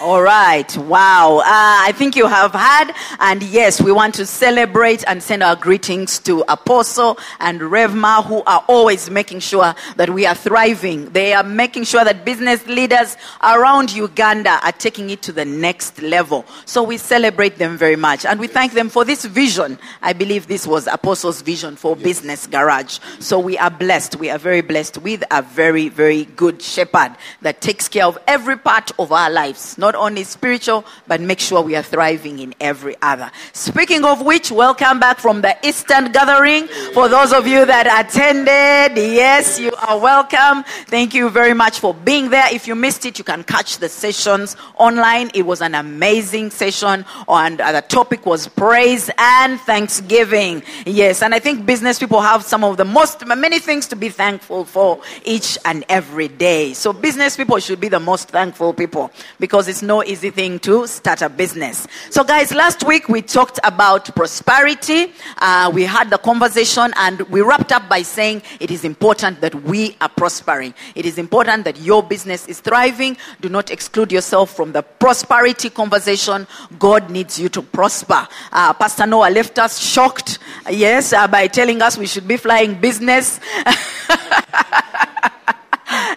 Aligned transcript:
All 0.00 0.22
right. 0.22 0.74
Wow. 0.78 1.40
Uh, 1.40 1.42
I 1.44 1.92
think 1.94 2.16
you 2.16 2.26
have 2.26 2.52
had, 2.52 2.94
and 3.18 3.42
yes, 3.42 3.82
we 3.82 3.92
want 3.92 4.14
to 4.14 4.24
celebrate 4.24 5.04
and 5.06 5.22
send 5.22 5.42
our 5.42 5.54
greetings 5.54 6.18
to 6.20 6.42
Apostle 6.48 7.18
and 7.38 7.60
Revma, 7.60 8.24
who 8.24 8.42
are 8.44 8.64
always 8.66 9.10
making 9.10 9.40
sure 9.40 9.74
that 9.96 10.08
we 10.08 10.24
are 10.24 10.34
thriving. 10.34 11.10
They 11.10 11.34
are 11.34 11.42
making 11.42 11.84
sure 11.84 12.02
that 12.02 12.24
business 12.24 12.66
leaders 12.66 13.18
around 13.42 13.92
Uganda 13.92 14.58
are 14.64 14.72
taking 14.72 15.10
it 15.10 15.20
to 15.20 15.32
the 15.32 15.44
next 15.44 16.00
level. 16.00 16.46
So 16.64 16.82
we 16.82 16.96
celebrate 16.96 17.58
them 17.58 17.76
very 17.76 17.96
much, 17.96 18.24
and 18.24 18.40
we 18.40 18.46
thank 18.46 18.72
them 18.72 18.88
for 18.88 19.04
this 19.04 19.26
vision. 19.26 19.78
I 20.00 20.14
believe 20.14 20.46
this 20.46 20.66
was 20.66 20.86
Apostle's 20.86 21.42
vision 21.42 21.76
for 21.76 21.94
Business 21.94 22.46
Garage. 22.46 23.00
So 23.18 23.38
we 23.38 23.58
are 23.58 23.70
blessed. 23.70 24.16
We 24.16 24.30
are 24.30 24.38
very 24.38 24.62
blessed 24.62 24.96
with 24.96 25.22
a 25.30 25.42
very, 25.42 25.90
very 25.90 26.24
good 26.24 26.62
shepherd 26.62 27.16
that 27.42 27.60
takes 27.60 27.86
care 27.86 28.06
of 28.06 28.16
every 28.26 28.56
part 28.56 28.92
of 28.98 29.12
our 29.12 29.28
lives. 29.28 29.76
Not 29.76 29.89
not 29.90 30.00
only 30.00 30.22
spiritual, 30.22 30.84
but 31.08 31.20
make 31.20 31.40
sure 31.40 31.62
we 31.62 31.74
are 31.74 31.82
thriving 31.82 32.38
in 32.38 32.54
every 32.60 32.94
other. 33.02 33.28
Speaking 33.52 34.04
of 34.04 34.22
which, 34.22 34.52
welcome 34.52 35.00
back 35.00 35.18
from 35.18 35.40
the 35.40 35.56
Eastern 35.66 36.12
gathering. 36.12 36.68
For 36.94 37.08
those 37.08 37.32
of 37.32 37.44
you 37.48 37.66
that 37.66 37.86
attended, 37.86 38.96
yes, 38.96 39.58
you 39.58 39.72
are 39.88 39.98
welcome. 39.98 40.62
Thank 40.86 41.12
you 41.12 41.28
very 41.28 41.54
much 41.54 41.80
for 41.80 41.92
being 41.92 42.30
there. 42.30 42.46
If 42.54 42.68
you 42.68 42.76
missed 42.76 43.04
it, 43.04 43.18
you 43.18 43.24
can 43.24 43.42
catch 43.42 43.78
the 43.78 43.88
sessions 43.88 44.56
online. 44.76 45.32
It 45.34 45.42
was 45.42 45.60
an 45.60 45.74
amazing 45.74 46.50
session, 46.50 47.04
and 47.26 47.60
uh, 47.60 47.72
the 47.72 47.82
topic 47.82 48.26
was 48.26 48.46
praise 48.46 49.10
and 49.18 49.58
thanksgiving. 49.62 50.62
Yes, 50.86 51.20
and 51.20 51.34
I 51.34 51.40
think 51.40 51.66
business 51.66 51.98
people 51.98 52.20
have 52.20 52.44
some 52.44 52.62
of 52.62 52.76
the 52.76 52.84
most, 52.84 53.26
many 53.26 53.58
things 53.58 53.88
to 53.88 53.96
be 53.96 54.08
thankful 54.08 54.64
for 54.66 55.00
each 55.24 55.58
and 55.64 55.84
every 55.88 56.28
day. 56.28 56.74
So, 56.74 56.92
business 56.92 57.36
people 57.36 57.58
should 57.58 57.80
be 57.80 57.88
the 57.88 57.98
most 57.98 58.28
thankful 58.28 58.72
people 58.72 59.10
because 59.40 59.66
it's 59.66 59.79
no 59.82 60.02
easy 60.04 60.30
thing 60.30 60.58
to 60.60 60.86
start 60.86 61.22
a 61.22 61.28
business. 61.28 61.86
So, 62.10 62.24
guys, 62.24 62.52
last 62.52 62.86
week 62.86 63.08
we 63.08 63.22
talked 63.22 63.58
about 63.64 64.14
prosperity. 64.14 65.12
Uh, 65.38 65.70
we 65.72 65.84
had 65.84 66.10
the 66.10 66.18
conversation 66.18 66.92
and 66.96 67.20
we 67.22 67.40
wrapped 67.40 67.72
up 67.72 67.88
by 67.88 68.02
saying 68.02 68.42
it 68.60 68.70
is 68.70 68.84
important 68.84 69.40
that 69.40 69.54
we 69.64 69.96
are 70.00 70.08
prospering. 70.08 70.74
It 70.94 71.06
is 71.06 71.18
important 71.18 71.64
that 71.64 71.78
your 71.80 72.02
business 72.02 72.46
is 72.48 72.60
thriving. 72.60 73.16
Do 73.40 73.48
not 73.48 73.70
exclude 73.70 74.12
yourself 74.12 74.54
from 74.54 74.72
the 74.72 74.82
prosperity 74.82 75.70
conversation. 75.70 76.46
God 76.78 77.10
needs 77.10 77.38
you 77.38 77.48
to 77.50 77.62
prosper. 77.62 78.26
Uh, 78.52 78.72
Pastor 78.74 79.06
Noah 79.06 79.30
left 79.30 79.58
us 79.58 79.78
shocked, 79.78 80.38
yes, 80.68 81.12
uh, 81.12 81.26
by 81.28 81.46
telling 81.46 81.82
us 81.82 81.98
we 81.98 82.06
should 82.06 82.28
be 82.28 82.36
flying 82.36 82.80
business. 82.80 83.40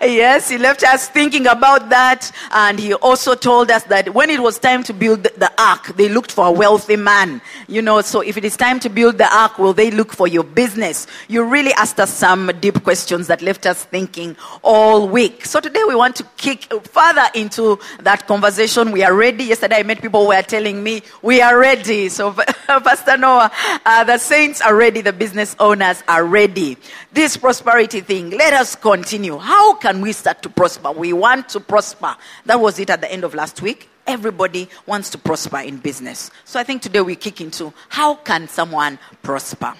yes, 0.05 0.49
he 0.49 0.57
left 0.57 0.83
us 0.83 1.09
thinking 1.09 1.47
about 1.47 1.89
that. 1.89 2.31
And 2.51 2.79
he 2.79 2.93
also 2.93 3.35
told 3.35 3.71
us 3.71 3.83
that 3.85 4.13
when 4.13 4.29
it 4.29 4.41
was 4.41 4.59
time 4.59 4.83
to 4.83 4.93
build 4.93 5.23
the 5.23 5.51
ark, 5.57 5.95
they 5.95 6.09
looked 6.09 6.31
for 6.31 6.47
a 6.47 6.51
wealthy 6.51 6.95
man. 6.95 7.41
You 7.67 7.81
know, 7.81 8.01
so 8.01 8.21
if 8.21 8.37
it 8.37 8.45
is 8.45 8.57
time 8.57 8.79
to 8.81 8.89
build 8.89 9.17
the 9.17 9.33
ark, 9.35 9.57
will 9.57 9.73
they 9.73 9.91
look 9.91 10.13
for 10.13 10.27
your 10.27 10.43
business? 10.43 11.07
You 11.27 11.43
really 11.43 11.73
asked 11.73 11.99
us 11.99 12.13
some 12.13 12.51
deep 12.59 12.83
questions 12.83 13.27
that 13.27 13.41
left 13.41 13.65
us 13.65 13.83
thinking 13.85 14.35
all 14.61 15.07
week. 15.07 15.45
So 15.45 15.59
today 15.59 15.83
we 15.87 15.95
want 15.95 16.15
to 16.17 16.23
kick 16.37 16.71
further 16.87 17.25
into 17.35 17.79
that 18.01 18.27
conversation. 18.27 18.91
We 18.91 19.03
are 19.03 19.13
ready. 19.13 19.45
Yesterday 19.45 19.77
I 19.77 19.83
met 19.83 20.01
people 20.01 20.23
who 20.23 20.29
were 20.29 20.41
telling 20.41 20.83
me 20.83 21.01
we 21.21 21.41
are 21.41 21.57
ready. 21.57 22.09
So, 22.09 22.33
Pastor 22.67 23.17
Noah, 23.17 23.51
uh, 23.85 24.03
the 24.03 24.17
saints 24.17 24.61
are 24.61 24.75
ready. 24.75 25.01
The 25.01 25.13
business 25.13 25.55
owners 25.59 26.03
are 26.07 26.25
ready. 26.25 26.77
This 27.11 27.37
prosperity 27.37 28.01
thing, 28.01 28.31
let 28.31 28.53
us 28.53 28.75
continue. 28.75 29.37
How 29.37 29.75
can 29.75 29.92
we 30.01 30.11
start 30.11 30.41
to 30.43 30.49
prosper? 30.49 30.91
We 30.91 31.13
want 31.13 31.49
to 31.49 31.59
prosper. 31.59 32.15
That 32.45 32.59
was 32.59 32.79
it 32.79 32.89
at 32.89 33.01
the 33.01 33.11
end 33.11 33.23
of 33.23 33.33
last 33.33 33.61
week. 33.61 33.89
Everybody 34.05 34.69
wants 34.85 35.09
to 35.11 35.17
prosper 35.17 35.59
in 35.59 35.77
business. 35.77 36.29
So 36.45 36.59
I 36.59 36.63
think 36.63 36.81
today 36.81 37.01
we 37.01 37.15
kick 37.15 37.41
into 37.41 37.73
how 37.89 38.15
can 38.15 38.47
someone 38.47 38.99
prosper? 39.21 39.73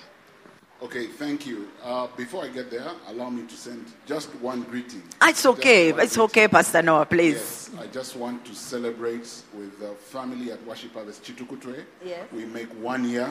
Okay, 0.81 1.07
thank 1.07 1.47
you. 1.47 1.69
Uh, 1.81 2.07
before 2.17 2.43
I 2.43 2.49
get 2.49 2.69
there, 2.69 2.89
allow 3.07 3.29
me 3.29 3.47
to 3.47 3.55
send 3.55 3.85
just 4.05 4.29
one 4.35 4.63
greeting. 4.63 5.01
Ah, 5.21 5.29
it's 5.29 5.45
okay. 5.45 5.89
It's 5.89 5.95
greeting. 5.95 6.21
okay, 6.23 6.47
Pastor 6.49 6.81
Noah, 6.81 7.05
please. 7.05 7.69
Yes, 7.71 7.71
I 7.79 7.87
just 7.87 8.17
want 8.17 8.43
to 8.45 8.53
celebrate 8.53 9.43
with 9.53 9.79
the 9.79 9.91
family 10.11 10.51
at 10.51 10.61
Worship 10.65 10.93
Harvest 10.93 11.23
Kitukutwe. 11.23 11.85
Yes. 12.03 12.27
We 12.33 12.43
make 12.45 12.67
one 12.83 13.07
year. 13.09 13.29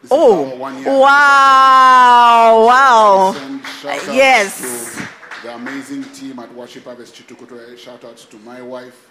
This 0.00 0.10
oh, 0.10 0.56
one 0.56 0.82
year. 0.82 0.98
wow, 0.98 2.64
wow. 2.66 3.34
Yes 3.84 5.08
the 5.42 5.54
amazing 5.54 6.04
team 6.14 6.38
at 6.38 6.52
Worship 6.54 6.84
Harvest 6.84 7.14
Kitukutwe. 7.14 7.76
Shout 7.76 8.04
out 8.04 8.16
to 8.16 8.36
my 8.38 8.62
wife, 8.62 9.10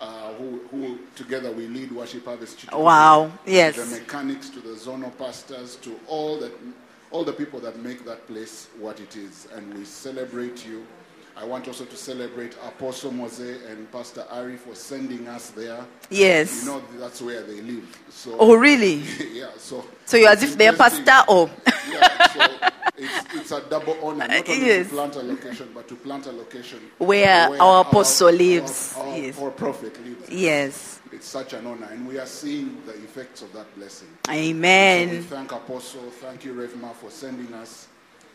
uh, 0.00 0.32
who, 0.34 0.60
who, 0.70 0.98
together 1.14 1.52
we 1.52 1.66
lead 1.68 1.92
Worship 1.92 2.24
Harvest 2.24 2.58
Kitukutwe. 2.58 2.82
Wow, 2.82 3.32
yes. 3.46 3.76
The 3.76 4.00
mechanics, 4.00 4.50
to 4.50 4.60
the 4.60 4.70
zonal 4.70 5.16
pastors, 5.16 5.76
to 5.76 5.98
all 6.08 6.38
that, 6.40 6.52
all 7.10 7.24
the 7.24 7.32
people 7.32 7.60
that 7.60 7.78
make 7.78 8.04
that 8.04 8.26
place 8.26 8.68
what 8.78 9.00
it 9.00 9.16
is, 9.16 9.46
and 9.54 9.72
we 9.74 9.84
celebrate 9.84 10.66
you. 10.66 10.84
I 11.40 11.44
want 11.44 11.68
also 11.68 11.84
to 11.84 11.96
celebrate 11.96 12.54
Apostle 12.66 13.12
Mose 13.12 13.38
and 13.68 13.90
Pastor 13.92 14.24
Ari 14.30 14.56
for 14.56 14.74
sending 14.74 15.28
us 15.28 15.50
there. 15.50 15.84
Yes. 16.10 16.64
You 16.64 16.72
know 16.72 16.82
that's 16.98 17.22
where 17.22 17.42
they 17.42 17.60
live. 17.60 17.96
So. 18.10 18.36
Oh 18.40 18.56
really? 18.56 18.94
yeah. 19.32 19.50
So. 19.56 19.84
So 20.04 20.16
you're 20.16 20.30
as 20.30 20.42
if 20.42 20.58
they're 20.58 20.72
pastor 20.72 21.22
or. 21.28 21.48
yeah. 21.92 22.26
So 22.28 22.68
it's, 22.96 23.34
it's 23.34 23.52
a 23.52 23.60
double 23.70 23.96
honor, 24.02 24.26
not 24.26 24.48
only 24.48 24.66
yes. 24.66 24.88
to 24.88 24.94
plant 24.94 25.14
a 25.14 25.22
location, 25.22 25.70
but 25.72 25.86
to 25.86 25.94
plant 25.94 26.26
a 26.26 26.32
location 26.32 26.80
where, 26.98 27.50
where 27.50 27.62
our 27.62 27.82
apostle 27.82 28.26
our, 28.26 28.32
lives. 28.32 28.94
Our, 28.96 29.06
our, 29.06 29.16
yes. 29.16 29.40
our 29.40 29.50
prophet 29.52 30.04
lives. 30.04 30.28
Yes. 30.28 31.00
It's 31.12 31.26
such 31.26 31.52
an 31.52 31.66
honor, 31.66 31.88
and 31.92 32.06
we 32.06 32.18
are 32.18 32.26
seeing 32.26 32.82
the 32.84 32.94
effects 32.94 33.42
of 33.42 33.52
that 33.52 33.72
blessing. 33.76 34.08
Amen. 34.28 35.08
So 35.08 35.14
we 35.14 35.22
thank 35.22 35.52
Apostle, 35.52 36.10
thank 36.10 36.44
you, 36.44 36.52
Revma, 36.54 36.92
for 36.94 37.10
sending 37.10 37.54
us. 37.54 37.86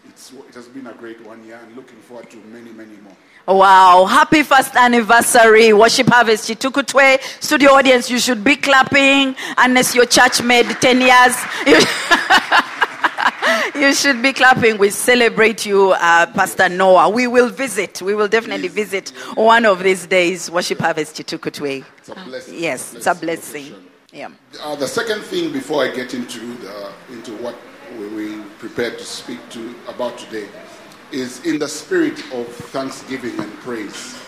It's, 0.09 0.31
it 0.31 0.53
has 0.56 0.68
been 0.68 0.88
a 0.88 0.94
great 0.94 1.24
one 1.25 1.44
year, 1.46 1.59
and 1.64 1.75
looking 1.75 1.97
forward 2.00 2.30
to 2.31 2.38
many, 2.52 2.72
many 2.72 2.96
more. 2.97 3.16
Wow, 3.47 4.06
happy 4.06 4.44
first 4.44 4.75
anniversary, 4.75 5.74
Worship 5.74 6.08
Harvest 6.08 6.50
Kitukutwe. 6.50 7.22
Studio 7.41 7.72
audience, 7.72 8.09
you 8.09 8.19
should 8.19 8.44
be 8.44 8.56
clapping 8.56 9.36
unless 9.58 9.94
your 9.94 10.06
church 10.06 10.42
made 10.42 10.66
10 10.66 11.02
years. 11.02 11.36
you 13.75 13.94
should 13.94 14.22
be 14.22 14.31
clapping. 14.31 14.78
We 14.78 14.90
celebrate 14.92 15.66
you, 15.66 15.92
uh, 15.92 16.28
Pastor 16.28 16.69
Noah. 16.69 17.09
We 17.09 17.28
will 17.28 17.50
visit. 17.50 18.02
We 18.02 18.16
will 18.16 18.30
definitely 18.30 18.69
visit 18.69 19.09
one 19.36 19.66
of 19.66 19.84
these 19.84 20.08
days. 20.08 20.50
Worship 20.50 20.80
Harvest 20.80 21.18
Kitukutwe. 21.18 21.84
It's 21.97 22.09
a 22.09 22.16
blessing. 22.16 22.56
Yes, 22.58 22.94
it's 22.94 23.08
a 23.08 23.16
blessing. 23.16 23.75
Yeah. 24.13 24.30
Uh, 24.62 24.75
the 24.75 24.88
second 24.88 25.22
thing 25.24 25.52
before 25.52 25.84
I 25.84 25.94
get 25.94 26.13
into 26.13 26.40
the, 26.58 26.94
into 27.12 27.31
what 27.44 27.56
we, 27.98 28.08
we 28.08 28.42
prepared 28.60 28.98
to 28.98 29.06
speak 29.06 29.40
to 29.50 29.76
about 29.88 30.18
today 30.18 30.48
is 31.12 31.46
in 31.46 31.60
the 31.60 31.68
spirit 31.68 32.20
of 32.34 32.48
thanksgiving 32.48 33.40
and 33.40 33.54
praise. 33.60 34.20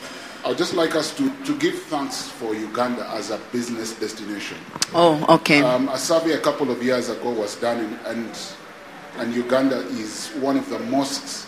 I 0.43 0.49
would 0.49 0.57
just 0.59 0.75
like 0.75 0.95
us 0.95 1.15
to, 1.17 1.35
to 1.45 1.57
give 1.57 1.81
thanks 1.83 2.27
for 2.27 2.53
Uganda 2.53 3.09
as 3.09 3.31
a 3.31 3.39
business 3.51 3.99
destination. 3.99 4.57
Oh, 4.93 5.25
okay. 5.37 5.63
Um, 5.63 5.89
a 5.89 5.97
survey 5.97 6.33
a 6.33 6.39
couple 6.39 6.69
of 6.69 6.83
years 6.83 7.09
ago 7.09 7.31
was 7.31 7.55
done, 7.55 7.83
in, 7.83 7.93
and 8.05 8.37
and 9.17 9.33
Uganda 9.33 9.77
is 9.87 10.29
one 10.39 10.57
of 10.57 10.69
the 10.69 10.79
most 10.79 11.47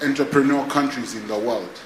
entrepreneurial 0.00 0.68
countries 0.70 1.14
in 1.14 1.26
the 1.26 1.38
world. 1.38 1.80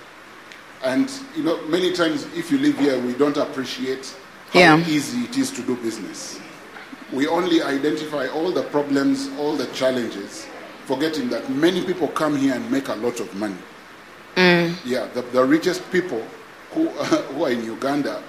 And 0.83 1.11
you 1.35 1.43
know, 1.43 1.65
many 1.69 1.93
times 1.93 2.27
if 2.37 2.51
you 2.51 2.59
live 2.59 2.79
here, 2.79 3.01
we 3.01 3.15
don't 3.15 3.37
appreciate 3.37 4.15
how 4.51 4.61
yeah. 4.61 4.87
easy 4.87 5.21
it 5.21 5.39
is 5.39 5.51
to 5.53 5.63
do 5.63 5.77
business. 5.77 6.39
We 7.13 7.27
only 7.27 7.63
identify 7.63 8.29
all 8.29 8.53
the 8.53 8.63
problems, 8.65 9.29
all 9.39 9.57
the 9.57 9.67
challenges, 9.69 10.47
forgetting 10.85 11.29
that 11.31 11.51
many 11.51 11.85
people 11.85 12.09
come 12.09 12.37
here 12.37 12.55
and 12.55 12.71
make 12.71 12.89
a 12.89 12.95
lot 12.95 13.21
of 13.21 13.35
money. 13.35 13.57
Mm. 14.37 14.77
Yeah, 14.85 15.07
the, 15.15 15.23
the, 15.23 15.45
richest 15.45 15.91
people 15.91 16.25
who, 16.73 16.89
uh, 16.89 17.05
who 17.33 17.45
are 17.45 17.51
in 17.51 17.65
Uganda, 17.65 18.23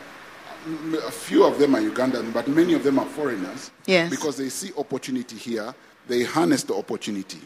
a 0.94 1.12
few 1.12 1.44
of 1.44 1.60
them 1.60 1.76
are 1.76 1.82
Ugandan, 1.82 2.34
but 2.34 2.48
many 2.48 2.74
of 2.74 2.84
them 2.84 3.00
are 3.00 3.06
foreigners. 3.06 3.72
Yes. 3.86 4.10
Because 4.10 4.38
they 4.38 4.50
see 4.50 4.72
opportunity 4.78 5.36
here 5.36 5.74
they 6.08 6.24
harness 6.24 6.64
the 6.64 6.76
opportunity. 6.76 7.42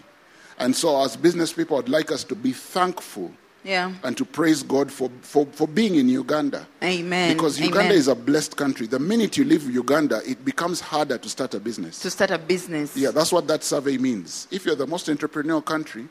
And 0.57 0.75
so, 0.75 1.01
as 1.03 1.15
business 1.15 1.51
people, 1.53 1.77
I'd 1.77 1.89
like 1.89 2.11
us 2.11 2.23
to 2.25 2.35
be 2.35 2.53
thankful 2.53 3.31
Yeah. 3.65 3.91
and 4.03 4.15
to 4.15 4.25
praise 4.25 4.62
God 4.62 4.91
for, 4.91 5.09
for, 5.21 5.47
for 5.47 5.67
being 5.67 5.95
in 5.95 6.07
Uganda. 6.07 6.67
Amen. 6.83 7.33
Because 7.33 7.59
Uganda 7.59 7.85
Amen. 7.85 7.97
is 7.97 8.07
a 8.07 8.13
blessed 8.13 8.56
country. 8.56 8.85
The 8.85 9.00
minute 9.00 9.38
you 9.38 9.44
leave 9.44 9.67
Uganda, 9.69 10.21
it 10.23 10.45
becomes 10.45 10.79
harder 10.79 11.17
to 11.17 11.27
start 11.27 11.56
a 11.56 11.59
business. 11.59 12.00
to 12.01 12.12
start 12.12 12.29
a 12.29 12.38
business. 12.38 12.95
Yeah, 12.95 13.09
that's 13.09 13.31
what 13.31 13.47
that 13.47 13.63
survey 13.63 13.97
means. 13.97 14.47
If 14.51 14.67
you're 14.67 14.75
the 14.75 14.85
most 14.85 15.07
entrepreneurial 15.07 15.65
country, 15.65 16.07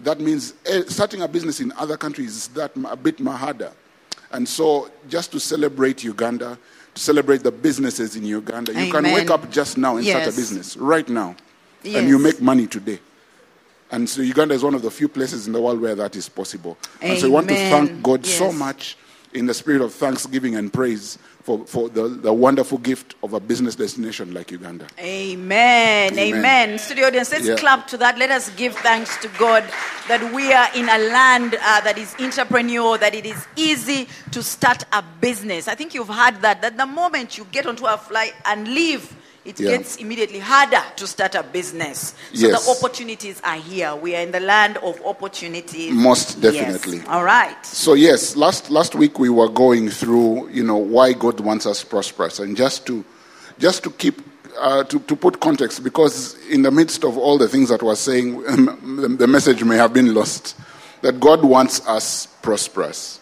that 0.00 0.18
means 0.20 0.54
eh, 0.66 0.82
starting 0.88 1.22
a 1.22 1.28
business 1.28 1.60
in 1.60 1.72
other 1.72 1.96
countries 1.96 2.36
is 2.36 2.48
that 2.48 2.72
a 2.88 2.96
bit 2.96 3.20
more 3.20 3.34
harder. 3.34 3.72
And 4.32 4.46
so, 4.48 4.90
just 5.08 5.32
to 5.32 5.40
celebrate 5.40 6.04
Uganda, 6.04 6.58
to 6.94 7.00
celebrate 7.00 7.42
the 7.42 7.52
businesses 7.52 8.16
in 8.16 8.24
Uganda, 8.24 8.74
you 8.74 8.92
can 8.92 9.04
wake 9.04 9.30
up 9.30 9.50
just 9.50 9.78
now 9.78 9.96
and 9.96 10.06
start 10.06 10.24
a 10.24 10.32
business 10.32 10.76
right 10.76 11.08
now, 11.08 11.34
and 11.84 12.08
you 12.08 12.18
make 12.18 12.40
money 12.40 12.66
today. 12.66 12.98
And 13.90 14.08
so, 14.08 14.20
Uganda 14.20 14.54
is 14.54 14.62
one 14.62 14.74
of 14.74 14.82
the 14.82 14.90
few 14.90 15.08
places 15.08 15.46
in 15.46 15.52
the 15.52 15.60
world 15.60 15.80
where 15.80 15.94
that 15.94 16.14
is 16.16 16.28
possible. 16.28 16.76
And 17.00 17.18
so, 17.18 17.26
we 17.28 17.34
want 17.34 17.48
to 17.48 17.54
thank 17.54 18.02
God 18.02 18.26
so 18.26 18.52
much 18.52 18.96
in 19.34 19.46
the 19.46 19.54
spirit 19.54 19.80
of 19.82 19.92
thanksgiving 19.92 20.56
and 20.56 20.72
praise 20.72 21.18
for, 21.42 21.64
for 21.64 21.88
the, 21.88 22.08
the 22.08 22.32
wonderful 22.32 22.76
gift 22.76 23.14
of 23.22 23.32
a 23.32 23.40
business 23.40 23.74
destination 23.74 24.34
like 24.34 24.50
Uganda. 24.50 24.86
Amen. 24.98 26.12
Amen. 26.12 26.34
Amen. 26.38 26.78
Studio 26.78 27.06
audience, 27.06 27.32
let's 27.32 27.46
Yeah. 27.46 27.56
clap 27.56 27.86
to 27.88 27.96
that. 27.98 28.18
Let 28.18 28.30
us 28.30 28.50
give 28.56 28.74
thanks 28.76 29.16
to 29.18 29.28
God 29.38 29.64
that 30.08 30.34
we 30.34 30.52
are 30.52 30.68
in 30.74 30.88
a 30.90 30.98
land 31.10 31.54
uh, 31.54 31.80
that 31.80 31.96
is 31.96 32.14
entrepreneurial, 32.16 33.00
that 33.00 33.14
it 33.14 33.24
is 33.24 33.46
easy 33.56 34.08
to 34.32 34.42
start 34.42 34.84
a 34.92 35.02
business. 35.20 35.68
I 35.68 35.74
think 35.74 35.94
you've 35.94 36.08
heard 36.08 36.42
that, 36.42 36.60
that 36.60 36.76
the 36.76 36.86
moment 36.86 37.38
you 37.38 37.46
get 37.50 37.66
onto 37.66 37.86
a 37.86 37.96
flight 37.96 38.34
and 38.44 38.68
leave, 38.68 39.14
it 39.44 39.58
Yeah. 39.60 39.70
gets 39.70 39.96
immediately 39.96 40.38
harder 40.40 40.82
to 40.96 41.06
start 41.06 41.34
a 41.34 41.42
business. 41.42 42.14
So 42.34 42.48
Yes. 42.48 42.64
the 42.64 42.70
opportunities 42.70 43.40
are 43.44 43.56
here. 43.56 43.94
We 43.96 44.14
are 44.14 44.20
in 44.22 44.32
the 44.32 44.40
land 44.40 44.76
of 44.78 45.00
opportunities. 45.04 45.92
Most 45.94 46.38
Yes. 46.40 46.54
definitely. 46.54 47.02
All 47.08 47.24
right. 47.24 47.56
So 47.64 47.94
yes, 47.94 48.36
last 48.36 48.70
last 48.70 48.94
week 48.94 49.18
we 49.18 49.28
were 49.30 49.48
going 49.48 49.88
through, 49.90 50.48
you 50.50 50.62
know, 50.64 50.76
why 50.76 51.12
God 51.12 51.40
wants 51.40 51.66
us 51.66 51.82
prosperous, 51.84 52.38
and 52.38 52.56
just 52.56 52.86
to 52.86 53.04
just 53.58 53.82
to 53.84 53.90
keep 53.90 54.22
uh, 54.60 54.82
to, 54.84 54.98
to 55.00 55.14
put 55.14 55.38
context, 55.38 55.84
because 55.84 56.34
in 56.50 56.62
the 56.62 56.70
midst 56.70 57.04
of 57.04 57.16
all 57.16 57.38
the 57.38 57.46
things 57.48 57.68
that 57.68 57.80
we're 57.80 57.94
saying, 57.94 58.42
the, 58.42 59.06
the 59.16 59.26
message 59.28 59.62
may 59.62 59.76
have 59.76 59.92
been 59.92 60.12
lost. 60.14 60.56
That 61.02 61.20
God 61.20 61.44
wants 61.44 61.80
us 61.86 62.26
prosperous. 62.42 63.20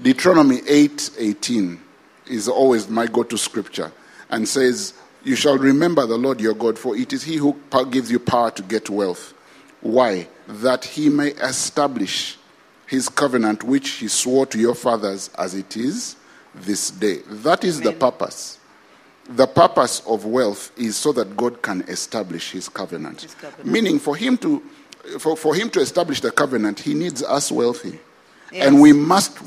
Deuteronomy 0.00 0.60
eight 0.66 1.10
eighteen 1.18 1.78
is 2.26 2.48
always 2.48 2.88
my 2.88 3.06
go-to 3.06 3.36
scripture, 3.36 3.92
and 4.30 4.48
says, 4.48 4.94
"You 5.24 5.36
shall 5.36 5.58
remember 5.58 6.06
the 6.06 6.18
Lord 6.18 6.40
your 6.40 6.54
God, 6.54 6.78
for 6.78 6.96
it 6.96 7.12
is 7.12 7.22
He 7.22 7.36
who 7.36 7.56
gives 7.90 8.10
you 8.10 8.18
power 8.18 8.50
to 8.52 8.62
get 8.62 8.90
wealth. 8.90 9.34
Why? 9.80 10.28
That 10.48 10.84
He 10.84 11.08
may 11.08 11.28
establish." 11.28 12.38
his 12.92 13.08
covenant 13.08 13.64
which 13.64 13.88
he 13.92 14.06
swore 14.06 14.44
to 14.44 14.58
your 14.58 14.74
fathers 14.74 15.30
as 15.38 15.54
it 15.54 15.78
is 15.78 16.14
this 16.54 16.90
day. 16.90 17.20
That 17.26 17.64
is 17.64 17.80
the 17.80 17.92
purpose. 17.92 18.58
The 19.30 19.46
purpose 19.46 20.02
of 20.06 20.26
wealth 20.26 20.70
is 20.76 20.94
so 20.94 21.10
that 21.12 21.34
God 21.34 21.62
can 21.62 21.80
establish 21.88 22.50
his 22.50 22.68
covenant. 22.68 23.22
His 23.22 23.34
covenant. 23.34 23.66
Meaning 23.66 23.98
for 23.98 24.14
him 24.14 24.36
to 24.38 24.62
for, 25.18 25.38
for 25.38 25.54
him 25.54 25.70
to 25.70 25.80
establish 25.80 26.20
the 26.20 26.30
covenant, 26.30 26.80
he 26.80 26.92
needs 26.92 27.22
us 27.22 27.50
wealthy. 27.50 27.98
Yes. 28.52 28.66
And 28.66 28.78
we 28.78 28.92
must 28.92 29.38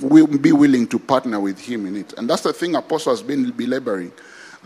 be 0.41 0.51
willing 0.51 0.87
to 0.87 0.97
partner 0.97 1.39
with 1.39 1.59
him 1.59 1.85
in 1.85 1.97
it. 1.97 2.13
And 2.17 2.27
that's 2.27 2.41
the 2.41 2.51
thing 2.51 2.73
Apostle 2.73 3.13
has 3.13 3.21
been 3.21 3.51
belaboring. 3.51 4.11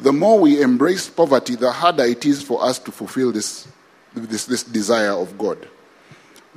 The 0.02 0.14
more 0.14 0.40
we 0.40 0.62
embrace 0.62 1.10
poverty, 1.10 1.56
the 1.56 1.72
harder 1.72 2.06
it 2.06 2.26
is 2.26 2.42
for 2.42 2.64
us 2.64 2.80
to 2.80 2.92
fulfill 2.92 3.32
this, 3.32 3.68
this, 4.14 4.46
this 4.46 4.64
desire 4.64 5.12
of 5.12 5.38
God. 5.38 5.68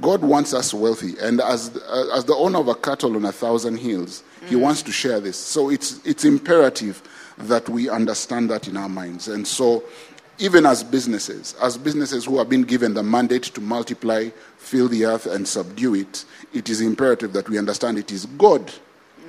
God 0.01 0.23
wants 0.23 0.55
us 0.55 0.73
wealthy, 0.73 1.15
and 1.21 1.41
as 1.41 1.77
uh, 1.77 2.11
as 2.15 2.25
the 2.25 2.35
owner 2.35 2.59
of 2.59 2.69
a 2.69 2.75
cattle 2.75 3.15
on 3.15 3.25
a 3.25 3.33
thousand 3.33 3.77
hills, 3.77 4.23
He 4.47 4.57
wants 4.57 4.83
to 4.83 4.93
share 4.93 5.21
this. 5.21 5.37
So 5.37 5.69
it's 5.69 6.05
it's 6.07 6.25
imperative 6.25 7.03
that 7.39 7.69
we 7.69 7.91
understand 7.91 8.51
that 8.51 8.69
in 8.69 8.77
our 8.77 8.89
minds. 8.89 9.29
And 9.29 9.47
so, 9.47 9.85
even 10.39 10.65
as 10.65 10.83
businesses, 10.83 11.55
as 11.61 11.77
businesses 11.77 12.25
who 12.25 12.39
have 12.39 12.49
been 12.49 12.63
given 12.63 12.95
the 12.95 13.03
mandate 13.03 13.45
to 13.45 13.61
multiply, 13.61 14.31
fill 14.57 14.89
the 14.89 15.05
earth, 15.05 15.27
and 15.27 15.47
subdue 15.47 15.95
it, 15.95 16.25
it 16.55 16.71
is 16.71 16.81
imperative 16.81 17.35
that 17.35 17.49
we 17.49 17.59
understand 17.59 17.99
it 17.99 18.11
is 18.11 18.25
God 18.27 18.73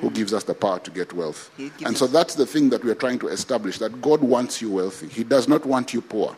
who 0.03 0.11
gives 0.11 0.33
us 0.33 0.43
the 0.43 0.53
power 0.53 0.79
to 0.79 0.91
get 0.91 1.13
wealth. 1.13 1.49
And 1.85 1.97
so 1.97 2.07
that's 2.07 2.35
the 2.35 2.45
thing 2.45 2.69
that 2.69 2.83
we 2.83 2.91
are 2.91 2.95
trying 2.95 3.19
to 3.19 3.29
establish: 3.29 3.77
that 3.79 4.01
God 4.01 4.21
wants 4.21 4.61
you 4.61 4.69
wealthy. 4.71 5.07
He 5.07 5.23
does 5.23 5.47
not 5.47 5.65
want 5.65 5.93
you 5.93 6.01
poor. 6.01 6.35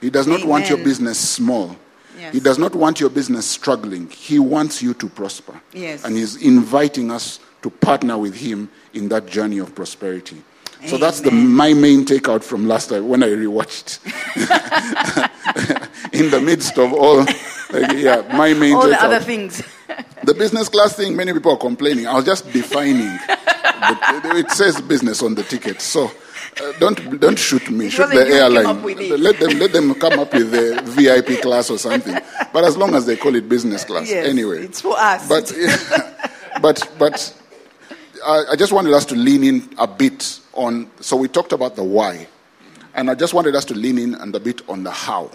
He 0.00 0.10
does 0.10 0.26
not 0.26 0.44
want 0.44 0.68
your 0.68 0.78
business 0.78 1.18
small. 1.18 1.74
Yes. 2.18 2.34
He 2.34 2.40
does 2.40 2.58
not 2.58 2.74
want 2.74 3.00
your 3.00 3.10
business 3.10 3.46
struggling. 3.46 4.10
He 4.10 4.38
wants 4.38 4.82
you 4.82 4.92
to 4.94 5.08
prosper. 5.08 5.60
Yes. 5.72 6.04
And 6.04 6.16
He's 6.16 6.36
inviting 6.36 7.10
us 7.10 7.40
to 7.62 7.70
partner 7.70 8.18
with 8.18 8.34
Him 8.34 8.68
in 8.92 9.08
that 9.08 9.26
journey 9.26 9.58
of 9.58 9.74
prosperity. 9.74 10.42
So 10.86 10.96
that's 10.96 11.20
the, 11.20 11.32
my 11.32 11.74
main 11.74 12.04
takeout 12.04 12.44
from 12.44 12.68
last 12.68 12.90
time 12.90 13.08
when 13.08 13.24
I 13.24 13.28
rewatched. 13.28 13.98
in 16.12 16.30
the 16.30 16.40
midst 16.40 16.78
of 16.78 16.92
all, 16.92 17.24
like, 17.72 17.96
yeah, 17.96 18.22
my 18.36 18.54
main 18.54 18.74
All 18.74 18.86
the 18.86 19.02
other 19.02 19.18
things. 19.18 19.60
The 20.28 20.34
business 20.34 20.68
class 20.68 20.94
thing, 20.94 21.16
many 21.16 21.32
people 21.32 21.52
are 21.52 21.56
complaining. 21.56 22.06
I 22.06 22.12
was 22.12 22.26
just 22.26 22.52
defining. 22.52 23.18
but 23.26 24.36
it 24.36 24.50
says 24.50 24.78
business 24.78 25.22
on 25.22 25.34
the 25.34 25.42
ticket. 25.42 25.80
So 25.80 26.10
uh, 26.60 26.72
don't, 26.78 27.18
don't 27.18 27.38
shoot 27.38 27.70
me. 27.70 27.88
Shoot 27.88 28.10
the 28.10 28.14
you 28.14 28.20
who 28.20 28.26
came 28.26 28.34
airline. 28.34 28.66
up 28.66 28.82
with 28.82 29.00
it. 29.00 29.18
Let 29.18 29.40
them, 29.40 29.58
let 29.58 29.72
them 29.72 29.94
come 29.94 30.18
up 30.18 30.34
with 30.34 30.50
the 30.50 30.82
VIP 30.84 31.40
class 31.40 31.70
or 31.70 31.78
something. 31.78 32.14
But 32.52 32.64
as 32.64 32.76
long 32.76 32.94
as 32.94 33.06
they 33.06 33.16
call 33.16 33.36
it 33.36 33.48
business 33.48 33.84
class. 33.84 34.10
Yes, 34.10 34.26
anyway. 34.26 34.64
it's 34.64 34.82
for 34.82 34.98
us. 34.98 35.26
But, 35.26 35.50
but, 36.60 36.92
but 36.98 37.42
I, 38.22 38.44
I 38.50 38.56
just 38.56 38.74
wanted 38.74 38.92
us 38.92 39.06
to 39.06 39.14
lean 39.14 39.42
in 39.42 39.66
a 39.78 39.86
bit 39.86 40.40
on. 40.52 40.90
So 41.00 41.16
we 41.16 41.28
talked 41.28 41.52
about 41.52 41.74
the 41.74 41.84
why. 41.84 42.26
And 42.94 43.10
I 43.10 43.14
just 43.14 43.32
wanted 43.32 43.56
us 43.56 43.64
to 43.64 43.74
lean 43.74 43.96
in 43.96 44.14
and 44.14 44.34
a 44.34 44.40
bit 44.40 44.60
on 44.68 44.84
the 44.84 44.90
how. 44.90 45.30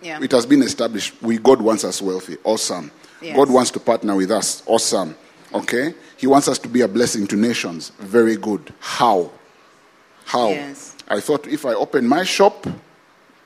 Yeah. 0.00 0.22
It 0.22 0.32
has 0.32 0.46
been 0.46 0.62
established. 0.62 1.12
We 1.22 1.36
God 1.36 1.60
wants 1.60 1.84
us 1.84 2.00
wealthy. 2.00 2.38
Awesome. 2.42 2.90
Yes. 3.24 3.36
God 3.36 3.50
wants 3.50 3.70
to 3.72 3.80
partner 3.80 4.14
with 4.14 4.30
us. 4.30 4.62
Awesome. 4.66 5.16
Okay. 5.52 5.94
He 6.16 6.26
wants 6.26 6.46
us 6.48 6.58
to 6.58 6.68
be 6.68 6.82
a 6.82 6.88
blessing 6.88 7.26
to 7.28 7.36
nations. 7.36 7.90
Very 7.98 8.36
good. 8.36 8.72
How? 8.80 9.30
How? 10.26 10.48
Yes. 10.50 10.94
I 11.08 11.20
thought 11.20 11.46
if 11.46 11.64
I 11.64 11.74
open 11.74 12.06
my 12.06 12.24
shop 12.24 12.66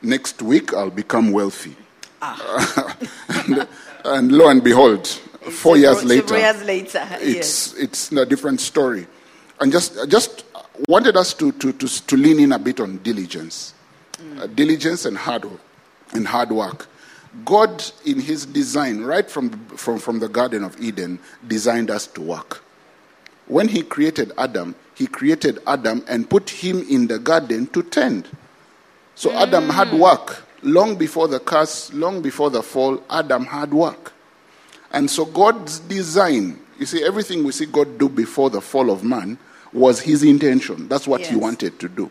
next 0.02 0.42
week, 0.42 0.72
I'll 0.74 0.90
become 0.90 1.30
wealthy. 1.32 1.76
and, 2.22 3.66
and 4.04 4.32
lo 4.32 4.48
and 4.48 4.62
behold, 4.62 5.06
four 5.06 5.76
years 5.76 6.04
later, 6.04 6.36
years 6.36 6.64
later. 6.64 7.06
it's 7.20 7.74
it's 7.74 8.10
a 8.12 8.26
different 8.26 8.60
story. 8.60 9.06
And 9.60 9.70
just 9.72 10.08
just 10.08 10.44
wanted 10.88 11.16
us 11.16 11.34
to 11.34 11.52
to 11.52 11.72
to, 11.72 11.86
to 12.06 12.16
lean 12.16 12.40
in 12.40 12.52
a 12.52 12.58
bit 12.58 12.80
on 12.80 12.98
diligence, 12.98 13.74
Uh, 14.18 14.46
diligence 14.48 15.04
and 15.08 15.16
hard 15.16 15.46
and 16.12 16.26
hard 16.26 16.50
work. 16.50 16.88
God, 17.44 17.84
in 18.04 18.20
His 18.20 18.46
design, 18.46 19.02
right 19.02 19.30
from 19.30 19.50
from 19.68 19.98
from 19.98 20.18
the 20.18 20.28
Garden 20.28 20.64
of 20.64 20.80
Eden, 20.80 21.18
designed 21.46 21.90
us 21.90 22.06
to 22.08 22.20
work. 22.20 22.62
When 23.46 23.68
He 23.68 23.82
created 23.82 24.32
Adam, 24.38 24.74
He 24.94 25.06
created 25.06 25.58
Adam 25.66 26.04
and 26.08 26.28
put 26.28 26.50
him 26.50 26.84
in 26.88 27.06
the 27.06 27.18
garden 27.18 27.66
to 27.68 27.82
tend. 27.82 28.28
So 29.14 29.32
Adam 29.32 29.68
mm. 29.68 29.72
had 29.72 29.92
work 29.92 30.44
long 30.62 30.96
before 30.96 31.28
the 31.28 31.40
curse, 31.40 31.92
long 31.92 32.22
before 32.22 32.50
the 32.50 32.62
fall. 32.62 33.02
Adam 33.10 33.46
had 33.46 33.72
work. 33.72 34.12
And 34.92 35.10
so 35.10 35.24
God's 35.24 35.80
design, 35.80 36.58
you 36.78 36.86
see, 36.86 37.04
everything 37.04 37.44
we 37.44 37.52
see 37.52 37.66
God 37.66 37.98
do 37.98 38.08
before 38.08 38.50
the 38.50 38.60
fall 38.60 38.90
of 38.90 39.04
man 39.04 39.38
was 39.72 40.00
his 40.00 40.22
intention. 40.22 40.88
That's 40.88 41.06
what 41.06 41.26
he 41.26 41.36
wanted 41.36 41.78
to 41.80 41.88
do. 41.88 42.10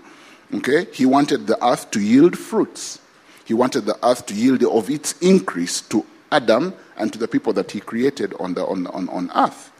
Okay? 0.53 0.87
He 0.93 1.05
wanted 1.05 1.47
the 1.47 1.63
earth 1.65 1.91
to 1.91 1.99
yield 1.99 2.37
fruits. 2.37 2.99
He 3.47 3.53
wanted 3.53 3.85
the 3.85 3.97
earth 4.05 4.25
to 4.25 4.33
yield 4.33 4.61
of 4.61 4.89
its 4.89 5.13
increase 5.19 5.79
to 5.79 6.05
Adam 6.33 6.73
and 6.97 7.13
to 7.13 7.17
the 7.17 7.29
people 7.29 7.53
that 7.53 7.71
he 7.71 7.79
created 7.79 8.33
on, 8.41 8.55
the, 8.55 8.65
on, 8.65 8.87
on, 8.87 9.07
on 9.07 9.31
earth. 9.33 9.71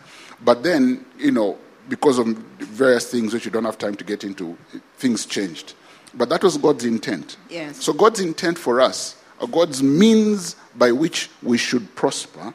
But 0.42 0.64
then, 0.64 1.06
you 1.20 1.32
know, 1.32 1.58
because 1.90 2.18
of 2.18 2.28
various 2.28 3.12
things 3.12 3.34
which 3.34 3.44
you 3.44 3.52
don't 3.52 3.66
have 3.66 3.78
time 3.78 3.96
to 3.96 4.06
get 4.06 4.24
into, 4.24 4.58
things 4.96 5.26
changed. 5.26 5.74
But 6.14 6.30
that 6.30 6.46
was 6.46 6.58
God's 6.58 6.86
intent. 6.86 7.36
Yes. 7.50 7.84
So 7.84 7.92
God's 7.92 8.22
intent 8.22 8.58
for 8.58 8.80
us, 8.80 9.22
or 9.42 9.50
God's 9.50 9.84
means 9.84 10.56
by 10.78 10.94
which 10.94 11.30
we 11.44 11.58
should 11.58 11.94
prosper, 11.94 12.54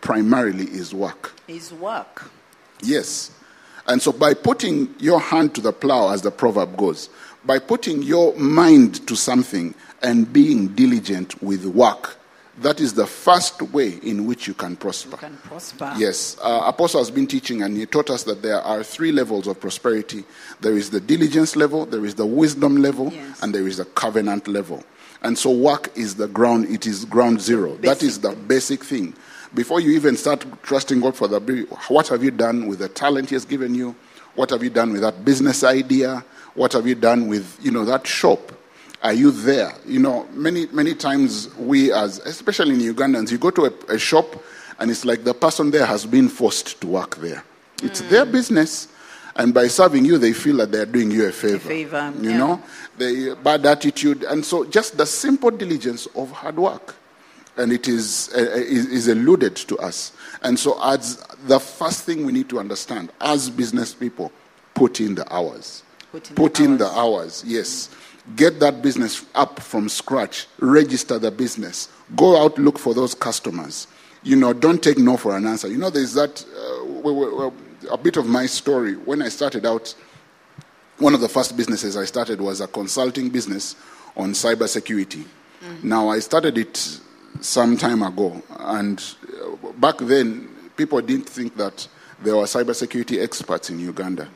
primarily 0.00 0.64
is 0.64 0.94
work. 0.94 1.34
Is 1.46 1.74
work. 1.74 2.30
Yes. 2.82 3.32
And 3.86 4.00
so 4.00 4.12
by 4.12 4.32
putting 4.32 4.94
your 4.98 5.20
hand 5.20 5.54
to 5.56 5.60
the 5.60 5.72
plow, 5.72 6.08
as 6.08 6.22
the 6.22 6.30
proverb 6.30 6.78
goes, 6.78 7.10
by 7.44 7.58
putting 7.58 8.02
your 8.02 8.34
mind 8.36 9.06
to 9.06 9.16
something 9.16 9.74
and 10.02 10.30
being 10.32 10.68
diligent 10.68 11.42
with 11.42 11.64
work, 11.66 12.16
that 12.58 12.80
is 12.80 12.94
the 12.94 13.06
first 13.06 13.60
way 13.62 13.98
in 14.02 14.26
which 14.26 14.46
you 14.46 14.54
can 14.54 14.76
prosper. 14.76 15.16
Can 15.16 15.36
prosper. 15.38 15.92
Yes, 15.96 16.36
uh, 16.42 16.62
Apostle 16.66 17.00
has 17.00 17.10
been 17.10 17.26
teaching, 17.26 17.62
and 17.62 17.76
he 17.76 17.84
taught 17.84 18.10
us 18.10 18.22
that 18.24 18.42
there 18.42 18.60
are 18.60 18.84
three 18.84 19.10
levels 19.12 19.46
of 19.48 19.60
prosperity 19.60 20.24
there 20.60 20.76
is 20.76 20.90
the 20.90 21.00
diligence 21.00 21.56
level, 21.56 21.84
there 21.84 22.04
is 22.06 22.14
the 22.14 22.26
wisdom 22.26 22.76
level, 22.76 23.10
Yes. 23.12 23.42
and 23.42 23.54
there 23.54 23.66
is 23.66 23.78
the 23.78 23.84
covenant 23.86 24.46
level. 24.46 24.82
And 25.22 25.36
so, 25.38 25.50
work 25.50 25.90
is 25.96 26.14
the 26.16 26.28
ground, 26.28 26.68
it 26.70 26.86
is 26.86 27.04
ground 27.06 27.40
zero. 27.40 27.76
That 27.78 28.02
is 28.02 28.20
the 28.20 28.32
basic 28.32 28.84
thing. 28.84 29.14
before 29.54 29.80
you 29.80 29.92
even 29.92 30.16
start 30.16 30.44
trusting 30.64 31.00
God 31.00 31.14
for 31.16 31.28
the 31.28 31.40
what 31.88 32.08
have 32.08 32.22
you 32.24 32.30
done 32.32 32.66
with 32.66 32.80
the 32.80 32.88
talent 32.88 33.28
He 33.30 33.34
has 33.36 33.44
given 33.44 33.74
you? 33.74 33.94
What 34.34 34.50
have 34.50 34.62
you 34.64 34.70
done 34.70 34.92
with 34.92 35.00
that 35.02 35.24
business 35.24 35.62
idea? 35.64 36.24
What 36.54 36.72
have 36.72 36.86
you 36.86 36.94
done 36.94 37.28
with 37.28 37.58
you 37.62 37.70
know 37.70 37.84
that 37.84 38.06
shop? 38.06 38.52
Are 39.02 39.12
you 39.12 39.30
there? 39.30 39.72
You 39.86 40.00
know, 40.00 40.26
many 40.32 40.66
many 40.66 40.94
times 40.94 41.54
we 41.56 41.92
as 41.92 42.18
especially 42.20 42.74
in 42.74 42.94
Ugandans, 42.94 43.30
you 43.30 43.38
go 43.38 43.50
to 43.50 43.66
a, 43.66 43.94
a 43.94 43.98
shop 43.98 44.26
and 44.78 44.90
it's 44.90 45.04
like 45.04 45.24
the 45.24 45.34
person 45.34 45.70
there 45.70 45.86
has 45.86 46.06
been 46.06 46.28
forced 46.28 46.80
to 46.80 46.86
work 46.86 47.16
there. 47.16 47.44
It's 47.82 48.00
their 48.02 48.24
business. 48.24 48.88
And 49.36 49.52
by 49.52 49.66
serving 49.66 50.04
you, 50.04 50.16
they 50.16 50.32
feel 50.32 50.58
that 50.58 50.70
they're 50.70 50.86
doing 50.86 51.10
you 51.10 51.26
a 51.26 51.32
favor. 51.32 51.68
favor, 51.68 52.12
you 52.20 52.30
yeah. 52.30 52.36
know, 52.36 52.62
the 52.98 53.36
bad 53.42 53.66
attitude. 53.66 54.22
And 54.22 54.44
so 54.44 54.64
just 54.64 54.96
the 54.96 55.06
simple 55.06 55.50
diligence 55.50 56.06
of 56.14 56.30
hard 56.30 56.56
work. 56.56 56.94
And 57.56 57.72
it 57.72 57.88
is, 57.88 58.32
uh, 58.36 58.40
is, 58.40 58.86
is 58.86 59.08
eluded 59.08 59.56
to 59.56 59.78
us. 59.78 60.12
And 60.42 60.58
so, 60.58 60.80
as 60.82 61.18
the 61.46 61.60
first 61.60 62.02
thing 62.02 62.26
we 62.26 62.32
need 62.32 62.48
to 62.48 62.58
understand 62.58 63.12
as 63.20 63.48
business 63.48 63.94
people, 63.94 64.32
put 64.74 65.00
in 65.00 65.14
the 65.14 65.32
hours. 65.32 65.83
Put 66.14 66.30
in 66.30 66.34
the 66.34 66.40
put 66.40 66.60
in 66.60 66.78
the 66.78 66.86
hours. 66.86 67.42
hours, 67.42 67.44
yes. 67.44 67.90
Get 68.36 68.60
that 68.60 68.82
business 68.82 69.26
up 69.34 69.58
from 69.58 69.88
scratch. 69.88 70.46
Register 70.60 71.18
the 71.18 71.32
business. 71.32 71.88
Go 72.14 72.40
out, 72.40 72.56
look 72.56 72.78
for 72.78 72.94
those 72.94 73.14
customers. 73.16 73.88
You 74.22 74.36
know, 74.36 74.52
don't 74.52 74.80
take 74.80 74.96
no 74.96 75.16
for 75.16 75.36
an 75.36 75.44
answer. 75.44 75.66
You 75.68 75.76
know, 75.76 75.90
there's 75.90 76.14
that 76.14 76.44
uh, 76.56 76.86
w- 76.86 77.02
w- 77.02 77.30
w- 77.30 77.52
a 77.90 77.98
bit 77.98 78.16
of 78.16 78.26
my 78.26 78.46
story. 78.46 78.94
When 78.94 79.22
I 79.22 79.28
started 79.28 79.66
out, 79.66 79.92
one 80.98 81.14
of 81.14 81.20
the 81.20 81.28
first 81.28 81.56
businesses 81.56 81.96
I 81.96 82.04
started 82.04 82.40
was 82.40 82.60
a 82.60 82.68
consulting 82.68 83.28
business 83.28 83.74
on 84.16 84.34
cybersecurity. 84.34 85.26
Now, 85.82 86.08
I 86.10 86.20
started 86.20 86.56
it 86.58 87.00
some 87.40 87.76
time 87.76 88.02
ago, 88.02 88.40
and 88.60 89.02
uh, 89.42 89.72
back 89.72 89.96
then, 89.98 90.48
people 90.76 91.00
didn't 91.00 91.28
think 91.28 91.56
that 91.56 91.88
there 92.22 92.36
were 92.36 92.44
cybersecurity 92.44 93.20
experts 93.22 93.68
in 93.70 93.80
Uganda. 93.80 94.28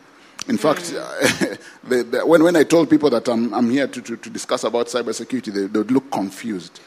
In 0.47 0.57
fact, 0.57 0.91
the, 1.85 2.05
the, 2.05 2.23
when, 2.25 2.43
when 2.43 2.57
I 2.57 2.63
told 2.65 2.89
people 2.89 3.11
that 3.11 3.29
I'm, 3.29 3.53
I'm 3.53 3.69
here 3.71 3.87
to, 3.87 4.01
to, 4.01 4.17
to 4.17 4.31
discuss 4.31 4.65
about 4.65 4.87
cybersecurity, 4.87 5.53
they, 5.53 5.67
they 5.67 5.79
would 5.79 5.91
look 5.91 6.11
confused. 6.11 6.81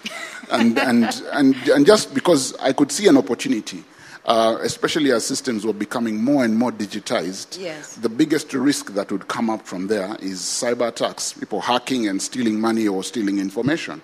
And, 0.51 0.79
and, 0.89 1.05
and, 1.33 1.55
and 1.67 1.85
just 1.85 2.13
because 2.13 2.55
I 2.57 2.73
could 2.73 2.91
see 2.91 3.07
an 3.07 3.17
opportunity, 3.17 3.83
uh, 4.25 4.57
especially 4.61 5.11
as 5.11 5.25
systems 5.25 5.65
were 5.65 5.73
becoming 5.73 6.23
more 6.23 6.43
and 6.43 6.57
more 6.57 6.71
digitized, 6.71 7.59
Yes. 7.59 7.95
the 7.95 8.09
biggest 8.09 8.53
risk 8.53 8.93
that 8.93 9.11
would 9.11 9.27
come 9.27 9.49
up 9.49 9.65
from 9.67 9.87
there 9.87 10.15
is 10.19 10.39
cyber 10.39 10.87
attacks, 10.87 11.33
people 11.33 11.61
hacking 11.61 12.07
and 12.07 12.21
stealing 12.21 12.59
money 12.59 12.87
or 12.87 13.03
stealing 13.03 13.39
information. 13.39 14.01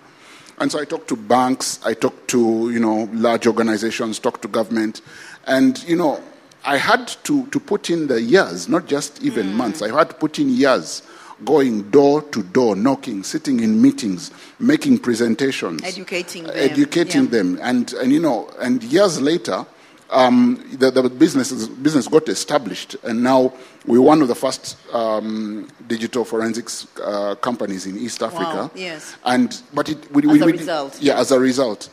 And 0.60 0.72
so 0.72 0.80
I 0.80 0.86
talked 0.86 1.08
to 1.10 1.16
banks, 1.16 1.80
I 1.86 1.94
talked 1.94 2.27
to 2.30 2.72
you 2.72 2.80
know 2.80 3.08
large 3.13 3.46
organizations, 3.46 4.18
talked 4.18 4.42
to 4.42 4.48
government, 4.48 5.01
and 5.46 5.84
you 5.88 5.96
know 5.96 6.20
I 6.68 6.78
had 6.78 7.08
to, 7.24 7.46
to 7.48 7.60
put 7.62 7.90
in 7.90 8.08
the 8.08 8.22
years, 8.22 8.68
not 8.68 8.88
just 8.88 9.24
even 9.24 9.54
months. 9.54 9.82
I 9.82 9.88
had 9.98 10.10
to 10.10 10.16
put 10.16 10.38
in 10.38 10.50
years, 10.50 11.02
going 11.46 11.90
door 11.92 12.22
to 12.24 12.44
door, 12.44 12.76
knocking, 12.76 13.24
sitting 13.24 13.62
in 13.62 13.82
meetings, 13.82 14.32
making 14.60 15.00
presentations, 15.00 15.82
Educating 15.84 16.44
them, 16.44 16.54
educating 16.56 17.24
yeah. 17.24 17.30
them, 17.30 17.60
and 17.62 17.94
and 17.94 18.12
you 18.12 18.20
know, 18.20 18.50
and 18.60 18.84
years 18.84 19.22
later. 19.22 19.66
Um, 20.10 20.64
the, 20.80 20.90
the 20.90 21.10
business, 21.10 21.68
business 21.68 22.08
got 22.08 22.30
established, 22.30 22.96
and 23.04 23.22
now 23.22 23.52
we're 23.86 24.00
one 24.00 24.22
of 24.22 24.30
the 24.30 24.36
first 24.36 24.78
um, 24.94 25.68
digital 25.86 26.24
forensics 26.24 26.88
uh, 27.04 27.36
companies 27.36 27.86
in 27.86 27.98
East 27.98 28.24
Africa. 28.24 28.72
yes. 28.74 29.18
And 29.26 29.62
but 29.74 29.90
it 29.90 30.10
we, 30.14 30.22
As 30.24 30.30
we, 30.32 30.42
a 30.42 30.46
we- 30.46 30.52
result. 30.54 31.02
yeah, 31.02 31.20
as 31.20 31.32
a 31.34 31.40
result. 31.42 31.90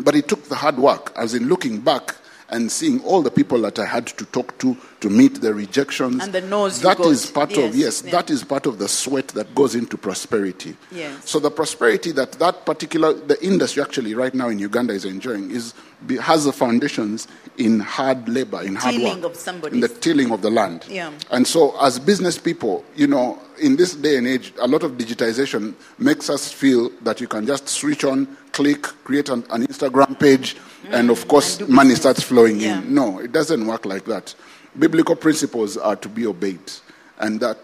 But 0.00 0.16
it 0.16 0.26
took 0.26 0.42
the 0.48 0.56
hard 0.56 0.76
work, 0.78 1.12
as 1.16 1.32
in 1.34 1.46
looking 1.48 1.78
back 1.80 2.16
and 2.50 2.70
seeing 2.70 3.00
all 3.04 3.22
the 3.22 3.30
people 3.30 3.60
that 3.62 3.78
I 3.78 3.86
had 3.86 4.06
to 4.08 4.24
talk 4.26 4.58
to 4.58 4.76
to 5.00 5.08
meet 5.08 5.40
the 5.40 5.54
rejections. 5.54 6.22
And 6.22 6.32
the 6.32 6.40
no's 6.42 6.82
you 6.82 6.88
That 6.88 7.00
is 7.00 7.30
part 7.30 7.52
of 7.52 7.74
Yes, 7.74 7.74
yes, 7.74 8.02
yeah. 8.04 8.10
that 8.12 8.30
is 8.30 8.44
part 8.44 8.66
of 8.66 8.78
the 8.78 8.88
sweat 8.88 9.28
that 9.28 9.54
goes 9.54 9.74
into 9.74 9.96
prosperity. 9.96 10.76
Yes. 10.92 11.28
So 11.30 11.38
the 11.38 11.50
prosperity 11.50 12.12
that 12.12 12.32
that 12.32 12.66
particular 12.66 13.12
the 13.12 13.42
industry 13.44 13.82
actually 13.82 14.14
right 14.14 14.34
now 14.34 14.48
in 14.48 14.58
Uganda 14.58 14.92
is 14.92 15.04
enjoying 15.04 15.50
is 15.50 15.74
has 16.20 16.44
the 16.44 16.52
foundations 16.52 17.28
in 17.58 17.78
hard 17.80 18.26
labor, 18.28 18.62
in 18.62 18.74
hard 18.74 18.94
Tilling 18.94 19.20
work, 19.22 19.32
of 19.32 19.36
somebody's- 19.36 19.74
in 19.74 19.80
the 19.80 19.88
tilling 19.88 20.30
of 20.32 20.40
the 20.40 20.50
land. 20.50 20.84
Yeah. 20.88 21.10
And 21.30 21.46
so, 21.46 21.76
as 21.80 21.98
business 21.98 22.38
people, 22.38 22.84
you 22.96 23.06
know, 23.06 23.38
in 23.58 23.76
this 23.76 23.94
day 23.94 24.16
and 24.16 24.26
age, 24.26 24.52
a 24.58 24.66
lot 24.66 24.82
of 24.82 24.92
digitization 24.92 25.74
makes 25.98 26.30
us 26.30 26.50
feel 26.50 26.90
that 27.02 27.20
you 27.20 27.28
can 27.28 27.46
just 27.46 27.68
switch 27.68 28.02
on, 28.04 28.26
click, 28.52 28.82
create 29.04 29.28
an, 29.28 29.44
an 29.50 29.66
Instagram 29.66 30.18
page, 30.18 30.56
and 30.90 31.10
of 31.10 31.26
course, 31.28 31.58
Mm. 31.58 31.64
And 31.66 31.68
money 31.74 31.94
starts 31.94 32.22
flowing 32.22 32.60
Yeah. 32.60 32.78
in. 32.78 32.94
No, 32.94 33.18
it 33.20 33.32
doesn't 33.32 33.66
work 33.66 33.84
like 33.86 34.04
that. 34.06 34.34
Biblical 34.78 35.16
principles 35.16 35.76
are 35.76 35.96
to 35.96 36.08
be 36.08 36.26
obeyed, 36.26 36.60
and 37.18 37.40
that 37.40 37.58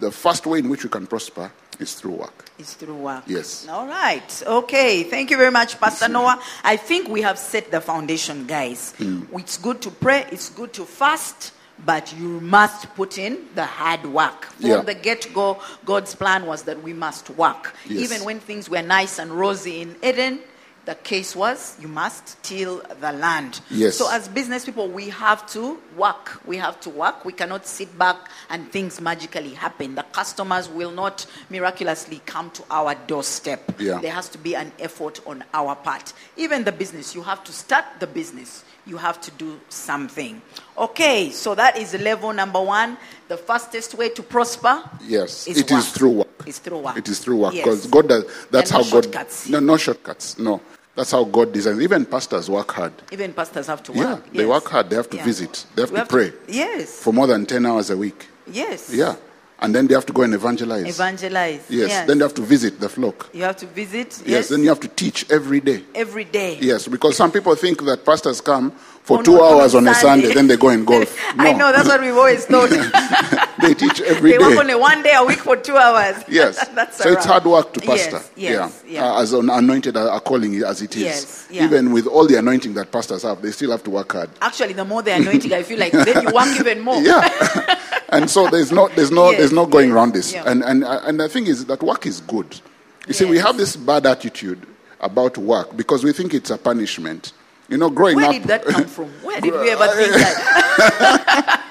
the 0.00 0.10
first 0.10 0.46
way 0.46 0.58
in 0.58 0.68
which 0.68 0.84
we 0.84 0.90
can 0.90 1.06
prosper 1.06 1.50
is 1.80 1.94
through 1.94 2.12
work. 2.12 2.44
It's 2.58 2.74
through 2.74 2.94
work. 2.96 3.24
Yes. 3.26 3.66
All 3.68 3.86
right. 3.86 4.42
Okay. 4.46 5.02
Thank 5.04 5.30
you 5.30 5.36
very 5.36 5.50
much, 5.50 5.80
Pastor 5.80 6.08
Noah. 6.08 6.40
I 6.62 6.76
think 6.76 7.08
we 7.08 7.22
have 7.22 7.38
set 7.38 7.70
the 7.72 7.80
foundation, 7.80 8.46
guys. 8.46 8.94
It's 9.00 9.58
good 9.58 9.80
to 9.82 9.90
pray, 9.90 10.26
it's 10.30 10.50
good 10.50 10.72
to 10.74 10.84
fast, 10.84 11.52
but 11.84 12.14
you 12.16 12.40
must 12.40 12.94
put 12.94 13.18
in 13.18 13.38
the 13.54 13.64
hard 13.64 14.04
work. 14.06 14.44
From 14.60 14.70
Yeah. 14.70 14.80
the 14.82 14.94
get 14.94 15.32
go, 15.34 15.60
God's 15.84 16.14
plan 16.14 16.46
was 16.46 16.62
that 16.62 16.82
we 16.82 16.92
must 16.92 17.30
work. 17.30 17.74
Yes. 17.86 18.10
Even 18.10 18.24
when 18.24 18.40
things 18.40 18.68
were 18.68 18.82
nice 18.82 19.18
and 19.18 19.32
rosy 19.32 19.80
in 19.80 19.96
Eden, 20.02 20.40
the 20.86 20.94
case 20.96 21.34
was 21.34 21.76
you 21.80 21.88
must 21.88 22.40
till 22.42 22.82
the 23.00 23.10
land. 23.12 23.60
Yes. 23.70 23.96
So, 23.96 24.10
as 24.10 24.28
business 24.28 24.66
people, 24.66 24.86
we 24.88 25.08
have 25.08 25.46
to 25.52 25.78
work. 25.96 26.40
We 26.44 26.58
have 26.58 26.78
to 26.80 26.90
work. 26.90 27.24
We 27.24 27.32
cannot 27.32 27.66
sit 27.66 27.98
back 27.98 28.16
and 28.50 28.70
things 28.70 29.00
magically 29.00 29.54
happen. 29.54 29.94
The 29.94 30.02
customers 30.02 30.68
will 30.68 30.90
not 30.90 31.24
miraculously 31.48 32.20
come 32.26 32.50
to 32.50 32.62
our 32.70 32.94
doorstep. 33.06 33.80
Yeah. 33.80 33.98
There 34.00 34.12
has 34.12 34.28
to 34.30 34.38
be 34.38 34.54
an 34.54 34.72
effort 34.78 35.20
on 35.26 35.42
our 35.54 35.74
part. 35.74 36.12
Even 36.36 36.64
the 36.64 36.72
business, 36.72 37.14
you 37.14 37.22
have 37.22 37.42
to 37.44 37.52
start 37.52 37.84
the 37.98 38.06
business. 38.06 38.62
You 38.86 38.98
have 38.98 39.18
to 39.22 39.30
do 39.32 39.58
something. 39.70 40.42
Okay, 40.76 41.30
so 41.30 41.54
that 41.54 41.78
is 41.78 41.94
level 41.94 42.32
number 42.34 42.60
one. 42.62 42.98
The 43.28 43.36
fastest 43.38 43.94
way 43.94 44.10
to 44.10 44.22
prosper 44.22 44.82
Yes, 45.06 45.46
is 45.48 45.56
it 45.58 45.70
is 45.70 45.84
work. 45.86 45.94
through 45.94 46.10
work. 46.10 46.42
It's 46.46 46.58
through 46.58 46.78
work. 46.80 46.96
It 46.98 47.08
is 47.08 47.18
through 47.20 47.36
work 47.38 47.54
Yes. 47.54 47.64
because 47.64 47.86
God 47.86 48.08
does. 48.08 48.24
That's 48.50 48.70
And 48.70 48.84
how 48.84 48.90
no 48.90 48.90
God. 48.90 49.04
shortcuts. 49.04 49.48
No, 49.48 49.60
no 49.60 49.76
shortcuts. 49.78 50.38
No, 50.38 50.60
that's 50.94 51.12
how 51.12 51.24
God 51.24 51.52
designs. 51.52 51.80
Even 51.80 52.04
pastors 52.04 52.50
work 52.50 52.70
hard. 52.72 52.92
Even 53.10 53.32
pastors 53.32 53.66
have 53.68 53.82
to 53.84 53.92
work. 53.92 54.00
Yeah, 54.00 54.12
work. 54.14 54.32
they 54.34 54.44
work 54.46 54.68
hard. 54.68 54.90
They 54.90 54.96
have 54.96 55.08
to 55.10 55.16
Yeah. 55.16 55.24
visit. 55.24 55.64
They 55.74 55.82
have 55.82 55.90
We 55.90 56.00
to 56.00 56.06
pray 56.06 56.32
yes. 56.48 56.90
for 56.98 57.14
more 57.14 57.26
than 57.26 57.46
ten 57.46 57.64
hours 57.64 57.88
a 57.88 57.96
week. 57.96 58.28
yes. 58.46 58.90
Yeah, 58.92 59.14
and 59.60 59.74
then 59.74 59.86
they 59.86 59.94
have 59.94 60.06
to 60.06 60.12
go 60.12 60.22
and 60.22 60.34
evangelize. 60.34 60.86
Evangelize. 60.86 61.64
yes. 61.70 62.06
Then 62.06 62.18
they 62.18 62.24
have 62.24 62.34
to 62.34 62.42
visit 62.42 62.80
the 62.80 62.88
flock. 62.88 63.30
you 63.32 63.42
have 63.42 63.56
to 63.56 63.66
visit. 63.66 64.22
Yes. 64.26 64.48
Then 64.48 64.62
you 64.62 64.68
have 64.68 64.80
to 64.80 64.88
teach 64.88 65.30
every 65.30 65.60
day. 65.60 65.82
every 65.94 66.24
day. 66.24 66.58
Yes, 66.60 66.88
because 66.88 67.16
some 67.16 67.30
people 67.32 67.54
think 67.54 67.84
that 67.84 68.04
pastors 68.04 68.40
come 68.40 68.72
for 69.04 69.18
On- 69.18 69.24
two 69.24 69.40
on 69.40 69.60
hours 69.60 69.74
on 69.74 69.86
a 69.86 69.94
Sunday. 69.94 70.22
Sunday, 70.28 70.34
then 70.34 70.46
they 70.48 70.56
go 70.56 70.68
and 70.70 70.86
golf. 70.92 71.14
I 71.38 71.52
No. 71.52 71.58
know 71.58 71.72
that's 71.72 71.86
what 71.88 72.00
we've 72.00 72.16
always 72.16 72.46
thought. 72.46 72.70
they 73.60 73.74
teach 73.74 74.00
every 74.06 74.32
they 74.32 74.38
day. 74.38 74.44
work 74.46 74.58
only 74.58 74.74
one 74.74 75.02
day 75.02 75.12
a 75.14 75.22
week 75.24 75.38
for 75.40 75.56
two 75.56 75.76
hours. 75.76 76.16
Yes. 76.26 76.66
that's 76.68 76.96
so 77.02 77.12
it's 77.12 77.24
hard 77.26 77.44
work 77.44 77.72
to 77.74 77.80
pastor. 77.80 78.20
yes, 78.34 78.82
yeah. 78.86 79.02
yeah. 79.04 79.12
Uh, 79.12 79.20
as 79.22 79.32
an 79.34 79.50
anointed 79.50 79.96
a 79.96 80.18
calling 80.20 80.54
as 80.62 80.80
it 80.82 80.96
is. 80.96 81.02
Yes, 81.02 81.46
yeah. 81.50 81.64
Even 81.64 81.92
with 81.92 82.06
all 82.06 82.26
the 82.26 82.36
anointing 82.38 82.72
that 82.74 82.90
pastors 82.92 83.22
have, 83.24 83.42
they 83.42 83.50
still 83.52 83.70
have 83.72 83.82
to 83.84 83.90
work 83.90 84.12
hard. 84.12 84.30
Actually, 84.40 84.72
the 84.72 84.84
more 84.84 85.02
they're 85.02 85.20
anointing, 85.20 85.52
I 85.52 85.62
feel 85.62 85.78
like 85.78 85.92
then 85.92 86.22
you 86.26 86.32
work 86.34 86.46
even 86.58 86.80
more. 86.80 87.00
Yeah. 87.02 87.78
and 88.08 88.30
so 88.30 88.48
there's 88.48 88.72
no 88.72 88.88
there's 88.88 89.10
no 89.10 89.30
Yes, 89.30 89.38
there's 89.38 89.52
no 89.52 89.66
going 89.66 89.88
yes, 89.88 89.94
around 89.94 90.14
this. 90.14 90.32
yeah. 90.32 90.44
And 90.46 90.62
and 90.64 90.82
uh, 90.82 91.00
and 91.04 91.20
the 91.20 91.28
thing 91.28 91.46
is 91.46 91.66
that 91.66 91.82
work 91.82 92.06
is 92.06 92.20
good. 92.22 92.58
You 93.06 93.12
see, 93.12 93.26
we 93.26 93.36
have 93.38 93.58
this 93.58 93.76
bad 93.76 94.06
attitude 94.06 94.66
about 95.00 95.36
work 95.36 95.76
because 95.76 96.02
we 96.04 96.12
think 96.14 96.32
it's 96.32 96.48
a 96.50 96.56
punishment. 96.56 97.34
You 97.68 97.78
know, 97.78 97.88
growing 97.88 98.16
Where 98.16 98.26
up, 98.26 98.30
Where 98.32 98.40
did 98.40 98.48
that 98.48 98.64
come 98.64 98.84
from? 98.84 99.06
Where 99.22 99.40
did 99.40 99.52
we 99.54 99.70
ever 99.70 99.86
think 99.88 100.12
that? 100.12 101.60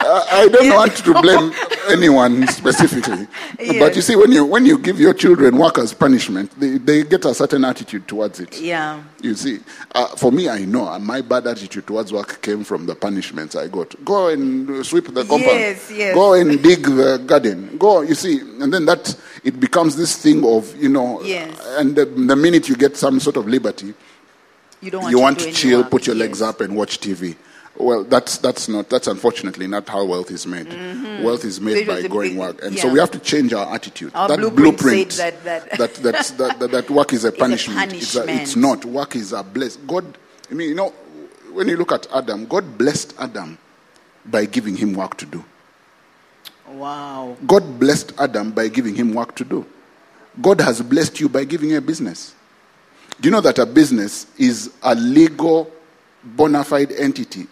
I 0.00 0.48
don't 0.50 0.74
want 0.74 0.96
to 0.96 1.20
blame 1.20 1.52
anyone 1.88 2.46
specifically, 2.48 3.26
Yes. 3.58 3.78
but 3.78 3.96
you 3.96 4.02
see, 4.02 4.14
when 4.16 4.30
you 4.32 4.44
when 4.44 4.66
you 4.66 4.78
give 4.78 5.00
your 5.00 5.14
children 5.14 5.56
work 5.56 5.78
as 5.78 5.94
punishment, 5.94 6.58
they, 6.58 6.78
they 6.78 7.02
get 7.04 7.24
a 7.24 7.34
certain 7.34 7.64
attitude 7.64 8.06
towards 8.08 8.40
it. 8.40 8.60
Yeah. 8.60 9.02
You 9.22 9.34
see, 9.34 9.60
uh, 9.94 10.08
for 10.16 10.32
me, 10.32 10.48
I 10.48 10.64
know 10.64 10.88
uh, 10.88 10.98
my 10.98 11.20
bad 11.22 11.46
attitude 11.46 11.86
towards 11.86 12.12
work 12.12 12.42
came 12.42 12.64
from 12.64 12.86
the 12.86 12.94
punishments 12.94 13.56
I 13.56 13.68
got. 13.68 13.94
Go 14.04 14.28
and 14.28 14.84
sweep 14.84 15.06
the 15.06 15.24
compound. 15.24 15.42
Yes, 15.58 15.90
yes. 15.90 16.14
Go 16.14 16.34
and 16.34 16.62
dig 16.62 16.82
the 16.82 17.22
garden. 17.26 17.78
Go, 17.78 18.02
you 18.02 18.14
see, 18.14 18.40
and 18.40 18.72
then 18.72 18.86
that 18.86 19.16
it 19.44 19.58
becomes 19.60 19.96
this 19.96 20.16
thing 20.16 20.44
of 20.44 20.74
you 20.76 20.88
know. 20.88 21.22
Yes. 21.22 21.58
And 21.78 21.96
the, 21.96 22.04
the 22.04 22.36
minute 22.36 22.68
you 22.68 22.76
get 22.76 22.96
some 22.96 23.18
sort 23.20 23.36
of 23.36 23.46
liberty, 23.48 23.94
You 24.80 24.90
don't 24.90 25.02
want 25.02 25.10
you 25.12 25.16
to 25.18 25.22
want 25.22 25.38
to 25.40 25.52
chill, 25.52 25.84
put 25.84 26.06
your 26.06 26.16
legs 26.16 26.40
up, 26.40 26.60
and 26.60 26.76
watch 26.76 27.00
TV. 27.00 27.36
Well, 27.76 28.02
that's 28.04 28.38
that's 28.38 28.68
not 28.68 28.88
that's 28.90 29.06
unfortunately 29.06 29.66
not 29.68 29.88
how 29.88 30.04
wealth 30.04 30.30
is 30.30 30.46
made. 30.46 30.66
Mm-hmm. 30.66 31.22
Wealth 31.22 31.44
is 31.44 31.60
made 31.60 31.86
by 31.86 32.02
going 32.08 32.30
big- 32.30 32.38
work, 32.38 32.62
and 32.64 32.74
yeah. 32.74 32.82
so 32.82 32.92
we 32.92 32.98
have 32.98 33.10
to 33.12 33.18
change 33.20 33.52
our 33.52 33.72
attitude. 33.72 34.12
Our 34.14 34.28
that 34.28 34.54
blueprint 34.54 35.12
said 35.12 35.34
that- 35.44 35.70
that- 35.78 35.94
that, 36.02 36.14
that, 36.38 36.58
that 36.58 36.70
that 36.70 36.90
work 36.90 37.12
is 37.18 37.24
a 37.24 37.30
punishment. 37.32 37.92
It's, 37.92 38.16
a, 38.16 38.22
it's 38.22 38.54
punishment. 38.54 38.56
not. 38.56 38.84
Work 38.84 39.16
is 39.16 39.32
a 39.32 39.42
bless. 39.44 39.76
God 39.76 40.16
I 40.50 40.54
mean, 40.54 40.70
you 40.70 40.74
know, 40.74 40.90
when 41.52 41.68
you 41.68 41.76
look 41.76 41.92
at 41.92 42.06
Adam, 42.12 42.46
God 42.46 42.78
blessed 42.78 43.14
Adam 43.18 43.58
by 44.24 44.46
giving 44.46 44.76
him 44.76 44.94
work 44.94 45.16
to 45.18 45.26
do. 45.26 45.44
Wow. 46.68 47.36
God 47.46 47.78
blessed 47.78 48.12
Adam 48.18 48.50
by 48.50 48.68
giving 48.68 48.94
him 48.94 49.14
work 49.14 49.34
to 49.36 49.44
do. 49.44 49.66
God 50.40 50.60
has 50.60 50.80
blessed 50.82 51.20
you 51.20 51.28
by 51.28 51.44
giving 51.44 51.70
you 51.70 51.78
a 51.78 51.80
business. 51.80 52.34
Do 53.20 53.28
you 53.28 53.30
know 53.32 53.40
that 53.40 53.58
a 53.58 53.66
business 53.66 54.26
is 54.38 54.72
a 54.82 54.94
legal, 54.94 55.70
bona 56.22 56.62
fide 56.64 56.92
entity 56.92 57.46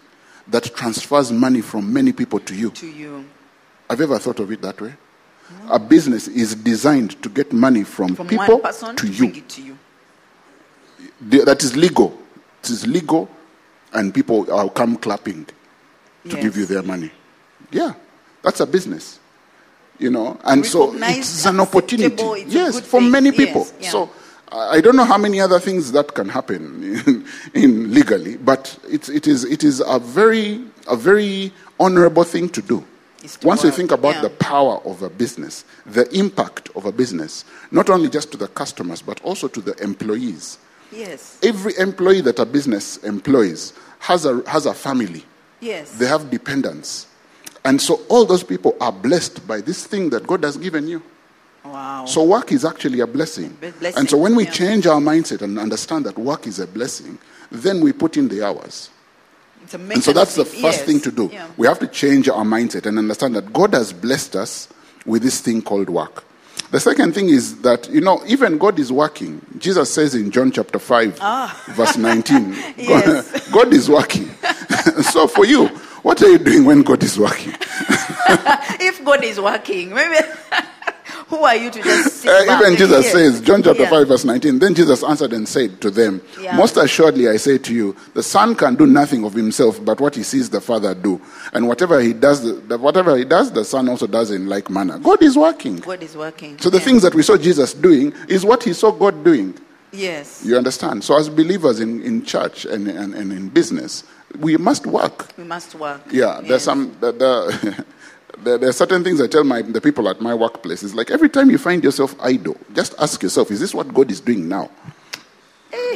that 0.47 0.63
transfers 0.75 1.31
money 1.31 1.61
from 1.61 1.91
many 1.91 2.13
people 2.13 2.39
to 2.41 2.55
you? 2.55 2.69
To 2.71 2.87
you. 2.89 3.25
Have 3.89 3.99
you 3.99 4.05
ever 4.05 4.19
thought 4.19 4.39
of 4.39 4.51
it 4.51 4.61
that 4.61 4.79
way? 4.79 4.93
A 5.69 5.79
business 5.79 6.27
is 6.27 6.55
designed 6.55 7.21
to 7.23 7.29
get 7.29 7.53
money 7.53 7.83
from, 7.83 8.15
From 8.15 8.27
people 8.27 8.45
one 8.47 8.61
person 8.61 8.95
to 8.95 9.07
to 9.07 9.11
you. 9.25 9.41
to 9.41 9.61
you. 9.61 9.77
That 11.21 11.63
is 11.63 11.75
legal. 11.75 12.17
It 12.63 12.69
is 12.69 12.85
legal, 12.87 13.29
and 13.93 14.13
people 14.13 14.43
will 14.43 14.69
come 14.69 14.97
clapping 14.97 15.45
to 15.45 15.53
Yes. 16.25 16.41
give 16.43 16.57
you 16.57 16.65
their 16.65 16.83
money. 16.83 17.11
Yeah, 17.71 17.93
that's 18.41 18.59
a 18.59 18.65
business. 18.65 19.19
You 19.99 20.11
know, 20.11 20.37
and 20.43 20.65
so 20.65 20.93
it's 20.95 21.45
an 21.45 21.59
opportunity. 21.61 22.21
it's 22.23 22.53
yes, 22.53 22.79
for 22.81 22.99
thing. 22.99 23.09
many 23.11 23.29
Yes, 23.29 23.37
people. 23.37 23.67
yeah. 23.79 23.89
So 23.89 24.09
I 24.51 24.79
don't 24.79 24.95
know 24.95 25.05
how 25.05 25.17
many 25.17 25.41
other 25.41 25.59
things 25.59 25.91
that 25.91 26.13
can 26.13 26.29
happen 26.29 26.83
in, 26.83 27.25
in 27.53 27.93
legally, 27.93 28.37
but 28.37 28.77
it's, 28.87 29.09
it 29.09 29.27
is 29.27 29.43
it 29.43 29.63
is 29.63 29.81
a 29.85 29.99
very 29.99 30.63
a 30.87 30.95
very 30.95 31.51
honorable 31.79 32.23
thing 32.23 32.49
to 32.49 32.61
do. 32.61 32.85
To 33.23 33.47
Once 33.47 33.63
you 33.63 33.71
think 33.71 33.91
about 33.91 34.15
yeah. 34.15 34.21
the 34.21 34.29
power 34.29 34.77
of 34.85 35.01
a 35.01 35.09
business, 35.09 35.65
the 35.85 36.07
impact 36.17 36.69
of 36.75 36.85
a 36.85 36.91
business, 36.91 37.43
not 37.71 37.89
only 37.89 38.09
just 38.09 38.31
to 38.31 38.37
the 38.37 38.47
customers 38.47 39.01
but 39.01 39.19
also 39.21 39.47
to 39.49 39.59
the 39.59 39.75
employees. 39.83 40.59
Yes. 40.91 41.37
Every 41.43 41.73
employee 41.77 42.21
that 42.21 42.39
a 42.39 42.45
business 42.45 42.97
employs 42.97 43.73
has 43.99 44.25
a, 44.25 44.41
has 44.49 44.65
a 44.65 44.73
family, 44.73 45.25
Yes. 45.59 45.91
they 45.97 46.05
have 46.05 46.29
dependents. 46.29 47.07
And 47.65 47.81
so 47.81 47.99
all 48.07 48.23
those 48.23 48.43
people 48.43 48.77
are 48.79 48.93
blessed 48.93 49.45
by 49.45 49.59
this 49.59 49.85
thing 49.85 50.09
that 50.11 50.25
God 50.25 50.45
has 50.45 50.55
given 50.55 50.87
you. 50.87 51.03
Wow. 51.71 52.05
So 52.05 52.23
work 52.23 52.51
is 52.51 52.65
actually 52.65 52.99
a 53.01 53.07
blessing. 53.07 53.49
Blessing, 53.59 53.93
And 53.99 54.09
so 54.09 54.17
when 54.17 54.35
we 54.35 54.45
yeah. 54.45 54.51
change 54.51 54.87
our 54.87 54.99
mindset 54.99 55.41
and 55.41 55.57
understand 55.59 56.05
that 56.05 56.17
work 56.17 56.47
is 56.47 56.59
a 56.59 56.67
blessing, 56.67 57.17
then 57.51 57.81
we 57.81 57.93
put 57.93 58.17
in 58.17 58.27
the 58.27 58.43
hours. 58.45 58.89
And 59.73 60.01
so 60.03 60.13
that's 60.13 60.35
the 60.35 60.45
first 60.45 60.61
Yes. 60.63 60.83
thing 60.83 60.99
to 61.01 61.11
do. 61.11 61.29
Yeah. 61.31 61.47
We 61.57 61.67
have 61.67 61.79
to 61.79 61.87
change 61.87 62.29
our 62.29 62.45
mindset 62.45 62.85
and 62.85 62.97
understand 62.97 63.35
that 63.35 63.51
God 63.51 63.73
has 63.73 63.91
blessed 63.91 64.35
us 64.37 64.69
with 65.05 65.23
this 65.23 65.41
thing 65.41 65.61
called 65.61 65.89
work. 65.89 66.23
The 66.71 66.79
second 66.79 67.13
thing 67.13 67.29
is 67.29 67.61
that, 67.61 67.89
you 67.89 68.01
know, 68.01 68.21
even 68.27 68.57
God 68.57 68.77
is 68.79 68.91
working. 68.91 69.41
Jesus 69.57 69.93
says 69.93 70.15
in 70.15 70.31
John 70.31 70.51
chapter 70.51 70.79
5, 70.79 71.19
verse 71.75 71.97
19, 71.97 72.53
Ah. 72.57 72.73
Yes. 72.77 73.49
God 73.51 73.73
is 73.73 73.89
working. 73.89 74.29
so 75.11 75.27
for 75.27 75.45
you, 75.45 75.67
what 76.03 76.21
are 76.21 76.29
you 76.29 76.37
doing 76.37 76.63
when 76.65 76.81
God 76.83 77.03
is 77.03 77.17
working? 77.17 77.53
if 78.79 79.03
God 79.03 79.23
is 79.23 79.39
working, 79.39 79.93
maybe 79.93 80.15
who 81.27 81.37
are 81.43 81.55
you 81.55 81.69
to 81.71 81.81
just 81.81 82.17
sit 82.21 82.29
Uh, 82.29 82.59
even 82.61 82.77
Jesus 82.77 83.11
hear? 83.11 83.31
says, 83.31 83.41
John 83.41 83.61
chapter 83.63 83.83
Yeah. 83.83 83.89
5, 83.89 84.07
verse 84.07 84.25
19, 84.25 84.59
then 84.59 84.73
Jesus 84.75 85.03
answered 85.03 85.33
and 85.33 85.47
said 85.47 85.81
to 85.81 85.89
them, 85.91 86.21
Yeah. 86.41 86.55
Most 86.55 86.77
assuredly 86.77 87.27
I 87.27 87.37
say 87.37 87.57
to 87.57 87.73
you, 87.73 87.95
the 88.13 88.23
Son 88.23 88.55
can 88.55 88.75
do 88.75 88.85
nothing 88.87 89.23
of 89.25 89.33
himself 89.33 89.83
but 89.83 89.99
what 89.99 90.15
he 90.15 90.23
sees 90.23 90.49
the 90.49 90.61
Father 90.61 90.93
do. 90.95 91.21
And 91.53 91.67
whatever 91.67 91.99
he 91.99 92.13
does, 92.13 92.41
the, 92.43 92.53
the- 92.53 92.77
whatever 92.77 93.15
he 93.17 93.25
does, 93.25 93.51
the 93.51 93.65
Son 93.65 93.89
also 93.89 94.07
does 94.07 94.31
in 94.31 94.47
like 94.47 94.69
manner. 94.69 94.97
God 94.99 95.21
is 95.21 95.37
working. 95.37 95.77
God 95.77 96.01
is 96.01 96.15
working. 96.15 96.57
So 96.59 96.69
the 96.69 96.77
Yeah. 96.77 96.83
things 96.85 97.01
that 97.03 97.13
we 97.15 97.23
saw 97.23 97.37
Jesus 97.37 97.73
doing 97.73 98.13
is 98.27 98.45
what 98.45 98.63
he 98.63 98.73
saw 98.73 98.91
God 98.91 99.23
doing. 99.23 99.53
Yes. 99.91 100.43
You 100.45 100.57
understand? 100.57 101.03
So 101.03 101.17
as 101.17 101.29
believers 101.29 101.79
in, 101.79 102.01
in 102.03 102.23
church 102.25 102.65
and, 102.65 102.87
and, 102.87 103.13
and 103.15 103.31
in 103.31 103.49
business, 103.49 104.03
we 104.39 104.57
must 104.57 104.85
work. 104.85 105.31
We 105.37 105.45
must 105.45 105.73
work. 105.75 106.01
Yeah, 106.11 106.39
Yes. 106.41 106.47
there's 106.49 106.63
some. 106.63 106.95
The, 106.99 107.11
the, 107.13 107.85
there, 108.43 108.57
there 108.57 108.69
are 108.69 108.73
certain 108.73 109.03
things 109.03 109.21
I 109.21 109.27
tell 109.27 109.43
my 109.43 109.61
the 109.61 109.81
people 109.81 110.07
at 110.09 110.21
my 110.21 110.33
workplace. 110.33 110.83
It's 110.83 110.93
like 110.93 111.11
every 111.11 111.29
time 111.29 111.49
you 111.49 111.57
find 111.57 111.83
yourself 111.83 112.15
idle, 112.21 112.57
just 112.73 112.95
ask 112.99 113.21
yourself, 113.23 113.51
is 113.51 113.59
this 113.59 113.73
what 113.73 113.93
God 113.93 114.11
is 114.11 114.19
doing 114.21 114.47
now? 114.47 114.69
yeah, 115.71 115.93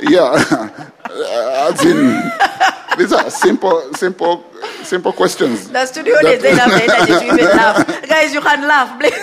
as 1.70 1.84
in 1.84 2.22
these 2.98 3.12
are 3.12 3.28
simple, 3.30 3.92
simple, 3.94 4.44
simple 4.82 5.12
questions. 5.12 5.68
The 5.70 5.86
studio 5.86 6.14
That- 6.22 6.40
they 6.40 6.54
have 6.54 6.72
energy 6.72 7.12
to 7.12 7.34
even 7.34 7.44
laugh. 7.56 8.08
Guys, 8.08 8.32
you 8.34 8.40
can 8.40 8.68
laugh, 8.68 8.98
please. 9.00 9.14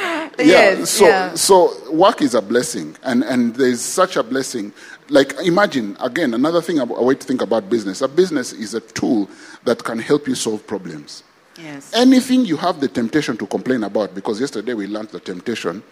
yeah, 0.44 0.84
so 0.84 1.06
yeah. 1.06 1.34
so 1.34 1.90
work 1.92 2.22
is 2.22 2.34
a 2.34 2.42
blessing, 2.42 2.96
and 3.02 3.22
and 3.24 3.54
there's 3.54 3.80
such 3.80 4.16
a 4.16 4.22
blessing. 4.22 4.72
Like 5.08 5.34
imagine 5.44 5.96
again 6.00 6.34
another 6.34 6.62
thing, 6.62 6.78
a 6.78 6.84
way 6.84 7.14
to 7.14 7.26
think 7.26 7.42
about 7.42 7.68
business. 7.68 8.00
A 8.02 8.08
business 8.08 8.52
is 8.52 8.74
a 8.74 8.80
tool 8.80 9.28
that 9.64 9.82
can 9.82 9.98
help 9.98 10.28
you 10.28 10.34
solve 10.34 10.66
problems. 10.66 11.24
Yes. 11.58 11.92
Anything 11.94 12.44
you 12.44 12.56
have 12.56 12.80
the 12.80 12.88
temptation 12.88 13.36
to 13.36 13.46
complain 13.46 13.84
about, 13.84 14.14
because 14.14 14.40
yesterday 14.40 14.72
we 14.74 14.86
learned 14.86 15.10
the 15.10 15.20
temptation 15.20 15.82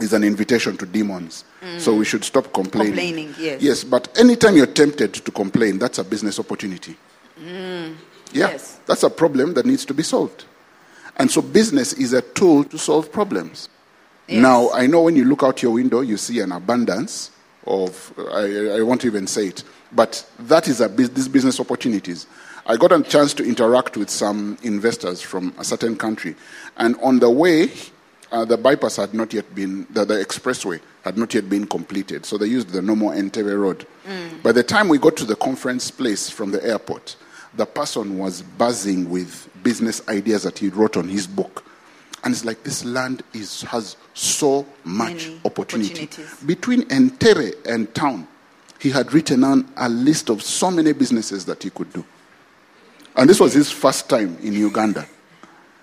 is 0.00 0.12
an 0.12 0.22
invitation 0.24 0.76
to 0.76 0.86
demons. 0.86 1.44
Mm. 1.62 1.80
So 1.80 1.94
we 1.94 2.04
should 2.04 2.24
stop 2.24 2.52
complaining. 2.52 2.92
Complaining, 2.92 3.34
yes. 3.38 3.62
Yes, 3.62 3.84
but 3.84 4.16
anytime 4.18 4.56
you're 4.56 4.66
tempted 4.66 5.14
to 5.14 5.30
complain, 5.30 5.78
that's 5.78 5.98
a 5.98 6.04
business 6.04 6.38
opportunity. 6.38 6.96
Mm. 7.40 7.94
Yeah, 8.32 8.50
Yes. 8.50 8.78
that's 8.86 9.02
a 9.02 9.10
problem 9.10 9.54
that 9.54 9.64
needs 9.66 9.84
to 9.86 9.94
be 9.94 10.02
solved. 10.02 10.44
And 11.18 11.30
so 11.30 11.42
business 11.42 11.92
is 11.94 12.12
a 12.12 12.22
tool 12.22 12.64
to 12.64 12.78
solve 12.78 13.10
problems. 13.10 13.68
Yes. 14.28 14.42
Now, 14.42 14.70
I 14.70 14.86
know 14.86 15.02
when 15.02 15.16
you 15.16 15.24
look 15.24 15.42
out 15.42 15.62
your 15.62 15.72
window, 15.72 16.00
you 16.00 16.16
see 16.16 16.40
an 16.40 16.52
abundance 16.52 17.30
of, 17.66 18.12
I, 18.32 18.78
I 18.78 18.82
won't 18.82 19.04
even 19.04 19.26
say 19.26 19.48
it, 19.48 19.64
but 19.92 20.24
that 20.40 20.68
is 20.68 20.80
a, 20.80 20.88
these 20.88 21.28
business 21.28 21.58
opportunities. 21.60 22.26
I 22.66 22.76
got 22.76 22.92
a 22.92 23.02
chance 23.02 23.32
to 23.34 23.44
interact 23.44 23.96
with 23.96 24.10
some 24.10 24.58
investors 24.62 25.22
from 25.22 25.54
a 25.58 25.64
certain 25.64 25.96
country, 25.96 26.36
and 26.76 26.96
on 27.02 27.18
the 27.18 27.30
way, 27.30 27.70
uh, 28.30 28.44
the 28.44 28.58
bypass 28.58 28.96
had 28.96 29.14
not 29.14 29.32
yet 29.32 29.54
been, 29.54 29.86
the, 29.90 30.04
the 30.04 30.14
expressway 30.14 30.80
had 31.02 31.16
not 31.16 31.32
yet 31.32 31.48
been 31.48 31.66
completed, 31.66 32.26
so 32.26 32.36
they 32.36 32.46
used 32.46 32.68
the 32.68 32.82
normal 32.82 33.10
Entebbe 33.10 33.58
road. 33.58 33.86
By 34.42 34.52
the 34.52 34.62
time 34.62 34.88
we 34.88 34.98
got 34.98 35.16
to 35.16 35.24
the 35.24 35.36
conference 35.36 35.90
place 35.90 36.28
from 36.28 36.50
the 36.50 36.62
airport, 36.64 37.16
the 37.58 37.66
person 37.66 38.18
was 38.18 38.40
buzzing 38.42 39.10
with 39.10 39.48
business 39.62 40.06
ideas 40.08 40.44
that 40.44 40.58
he 40.58 40.68
wrote 40.68 40.96
on 40.96 41.08
his 41.08 41.26
book. 41.26 41.64
And 42.24 42.32
it's 42.32 42.44
like 42.44 42.62
this 42.62 42.84
land 42.84 43.22
is, 43.34 43.62
has 43.62 43.96
so 44.14 44.64
much 44.84 45.26
Many 45.26 45.40
opportunity. 45.44 46.08
Between 46.46 46.82
Entebbe 46.84 47.66
and 47.66 47.92
town, 47.94 48.26
he 48.78 48.90
had 48.90 49.12
written 49.12 49.42
on 49.42 49.70
a 49.76 49.88
list 49.88 50.30
of 50.30 50.42
so 50.42 50.70
many 50.70 50.92
businesses 50.92 51.44
that 51.46 51.62
he 51.62 51.70
could 51.70 51.92
do. 51.92 52.04
And 53.16 53.28
this 53.28 53.40
was 53.40 53.54
his 53.54 53.70
first 53.70 54.08
time 54.08 54.38
in 54.40 54.52
Uganda. 54.52 55.04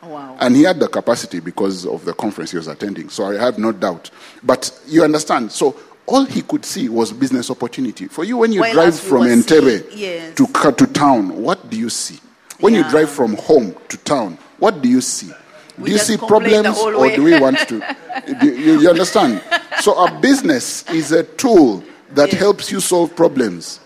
Oh, 0.01 0.09
wow. 0.09 0.37
And 0.39 0.55
he 0.55 0.63
had 0.63 0.79
the 0.79 0.87
capacity 0.87 1.41
because 1.41 1.85
of 1.85 2.05
the 2.05 2.13
conference 2.13 2.51
he 2.51 2.57
was 2.57 2.67
attending. 2.67 3.09
So 3.09 3.25
I 3.25 3.35
have 3.35 3.59
no 3.59 3.73
doubt. 3.73 4.11
But 4.43 4.71
you 4.87 5.03
understand. 5.03 5.51
So 5.51 5.77
all 6.07 6.25
he 6.25 6.41
could 6.41 6.65
see 6.65 6.89
was 6.89 7.11
business 7.11 7.49
opportunity. 7.49 8.07
For 8.07 8.23
you, 8.23 8.37
when 8.37 8.51
you 8.51 8.61
While 8.61 8.73
drive 8.73 8.99
from 8.99 9.23
Entebbe 9.23 9.87
yes. 9.95 10.35
to, 10.35 10.45
to 10.71 10.87
town, 10.87 11.41
what 11.41 11.69
do 11.69 11.77
you 11.77 11.89
see? 11.89 12.19
When 12.59 12.73
you 12.73 12.87
drive 12.89 13.09
from 13.09 13.35
home 13.35 13.75
to 13.89 13.97
town, 13.97 14.37
what 14.59 14.81
do 14.81 14.89
you 14.89 15.01
see? 15.01 15.31
We 15.77 15.87
do 15.87 15.91
you 15.93 15.97
see 15.97 16.17
problems 16.17 16.77
or 16.77 17.09
do 17.09 17.23
we 17.23 17.39
want 17.39 17.59
to? 17.67 17.95
do 18.39 18.47
you, 18.47 18.79
you 18.79 18.89
understand? 18.89 19.41
So 19.81 19.93
a 20.05 20.19
business 20.19 20.89
is 20.89 21.11
a 21.11 21.23
tool 21.23 21.83
that 22.11 22.31
Yes. 22.31 22.39
helps 22.39 22.71
you 22.71 22.79
solve 22.79 23.15
problems. 23.15 23.81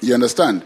You 0.00 0.14
understand? 0.14 0.62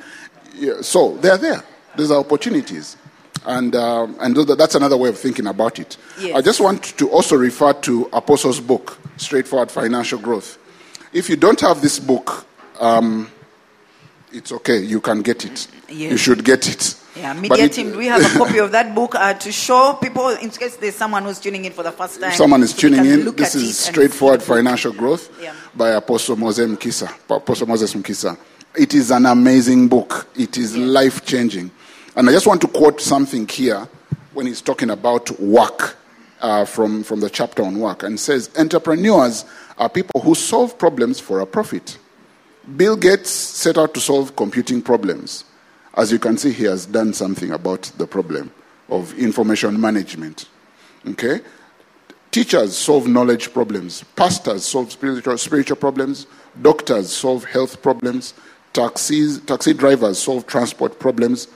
Yeah, 0.55 0.81
so 0.83 1.17
they're 1.17 1.39
there. 1.39 1.65
These 1.97 2.11
are 2.11 2.19
opportunities. 2.19 2.97
And, 3.45 3.75
um, 3.75 4.17
and 4.21 4.37
that's 4.37 4.77
another 4.77 4.97
way 4.97 5.09
of 5.09 5.19
thinking 5.19 5.49
about 5.49 5.81
it. 5.81 5.97
Yes. 6.21 6.37
I 6.37 6.41
just 6.41 6.61
want 6.61 6.85
to 6.99 7.11
also 7.11 7.35
refer 7.37 7.73
to 7.73 8.09
Apostles' 8.13 8.61
book, 8.61 8.99
Straightforward 9.23 9.71
Financial 9.71 10.19
Growth. 10.19 10.59
If 11.13 11.29
you 11.29 11.37
don't 11.37 11.61
have 11.61 11.81
this 11.83 11.99
book, 11.99 12.47
um, 12.81 13.31
it's 14.33 14.51
okay. 14.53 14.79
You 14.79 15.01
can 15.01 15.23
get 15.23 15.45
it. 15.45 15.69
You 15.89 16.17
should 16.17 16.45
get 16.45 16.69
it. 16.69 16.97
Yeah, 17.15 17.35
media 17.35 17.65
it- 17.65 17.73
team, 17.75 17.93
do 17.93 17.99
we 17.99 18.07
have 18.07 18.23
a 18.25 18.39
copy 18.39 18.59
of 18.59 18.73
that 18.73 18.95
book 18.95 19.15
uh, 19.15 19.35
to 19.35 19.53
show 19.53 19.93
people 20.01 20.31
in 20.31 20.49
case 20.49 20.77
there's 20.77 20.95
someone 20.95 21.25
who's 21.25 21.39
tuning 21.39 21.65
in 21.67 21.73
for 21.73 21.83
the 21.83 21.93
first 21.93 22.19
time? 22.21 22.31
If 22.31 22.37
someone 22.37 22.63
is 22.63 22.71
so 22.71 22.79
tuning 22.89 23.05
in, 23.05 23.35
this 23.37 23.55
is 23.55 23.79
Straightforward 23.79 24.41
see 24.41 24.47
the 24.47 24.49
book. 24.49 24.57
Financial 24.57 24.93
Growth 24.93 25.31
Yeah. 25.41 25.55
by 25.77 25.91
Apostle 25.91 26.37
Moses 26.37 26.71
Mukisa. 26.71 27.13
Apostle 27.29 27.67
Moses 27.69 27.93
Mukisa. 27.95 28.39
It 28.75 28.95
is 28.95 29.11
an 29.11 29.27
amazing 29.27 29.89
book. 29.89 30.27
It 30.35 30.57
is 30.57 30.75
life 30.75 31.27
changing. 31.27 31.71
And 32.17 32.29
I 32.29 32.33
just 32.33 32.47
want 32.47 32.63
to 32.63 32.69
quote 32.69 33.03
something 33.03 33.47
here 33.47 33.87
when 34.33 34.47
he's 34.47 34.63
talking 34.63 34.89
about 34.89 35.39
work 35.39 35.97
uh, 36.43 36.65
from, 36.65 37.03
from 37.03 37.21
the 37.21 37.31
chapter 37.31 37.63
on 37.63 37.79
work 37.79 38.03
and 38.03 38.19
says, 38.21 38.51
Entrepreneurs 38.59 39.45
are 39.79 39.89
people 39.89 40.21
who 40.21 40.35
solve 40.35 40.79
problems 40.79 41.21
for 41.21 41.41
a 41.41 41.47
profit. 41.47 41.99
Bill 42.77 42.97
Gates 42.97 43.31
set 43.31 43.79
out 43.79 43.95
to 43.95 44.01
solve 44.01 44.37
computing 44.37 44.83
problems. 44.83 45.45
As 45.95 46.13
you 46.13 46.19
can 46.19 46.37
see, 46.37 46.53
he 46.53 46.65
has 46.65 46.87
done 46.87 47.13
something 47.13 47.51
about 47.51 47.83
the 47.97 48.07
problem 48.07 48.53
of 48.89 49.17
information 49.19 49.81
management. 49.81 50.49
Okay? 51.07 51.41
Teachers 52.31 52.77
solve 52.77 53.07
knowledge 53.07 53.53
problems. 53.53 54.05
Pastors 54.17 54.65
solve 54.65 54.91
spiritual, 54.91 55.37
spiritual 55.39 55.77
problems. 55.77 56.27
Doctors 56.61 57.13
solve 57.13 57.45
health 57.45 57.83
problems. 57.83 58.35
Taxis, 58.73 59.41
taxi 59.41 59.75
drivers 59.75 60.19
solve 60.19 60.47
transport 60.47 60.99
problems. 60.99 61.49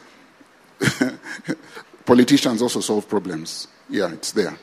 Politicians 2.04 2.60
also 2.60 2.80
solve 2.80 3.08
problems. 3.08 3.68
Yeah, 3.88 4.12
it's 4.12 4.32
there. 4.32 4.58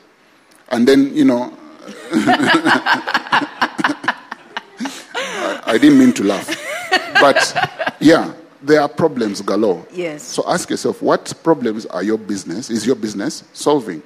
And 0.74 0.88
then, 0.88 1.14
you 1.14 1.24
know, 1.24 1.56
I, 2.12 3.60
I 5.66 5.78
didn't 5.78 6.00
mean 6.00 6.12
to 6.14 6.24
laugh. 6.24 6.48
But 7.20 7.96
yeah, 8.00 8.34
there 8.60 8.80
are 8.80 8.88
problems 8.88 9.40
galore. 9.40 9.86
Yes. 9.92 10.24
So 10.24 10.42
ask 10.48 10.68
yourself, 10.68 11.00
what 11.00 11.32
problems 11.44 11.86
are 11.86 12.02
your 12.02 12.18
business, 12.18 12.70
is 12.70 12.84
your 12.84 12.96
business 12.96 13.44
solving? 13.52 14.02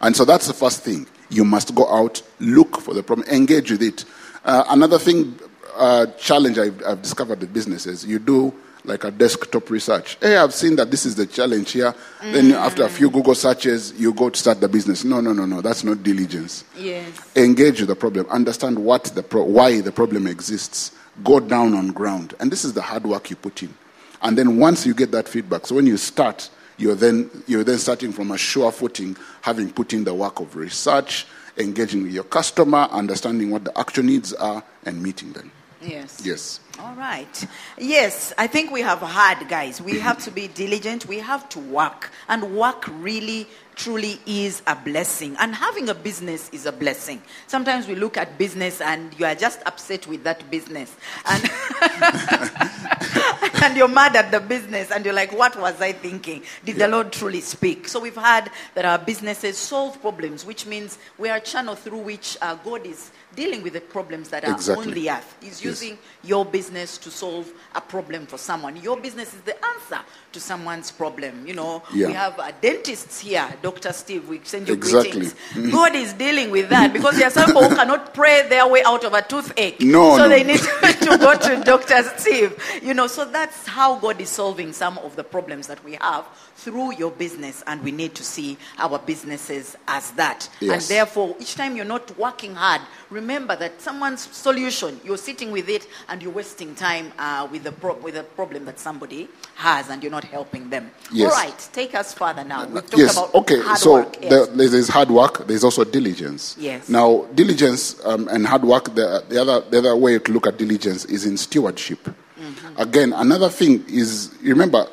And 0.00 0.16
so 0.16 0.24
that's 0.24 0.48
the 0.48 0.52
first 0.52 0.82
thing. 0.82 1.06
You 1.28 1.44
must 1.44 1.76
go 1.76 1.88
out, 1.88 2.20
look 2.40 2.80
for 2.80 2.92
the 2.92 3.04
problem, 3.04 3.28
engage 3.28 3.70
with 3.70 3.82
it. 3.82 4.04
Uh, 4.44 4.64
another 4.70 4.98
thing, 4.98 5.38
uh, 5.76 6.06
challenge 6.18 6.58
I've, 6.58 6.84
I've 6.84 7.02
discovered 7.02 7.38
with 7.38 7.54
businesses, 7.54 8.04
you 8.04 8.18
do 8.18 8.52
like 8.84 9.04
a 9.04 9.10
desktop 9.10 9.70
research. 9.70 10.16
Hey, 10.20 10.36
I've 10.36 10.54
seen 10.54 10.76
that 10.76 10.90
this 10.90 11.06
is 11.06 11.14
the 11.14 11.26
challenge 11.26 11.72
here. 11.72 11.94
Then 12.22 12.50
mm. 12.50 12.54
after 12.54 12.84
a 12.84 12.88
few 12.88 13.10
Google 13.10 13.34
searches, 13.34 13.92
you 13.98 14.12
go 14.12 14.30
to 14.30 14.38
start 14.38 14.60
the 14.60 14.68
business. 14.68 15.04
No, 15.04 15.20
no, 15.20 15.32
no, 15.32 15.46
no. 15.46 15.60
That's 15.60 15.84
not 15.84 16.02
diligence. 16.02 16.64
Yes. 16.76 17.06
Engage 17.36 17.80
with 17.80 17.88
the 17.88 17.96
problem. 17.96 18.26
Understand 18.28 18.78
what 18.78 19.04
the 19.04 19.22
pro- 19.22 19.44
why 19.44 19.80
the 19.80 19.92
problem 19.92 20.26
exists. 20.26 20.92
Go 21.22 21.40
down 21.40 21.74
on 21.74 21.88
ground. 21.88 22.34
And 22.40 22.50
this 22.50 22.64
is 22.64 22.72
the 22.72 22.82
hard 22.82 23.04
work 23.04 23.30
you 23.30 23.36
put 23.36 23.62
in. 23.62 23.74
And 24.22 24.36
then 24.36 24.58
once 24.58 24.86
you 24.86 24.94
get 24.94 25.10
that 25.12 25.28
feedback, 25.28 25.66
so 25.66 25.74
when 25.74 25.86
you 25.86 25.96
start, 25.96 26.50
you're 26.76 26.94
then, 26.94 27.30
you're 27.46 27.64
then 27.64 27.78
starting 27.78 28.12
from 28.12 28.30
a 28.30 28.38
sure 28.38 28.72
footing, 28.72 29.16
having 29.42 29.70
put 29.70 29.92
in 29.92 30.04
the 30.04 30.14
work 30.14 30.40
of 30.40 30.56
research, 30.56 31.26
engaging 31.56 32.02
with 32.02 32.12
your 32.12 32.24
customer, 32.24 32.88
understanding 32.90 33.50
what 33.50 33.64
the 33.64 33.78
actual 33.78 34.04
needs 34.04 34.32
are, 34.34 34.62
and 34.84 35.02
meeting 35.02 35.32
them. 35.32 35.50
Yes. 35.80 36.20
Yes. 36.24 36.60
All 36.78 36.94
right. 36.94 37.46
Yes, 37.78 38.32
I 38.36 38.46
think 38.46 38.70
we 38.70 38.80
have 38.82 39.00
had, 39.00 39.48
guys. 39.48 39.80
We 39.80 39.98
have 40.00 40.18
to 40.24 40.30
be 40.30 40.48
diligent. 40.48 41.06
We 41.06 41.18
have 41.18 41.48
to 41.50 41.58
work. 41.58 42.10
And 42.28 42.54
work 42.56 42.84
really, 42.88 43.46
truly 43.76 44.20
is 44.26 44.62
a 44.66 44.76
blessing. 44.76 45.36
And 45.38 45.54
having 45.54 45.88
a 45.88 45.94
business 45.94 46.50
is 46.50 46.66
a 46.66 46.72
blessing. 46.72 47.22
Sometimes 47.46 47.88
we 47.88 47.94
look 47.94 48.18
at 48.18 48.36
business 48.36 48.80
and 48.80 49.18
you 49.18 49.24
are 49.24 49.34
just 49.34 49.60
upset 49.64 50.06
with 50.06 50.22
that 50.24 50.50
business. 50.50 50.94
And, 51.24 51.50
and 53.62 53.76
you're 53.76 53.88
mad 53.88 54.16
at 54.16 54.30
the 54.30 54.40
business 54.40 54.90
and 54.90 55.04
you're 55.04 55.14
like, 55.14 55.32
what 55.36 55.58
was 55.58 55.80
I 55.80 55.92
thinking? 55.92 56.42
Did 56.64 56.76
the 56.76 56.88
Lord 56.88 57.10
truly 57.10 57.40
speak? 57.40 57.88
So 57.88 58.00
we've 58.00 58.14
had 58.14 58.50
that 58.74 58.84
our 58.84 58.98
businesses 58.98 59.56
solve 59.56 60.00
problems, 60.02 60.44
which 60.44 60.66
means 60.66 60.98
we 61.16 61.30
are 61.30 61.38
a 61.38 61.40
channel 61.40 61.74
through 61.74 62.00
which 62.00 62.36
uh, 62.42 62.56
God 62.56 62.86
is 62.86 63.10
dealing 63.36 63.62
with 63.62 63.72
the 63.74 63.80
problems 63.80 64.28
that 64.30 64.44
are 64.44 64.52
Exactly. 64.52 64.86
on 64.88 64.94
the 64.94 65.10
earth. 65.10 65.34
He's 65.40 65.62
Yes. 65.62 65.64
using 65.64 65.98
your 66.24 66.44
business 66.44 66.98
to 66.98 67.10
solve 67.10 67.50
a 67.74 67.80
problem 67.80 68.26
for 68.26 68.38
someone. 68.38 68.76
Your 68.76 68.96
business 69.00 69.32
is 69.34 69.40
the 69.42 69.54
answer 69.64 70.00
to 70.32 70.40
someone's 70.40 70.90
problem. 70.90 71.46
You 71.46 71.54
know, 71.54 71.82
Yeah. 71.92 72.08
we 72.08 72.12
have 72.14 72.38
uh, 72.38 72.50
dentists 72.60 73.20
here, 73.20 73.46
Dr. 73.62 73.92
Steve. 73.92 74.28
We 74.28 74.40
send 74.44 74.68
you 74.68 74.74
Exactly. 74.74 75.10
Greetings. 75.12 75.34
God 75.72 75.94
is 75.94 76.12
dealing 76.12 76.50
with 76.50 76.68
that 76.70 76.92
because 76.92 77.16
there 77.16 77.26
are 77.26 77.30
some 77.30 77.46
people 77.46 77.68
who 77.68 77.74
cannot 77.76 78.14
pray 78.14 78.46
their 78.48 78.66
way 78.66 78.82
out 78.84 79.04
of 79.04 79.14
a 79.14 79.22
toothache. 79.22 79.80
No, 79.90 80.16
so 80.16 80.24
no. 80.24 80.28
they 80.28 80.44
need 80.44 80.60
to 81.02 81.18
go 81.18 81.36
to 81.36 81.62
Dr. 81.64 82.02
Steve. 82.16 82.80
You 82.82 82.94
know, 82.94 83.06
so 83.06 83.24
that's 83.24 83.66
how 83.66 83.96
God 83.98 84.20
is 84.20 84.28
solving 84.28 84.72
some 84.72 84.98
of 84.98 85.16
the 85.16 85.24
problems 85.24 85.66
that 85.68 85.82
we 85.84 85.94
have 86.00 86.24
through 86.56 86.94
your 86.96 87.10
business, 87.10 87.64
and 87.66 87.82
we 87.82 87.90
need 87.90 88.14
to 88.14 88.22
see 88.22 88.58
our 88.78 88.98
businesses 88.98 89.76
as 89.88 90.10
that. 90.12 90.48
And 90.60 90.80
therefore, 90.82 91.34
each 91.40 91.54
time 91.54 91.74
you're 91.74 91.86
not 91.86 92.16
working 92.18 92.54
hard, 92.54 92.82
remember 93.20 93.54
that 93.56 93.80
someone's 93.80 94.22
solution, 94.34 95.00
you're 95.04 95.18
sitting 95.18 95.50
with 95.52 95.68
it 95.68 95.86
and 96.08 96.22
you're 96.22 96.32
wasting 96.32 96.74
time 96.74 97.12
uh, 97.18 97.46
with, 97.50 97.64
the 97.64 97.72
pro- 97.72 97.96
with 97.96 98.14
the 98.14 98.22
problem 98.22 98.64
that 98.64 98.78
somebody 98.78 99.28
has 99.56 99.90
and 99.90 100.02
you're 100.02 100.10
not 100.10 100.24
helping 100.24 100.70
them. 100.70 100.90
Yes. 101.12 101.30
All 101.30 101.38
right, 101.38 101.68
take 101.72 101.94
us 101.94 102.14
further 102.14 102.44
now. 102.44 102.66
We've 102.66 102.82
talked 102.82 102.98
yes. 102.98 103.16
about 103.16 103.34
okay. 103.34 103.60
hard 103.60 103.78
so 103.78 103.92
work. 103.92 104.16
Yes. 104.20 104.48
the, 104.48 104.68
there's 104.68 104.88
hard 104.88 105.10
work. 105.10 105.46
There's 105.46 105.64
also 105.64 105.84
diligence. 105.84 106.56
Yes. 106.58 106.88
Now, 106.88 107.26
diligence 107.34 108.04
um, 108.04 108.28
and 108.28 108.46
hard 108.46 108.64
work. 108.64 108.94
The, 108.94 109.24
the 109.28 109.40
other 109.40 109.60
the 109.70 109.78
other 109.78 109.96
way 109.96 110.18
to 110.18 110.32
look 110.32 110.46
at 110.46 110.56
diligence 110.56 111.04
is 111.04 111.26
in 111.26 111.36
stewardship. 111.36 111.98
Mm-hmm. 112.04 112.80
Again, 112.80 113.12
another 113.12 113.48
thing 113.48 113.84
is 113.88 114.34
remember 114.42 114.86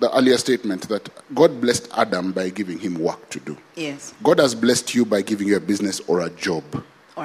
the 0.00 0.16
earlier 0.16 0.38
statement 0.38 0.88
that 0.88 1.10
God 1.34 1.60
blessed 1.60 1.88
Adam 1.94 2.32
by 2.32 2.48
giving 2.48 2.78
him 2.78 2.94
work 2.94 3.28
to 3.30 3.40
do. 3.40 3.56
yes, 3.76 4.14
God 4.22 4.38
has 4.38 4.54
blessed 4.54 4.94
you 4.94 5.04
by 5.04 5.20
giving 5.20 5.48
you 5.48 5.56
a 5.56 5.60
business 5.60 6.00
or 6.08 6.20
a 6.20 6.30
job. 6.30 6.64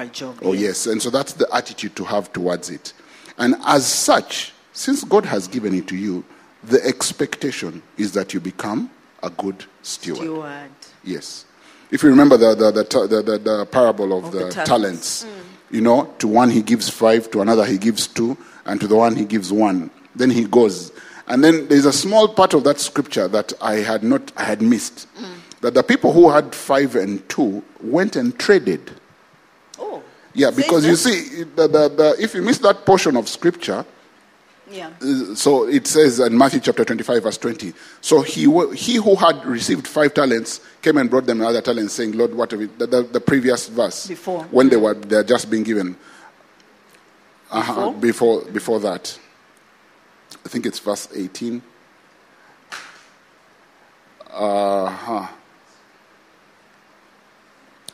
Job. 0.04 0.40
Oh, 0.42 0.54
yes. 0.54 0.88
And 0.88 1.02
so 1.02 1.10
that's 1.10 1.34
the 1.34 1.48
attitude 1.56 1.96
to 1.96 2.04
have 2.04 2.34
towards 2.34 2.70
it. 2.70 2.94
And 3.38 3.56
as 3.66 3.86
such, 3.86 4.54
since 4.74 5.04
God 5.04 5.26
has 5.26 5.48
given 5.48 5.74
it 5.74 5.88
to 5.88 5.96
you, 5.96 6.26
the 6.64 6.84
expectation 6.84 7.82
is 7.98 8.12
that 8.14 8.34
you 8.34 8.40
become 8.40 8.90
a 9.24 9.30
good 9.30 9.66
steward. 9.82 10.18
Steward. 10.18 10.72
Yes. 11.04 11.46
If 11.92 12.04
you 12.04 12.10
remember 12.10 12.38
the, 12.38 12.56
the, 12.56 12.72
the, 12.72 13.22
the, 13.22 13.38
the, 13.38 13.66
parable 13.68 14.18
of, 14.18 14.26
Of 14.26 14.32
the, 14.32 14.46
the 14.46 14.52
talents, 14.52 15.22
talents. 15.22 15.26
Mm. 15.26 15.76
you 15.76 15.82
know, 15.82 16.14
to 16.20 16.28
one 16.28 16.50
he 16.50 16.62
gives 16.62 16.90
five, 16.90 17.30
to 17.32 17.42
another 17.42 17.66
he 17.66 17.78
gives 17.78 18.08
two, 18.08 18.38
and 18.66 18.82
to 18.82 18.88
the 18.88 18.96
one 18.96 19.16
he 19.16 19.26
gives 19.26 19.52
one. 19.52 19.92
Then 20.16 20.32
he 20.32 20.46
goes. 20.46 20.92
And 21.28 21.44
then 21.44 21.68
there's 21.68 21.86
a 21.86 21.94
small 21.94 22.28
part 22.28 22.54
of 22.54 22.64
that 22.64 22.80
scripture 22.80 23.28
that 23.30 23.54
I 23.62 23.76
had 23.76 24.04
not, 24.04 24.32
I 24.36 24.44
had 24.44 24.62
missed. 24.62 25.08
Mm. 25.16 25.62
That 25.62 25.74
the 25.74 25.84
people 25.84 26.12
who 26.12 26.30
had 26.30 26.54
five 26.54 26.96
and 26.96 27.28
two 27.30 27.64
went 27.82 28.16
and 28.16 28.38
traded. 28.38 28.92
Yeah, 30.36 30.52
because 30.52 30.86
you 30.86 30.98
see, 30.98 31.44
the, 31.44 31.68
the, 31.68 31.90
the, 31.90 32.16
if 32.20 32.36
you 32.36 32.42
miss 32.42 32.58
that 32.60 32.86
portion 32.86 33.16
of 33.16 33.30
scripture, 33.30 33.86
Yeah. 34.70 34.90
uh, 35.02 35.34
so 35.34 35.66
it 35.68 35.88
says 35.88 36.20
in 36.20 36.38
Matthew 36.38 36.60
chapter 36.60 36.84
25, 36.84 37.24
verse 37.24 37.38
20. 37.38 37.74
So 38.02 38.22
he, 38.22 38.42
he 38.76 38.96
who 38.96 39.16
had 39.16 39.46
received 39.46 39.88
five 39.88 40.14
talents 40.14 40.60
came 40.82 40.98
and 40.98 41.10
brought 41.10 41.26
them 41.26 41.40
another 41.40 41.62
talent, 41.62 41.90
saying, 41.90 42.18
Lord, 42.18 42.36
what 42.36 42.52
have 42.52 42.60
you, 42.60 42.70
the, 42.78 43.04
the, 43.04 43.22
previous 43.22 43.70
verse. 43.70 44.08
Before. 44.08 44.44
When 44.52 44.68
they 44.68 44.76
were 44.76 44.94
they 44.94 45.24
just 45.24 45.50
being 45.50 45.64
given. 45.64 45.96
Uh-huh, 47.50 47.92
Before? 47.92 48.42
before, 48.42 48.52
before 48.52 48.80
that. 48.82 49.18
I 50.44 50.50
think 50.50 50.66
it's 50.66 50.80
verse 50.80 51.08
18. 51.16 51.62
Uh-huh. 54.32 55.28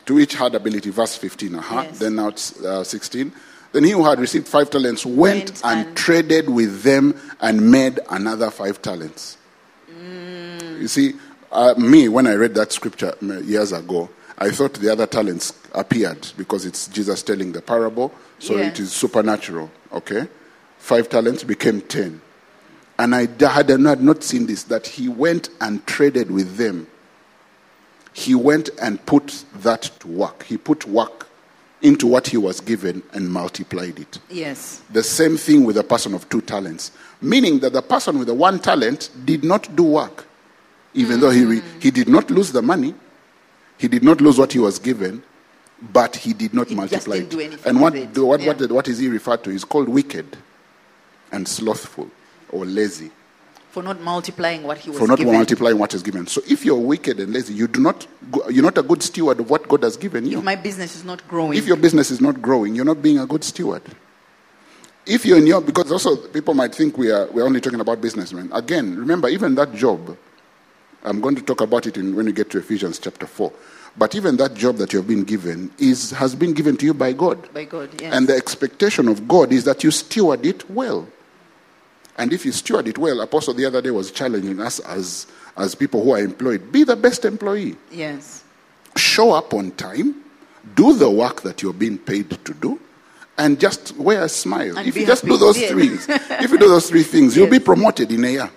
To 0.06 0.20
each 0.20 0.34
had 0.34 0.56
ability, 0.56 0.90
verse 0.90 1.16
15. 1.16 1.56
Uh-huh. 1.56 1.82
Yes. 1.84 2.00
Then 2.00 2.16
now 2.16 2.30
it's 2.30 2.60
uh, 2.62 2.84
16. 2.84 3.32
Then 3.72 3.84
he 3.84 3.92
who 3.92 4.04
had 4.04 4.20
received 4.20 4.48
five 4.48 4.70
talents 4.70 5.06
went, 5.06 5.18
Went 5.50 5.62
and, 5.64 5.88
and- 5.88 5.98
traded 5.98 6.50
with 6.50 6.84
them 6.84 7.20
and 7.40 7.72
made 7.72 8.00
another 8.10 8.52
five 8.52 8.82
talents. 8.82 9.38
Mm. 9.90 10.82
You 10.82 10.88
see, 10.88 11.14
uh, 11.52 11.74
me, 11.78 12.10
when 12.10 12.28
I 12.28 12.34
read 12.34 12.54
that 12.56 12.72
scripture 12.72 13.14
uh, 13.22 13.40
years 13.40 13.72
ago, 13.72 14.10
I 14.38 14.50
thought 14.50 14.74
the 14.74 14.92
other 14.92 15.06
talents 15.06 15.54
appeared 15.74 16.28
because 16.36 16.66
it's 16.66 16.88
Jesus 16.88 17.22
telling 17.22 17.52
the 17.52 17.62
parable, 17.62 18.12
so 18.40 18.58
it 18.58 18.80
is 18.80 18.92
supernatural. 18.92 19.70
Okay? 19.94 20.28
Five 20.80 21.10
talents 21.10 21.44
became 21.44 21.82
ten. 21.82 22.22
And 22.98 23.14
I 23.16 23.28
had 23.40 23.70
not 23.80 24.02
not 24.02 24.24
seen 24.24 24.48
this, 24.48 24.64
that 24.64 24.88
he 24.88 25.08
went 25.10 25.50
and 25.62 25.86
traded 25.86 26.32
with 26.32 26.58
them. 26.58 26.88
He 28.14 28.36
went 28.36 28.70
and 28.82 29.04
put 29.06 29.46
that 29.56 29.84
to 30.02 30.08
work. 30.08 30.44
He 30.44 30.58
put 30.58 30.86
work 30.86 31.28
into 31.82 32.06
what 32.08 32.28
he 32.28 32.38
was 32.38 32.60
given 32.60 33.02
and 33.14 33.30
multiplied 33.32 34.00
it. 34.00 34.20
Yes. 34.30 34.82
The 34.92 35.02
same 35.04 35.38
thing 35.38 35.64
with 35.64 35.78
the 35.78 35.84
person 35.84 36.14
of 36.14 36.28
two 36.30 36.42
talents, 36.42 36.92
meaning 37.22 37.60
that 37.60 37.74
the 37.74 37.82
person 37.82 38.20
with 38.20 38.28
the 38.28 38.34
one 38.34 38.60
talent 38.60 39.10
did 39.26 39.44
not 39.44 39.76
do 39.76 39.84
work, 39.84 40.26
even 40.94 41.20
though 41.20 41.32
he, 41.32 41.44
re- 41.46 41.60
mm-hmm. 41.62 41.80
he 41.80 41.90
did 41.90 42.08
not 42.08 42.30
lose 42.30 42.52
the 42.52 42.62
money, 42.62 42.94
he 43.78 43.88
did 43.88 44.04
not 44.04 44.22
lose 44.22 44.38
what 44.38 44.54
he 44.54 44.60
was 44.60 44.78
given, 44.78 45.24
but 45.92 46.16
he 46.16 46.34
did 46.34 46.54
not 46.54 46.68
He 46.68 46.76
multiply 46.76 47.16
didn't 47.16 47.28
it. 47.28 47.32
do 47.32 47.40
anything 47.40 47.68
and 47.70 47.82
what, 47.82 47.96
it. 47.96 48.16
what, 48.16 48.40
Yeah. 48.42 48.54
what, 48.54 48.72
what 48.72 48.88
is 48.88 49.00
he 49.00 49.08
referred 49.08 49.44
to? 49.46 49.50
He's 49.50 49.64
called 49.64 49.90
wicked 49.90 50.38
and 51.32 51.48
slothful 51.48 52.12
or 52.50 52.66
lazy 52.66 53.10
For 53.72 53.82
not 53.82 54.02
multiplying 54.02 54.64
what 54.64 54.80
he 54.80 54.90
was 54.90 55.00
for 55.00 55.08
not 55.08 55.18
given. 55.18 55.34
multiplying 55.34 55.78
what 55.78 55.94
is 55.94 56.04
given. 56.04 56.28
So 56.28 56.42
if 56.50 56.66
you're 56.66 56.78
wicked 56.78 57.22
and 57.22 57.32
lazy, 57.32 57.54
you 57.54 57.68
do 57.68 57.80
not, 57.80 58.06
go, 58.30 58.48
you're 58.50 58.66
not 58.66 58.78
a 58.78 58.84
good 58.84 59.02
steward 59.02 59.40
of 59.40 59.50
what 59.50 59.66
God 59.68 59.84
has 59.84 59.96
given 59.96 60.26
you. 60.26 60.40
If 60.40 60.44
my 60.44 60.58
business 60.58 60.96
is 60.96 61.06
not 61.06 61.26
growing. 61.30 61.58
If 61.58 61.68
your 61.68 61.78
business 61.78 62.12
is 62.12 62.20
not 62.20 62.42
growing, 62.42 62.76
you're 62.76 62.84
not 62.84 63.02
being 63.02 63.18
a 63.18 63.26
good 63.26 63.46
steward. 63.46 63.82
If 65.06 65.26
you're 65.26 65.38
in 65.38 65.48
your, 65.48 65.62
because 65.62 65.90
also 65.90 66.18
people 66.18 66.54
might 66.54 66.76
think 66.76 66.98
we 66.98 67.12
are, 67.12 67.28
we're 67.32 67.46
only 67.46 67.62
talking 67.62 67.80
about 67.80 68.02
businessmen. 68.02 68.52
Again, 68.54 68.96
remember, 68.98 69.30
even 69.30 69.56
that 69.56 69.74
job, 69.74 70.18
I'm 71.04 71.22
going 71.22 71.36
to 71.36 71.42
talk 71.42 71.62
about 71.62 71.88
it 71.88 71.96
in, 71.96 72.14
when 72.14 72.26
we 72.26 72.34
get 72.34 72.50
to 72.52 72.60
Ephesians 72.60 73.00
chapter 73.00 73.26
4. 73.26 73.52
But 73.98 74.16
even 74.16 74.38
that 74.38 74.54
job 74.54 74.78
that 74.78 74.94
you've 74.94 75.08
been 75.08 75.24
given 75.24 75.72
is, 75.80 76.12
has 76.12 76.36
been 76.36 76.54
given 76.54 76.78
to 76.78 76.86
you 76.86 76.94
by 76.94 77.14
God. 77.14 77.54
by 77.54 77.64
God, 77.64 77.90
yes. 78.02 78.14
And 78.14 78.28
the 78.28 78.36
expectation 78.36 79.08
of 79.08 79.28
God 79.28 79.52
is 79.52 79.64
that 79.64 79.84
you 79.84 79.92
steward 79.92 80.46
it 80.46 80.70
well. 80.70 81.08
And 82.18 82.34
if 82.34 82.46
you 82.46 82.52
steward 82.52 82.88
it 82.88 82.98
well, 82.98 83.22
Apostle 83.22 83.54
the 83.54 83.66
other 83.66 83.82
day 83.82 83.92
was 83.92 84.12
challenging 84.12 84.60
us 84.60 84.80
as, 84.80 85.28
as 85.58 85.76
people 85.76 86.04
who 86.04 86.12
are 86.14 86.20
employed 86.20 86.72
be 86.72 86.84
the 86.84 86.96
best 86.96 87.26
employee. 87.26 87.76
yes. 87.92 88.44
show 88.98 89.32
up 89.32 89.54
on 89.54 89.72
time, 89.72 90.16
do 90.76 90.94
the 90.94 91.10
work 91.10 91.42
that 91.42 91.62
you're 91.62 91.74
being 91.74 91.98
paid 91.98 92.30
to 92.46 92.54
do, 92.54 92.80
and 93.38 93.60
just 93.60 93.96
wear 93.98 94.24
a 94.24 94.30
smile. 94.30 94.78
And 94.78 94.88
if 94.88 94.96
you 94.98 95.06
just 95.06 95.24
happy. 95.24 95.34
do 95.34 95.38
those 95.40 95.58
Yeah. 95.60 95.70
three 95.70 95.88
things, 95.88 96.06
if 96.40 96.52
you 96.52 96.58
do 96.58 96.68
those 96.68 96.90
three 96.90 97.04
things, 97.14 97.36
you'll 97.36 97.50
be 97.50 97.60
promoted 97.60 98.12
in 98.12 98.24
a 98.26 98.30
year. 98.30 98.52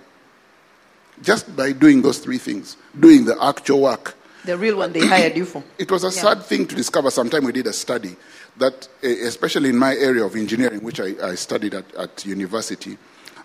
Just 1.22 1.54
by 1.56 1.72
doing 1.72 2.02
those 2.02 2.18
three 2.18 2.38
things, 2.38 2.76
doing 2.98 3.24
the 3.24 3.36
actual 3.42 3.82
work. 3.82 4.14
The 4.44 4.58
real 4.58 4.76
one 4.76 4.92
they 4.92 5.06
hired 5.06 5.36
you 5.36 5.46
for. 5.46 5.62
It 5.78 5.90
was 5.90 6.04
a 6.04 6.10
sad 6.10 6.42
thing 6.42 6.66
to 6.66 6.74
discover. 6.74 7.10
Sometime 7.10 7.44
we 7.44 7.52
did 7.52 7.66
a 7.68 7.72
study 7.72 8.14
that, 8.58 8.88
especially 9.02 9.70
in 9.70 9.78
my 9.78 9.94
area 9.96 10.24
of 10.24 10.36
engineering, 10.36 10.80
which 10.80 11.00
I, 11.00 11.14
I 11.22 11.34
studied 11.34 11.74
at, 11.74 11.94
at 11.94 12.24
university, 12.24 12.96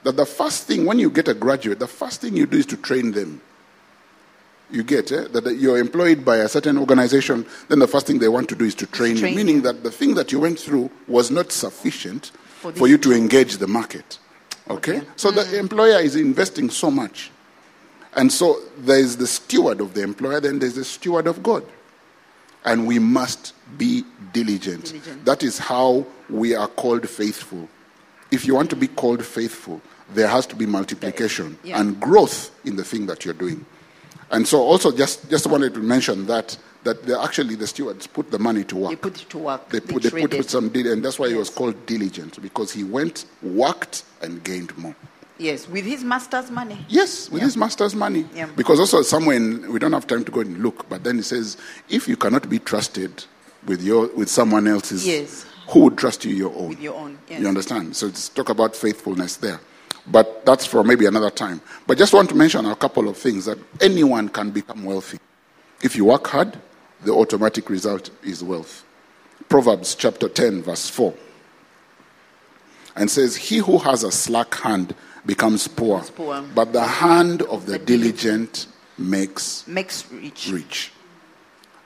that 0.04 0.16
the 0.16 0.26
first 0.26 0.68
thing, 0.68 0.86
when 0.86 1.00
you 1.00 1.10
get 1.10 1.28
a 1.28 1.34
graduate, 1.34 1.80
the 1.80 1.88
first 1.88 2.22
thing 2.22 2.36
you 2.36 2.46
do 2.46 2.58
is 2.58 2.66
to 2.68 2.78
train 2.78 3.12
them. 3.12 3.42
You 4.72 4.84
get 4.84 5.12
eh? 5.12 5.28
that 5.32 5.58
you're 5.58 5.80
employed 5.80 6.24
by 6.24 6.38
a 6.38 6.48
certain 6.48 6.78
organization, 6.78 7.46
then 7.70 7.80
the 7.80 7.88
first 7.88 8.06
thing 8.06 8.20
they 8.20 8.30
want 8.30 8.50
to 8.50 8.56
do 8.56 8.66
is 8.66 8.76
to 8.76 8.86
train, 8.86 9.18
train 9.18 9.32
you, 9.34 9.38
meaning 9.38 9.62
that 9.64 9.84
the 9.84 9.92
thing 9.92 10.14
that 10.14 10.32
you 10.32 10.40
went 10.40 10.60
through 10.60 10.92
was 11.08 11.32
not 11.32 11.52
sufficient 11.52 12.32
For 12.62 12.72
for, 12.74 12.88
you 12.88 12.98
to 13.00 13.12
engage 13.12 13.58
the 13.58 13.68
market. 13.68 14.20
Okay? 14.70 15.02
So 15.16 15.32
the 15.32 15.58
employer 15.58 16.00
is 16.00 16.16
investing 16.16 16.70
so 16.70 16.92
much. 16.92 17.32
And 18.16 18.32
so 18.32 18.60
there 18.78 19.00
is 19.00 19.18
the 19.18 19.28
steward 19.28 19.82
of 19.82 19.96
the 19.96 20.04
employer, 20.04 20.40
then 20.40 20.60
there's 20.60 20.76
the 20.76 20.86
steward 20.86 21.26
of 21.26 21.42
God. 21.42 21.64
And 22.66 22.86
we 22.88 23.00
must 23.00 23.54
be 23.78 24.04
diligent. 24.34 24.86
Diligent. 24.86 25.26
That 25.26 25.44
is 25.44 25.58
how 25.58 26.06
we 26.30 26.56
are 26.56 26.68
called 26.68 27.08
faithful. 27.08 27.70
If 28.32 28.46
you 28.46 28.54
want 28.56 28.70
to 28.72 28.76
be 28.76 28.88
called 28.88 29.26
faithful, 29.26 29.82
there 30.14 30.28
has 30.28 30.46
to 30.48 30.56
be 30.56 30.66
multiplication 30.66 31.58
Yeah. 31.64 31.80
and 31.80 32.00
growth 32.00 32.52
in 32.66 32.76
the 32.76 32.84
thing 32.84 33.06
that 33.08 33.26
you're 33.26 33.34
doing. 33.34 33.66
And 34.32 34.48
so 34.48 34.60
also 34.62 34.92
just, 34.92 35.30
just 35.30 35.48
wanted 35.48 35.74
to 35.76 35.80
mention 35.80 36.26
that 36.28 36.58
that 36.84 37.10
actually 37.10 37.56
the 37.56 37.68
stewards 37.68 38.08
put 38.08 38.32
the 38.32 38.40
money 38.40 38.64
to 38.64 38.76
work. 38.78 38.90
They 38.92 38.96
put 38.96 39.22
it 39.22 39.30
to 39.32 39.38
work. 39.38 39.68
They 39.70 39.80
put, 39.82 40.02
they 40.02 40.10
put, 40.10 40.32
traded. 40.32 40.50
some 40.50 40.70
dil- 40.70 40.92
and 40.94 41.04
that's 41.04 41.20
why 41.20 41.28
he 41.28 41.34
was 41.36 41.50
called 41.50 41.86
diligent 41.86 42.42
because 42.42 42.72
he 42.72 42.86
went, 42.86 43.26
worked, 43.42 44.04
and 44.22 44.42
gained 44.46 44.78
more. 44.78 44.96
Yes, 45.40 45.70
with 45.70 45.86
his 45.86 46.04
master's 46.04 46.52
money. 46.52 46.86
Yes, 46.90 47.30
with 47.32 47.42
Yeah. 47.42 47.46
his 47.46 47.56
master's 47.58 47.96
money. 47.96 48.28
Yeah. 48.36 48.48
Because 48.58 48.78
also 48.80 49.02
somewhere 49.04 49.38
in, 49.38 49.72
we 49.72 49.80
don't 49.80 49.94
have 49.94 50.06
time 50.06 50.26
to 50.26 50.32
go 50.32 50.42
and 50.42 50.62
look, 50.62 50.88
but 50.90 51.04
then 51.06 51.16
he 51.16 51.22
says, 51.22 51.56
if 51.88 52.08
you 52.10 52.18
cannot 52.18 52.50
be 52.50 52.60
trusted 52.60 53.24
with 53.66 53.82
your 53.82 54.08
with 54.08 54.30
someone 54.30 54.68
else's, 54.68 55.08
Yes. 55.08 55.46
who 55.70 55.80
would 55.86 55.98
trust 55.98 56.26
you 56.26 56.36
your 56.36 56.54
own? 56.56 56.70
With 56.70 56.82
your 56.82 56.96
own, 56.96 57.18
yes. 57.30 57.40
You 57.42 57.48
understand? 57.48 57.96
So 57.96 58.08
it's 58.08 58.28
talk 58.28 58.50
about 58.50 58.76
faithfulness 58.76 59.38
there. 59.38 59.62
But 60.08 60.46
that's 60.46 60.66
for 60.66 60.84
maybe 60.84 61.06
another 61.06 61.30
time. 61.30 61.62
But 61.88 61.98
just 61.98 62.14
want 62.14 62.28
to 62.30 62.36
mention 62.36 62.66
a 62.66 62.76
couple 62.76 63.08
of 63.08 63.16
things 63.16 63.46
that 63.46 63.58
anyone 63.80 64.28
can 64.28 64.50
become 64.52 64.84
wealthy. 64.84 65.20
If 65.82 65.96
you 65.96 66.04
work 66.06 66.28
hard, 66.28 66.58
the 67.06 67.14
automatic 67.14 67.70
result 67.70 68.10
is 68.24 68.44
wealth. 68.44 68.84
Proverbs 69.48 69.96
chapter 69.96 70.28
10, 70.28 70.64
verse 70.64 70.90
4. 70.90 71.14
And 72.96 73.10
says, 73.10 73.36
He 73.36 73.58
who 73.58 73.78
has 73.78 74.04
a 74.04 74.12
slack 74.12 74.54
hand 74.56 74.96
becomes 75.26 75.68
poor, 75.68 76.02
poor. 76.16 76.42
but 76.56 76.74
the 76.74 76.84
hand 76.84 77.42
of 77.44 77.66
the 77.66 77.78
diligent 77.80 78.68
makes 78.98 79.68
Makes 79.68 80.06
rich. 80.12 80.50
rich. 80.52 80.92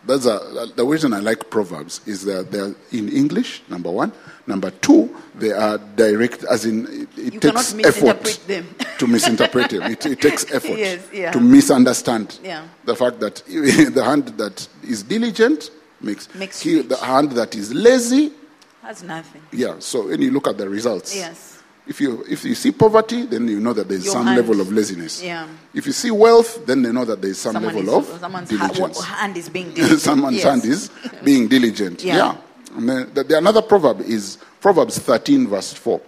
That's 0.05 0.25
a, 0.25 0.67
the 0.75 0.85
reason 0.85 1.13
I 1.13 1.19
like 1.19 1.49
Proverbs 1.49 2.01
is 2.05 2.25
that 2.25 2.51
they're 2.51 2.75
in 2.91 3.07
English, 3.07 3.61
number 3.69 3.89
one. 3.89 4.11
Number 4.45 4.69
two, 4.69 5.15
they 5.35 5.51
are 5.53 5.77
direct, 5.77 6.43
as 6.43 6.65
in, 6.65 7.07
it, 7.15 7.35
it 7.35 7.41
takes 7.41 7.73
effort 7.75 8.21
to 8.99 9.07
misinterpret 9.07 9.69
them. 9.69 9.83
It, 9.83 10.05
it 10.05 10.19
takes 10.21 10.43
effort 10.53 10.77
Yes, 10.77 11.07
yeah. 11.13 11.31
to 11.31 11.39
misunderstand 11.39 12.37
Yeah. 12.43 12.67
the 12.83 12.95
fact 12.97 13.21
that 13.21 13.35
the 13.47 14.03
hand 14.03 14.27
that 14.37 14.67
is 14.83 15.03
diligent 15.03 15.71
makes, 16.01 16.27
Makes 16.35 16.59
he, 16.61 16.81
the 16.81 16.97
hand 16.97 17.31
that 17.31 17.55
is 17.55 17.73
lazy, 17.73 18.33
Has 18.81 19.03
nothing. 19.03 19.41
yeah. 19.53 19.75
So 19.79 20.07
when 20.09 20.21
you 20.21 20.31
look 20.31 20.49
at 20.49 20.57
the 20.57 20.67
results, 20.67 21.15
Yes. 21.15 21.62
If 21.85 21.99
you 21.99 22.23
if 22.29 22.45
you 22.45 22.55
see 22.55 22.71
poverty, 22.71 23.23
then 23.25 23.47
you 23.47 23.59
know 23.59 23.73
that 23.73 23.87
there 23.89 23.97
is 23.97 24.05
Your 24.05 24.13
some 24.13 24.25
hand. 24.25 24.37
level 24.37 24.61
of 24.61 24.71
laziness. 24.71 25.21
Yeah. 25.21 25.47
If 25.73 25.85
you 25.85 25.91
see 25.91 26.11
wealth, 26.11 26.65
then 26.65 26.81
they 26.81 26.91
know 26.91 27.05
that 27.05 27.21
there 27.21 27.31
is 27.31 27.39
some 27.39 27.53
Someone 27.53 27.75
level 27.75 27.99
is, 28.01 28.09
of 28.09 28.19
someone's 28.19 28.51
ha- 28.51 29.15
hand 29.17 29.35
is 29.37 29.49
being 29.49 29.71
diligent. 29.73 29.99
Someone's 29.99 30.35
yes. 30.37 30.43
hand 30.45 30.65
is 30.65 30.89
being 31.23 31.47
diligent. 31.47 32.03
Yeah. 32.03 32.15
Yeah. 32.15 32.37
And 32.77 32.89
then 32.89 33.13
the, 33.13 33.23
the 33.23 33.37
another 33.37 33.61
proverb 33.61 34.01
is 34.01 34.37
Proverbs 34.61 34.97
13, 34.97 35.47
verse 35.47 35.73
4. 35.73 36.01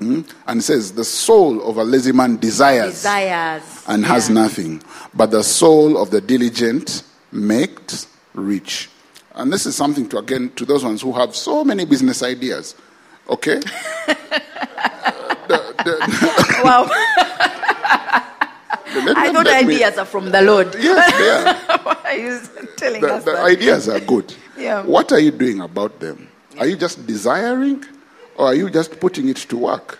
Mm? 0.00 0.28
And 0.46 0.60
it 0.60 0.62
says, 0.64 0.92
The 0.92 1.04
soul 1.04 1.62
of 1.68 1.76
a 1.76 1.84
lazy 1.84 2.10
man 2.12 2.38
desires, 2.38 2.94
Desires. 2.94 3.84
and 3.86 4.04
has 4.04 4.28
nothing, 4.28 4.82
but 5.14 5.30
the 5.30 5.44
soul 5.44 5.96
of 6.02 6.10
the 6.10 6.20
diligent 6.20 7.04
makes 7.30 8.08
rich. 8.34 8.90
And 9.36 9.52
this 9.52 9.66
is 9.66 9.76
something 9.76 10.08
to, 10.08 10.18
again, 10.18 10.50
to 10.56 10.64
those 10.64 10.84
ones 10.84 11.02
who 11.02 11.12
have 11.12 11.34
so 11.36 11.64
many 11.64 11.84
business 11.84 12.22
ideas. 12.22 12.74
Okay? 13.28 13.60
Wow. 16.64 16.88
Let- 18.94 19.16
I 19.16 19.32
thought 19.32 19.44
let 19.46 19.66
me- 19.66 19.74
ideas 19.74 19.98
are 19.98 20.04
from 20.06 20.30
the 20.30 20.40
Lord. 20.40 20.74
Yes, 20.78 21.12
they 21.18 21.30
are. 21.30 21.78
Why 21.82 21.96
are 22.04 22.16
you 22.16 22.40
telling 22.76 23.00
the, 23.02 23.14
us 23.14 23.24
the 23.24 23.32
that? 23.32 23.44
ideas 23.44 23.88
are 23.88 24.00
good. 24.00 24.32
Yeah. 24.56 24.82
What 24.84 25.12
are 25.12 25.18
you 25.18 25.30
doing 25.30 25.60
about 25.60 25.98
them? 26.00 26.28
Are 26.58 26.66
you 26.66 26.76
just 26.76 27.04
desiring 27.06 27.84
or 28.36 28.46
are 28.46 28.54
you 28.54 28.70
just 28.70 28.98
putting 29.00 29.28
it 29.28 29.36
to 29.38 29.56
work? 29.56 29.98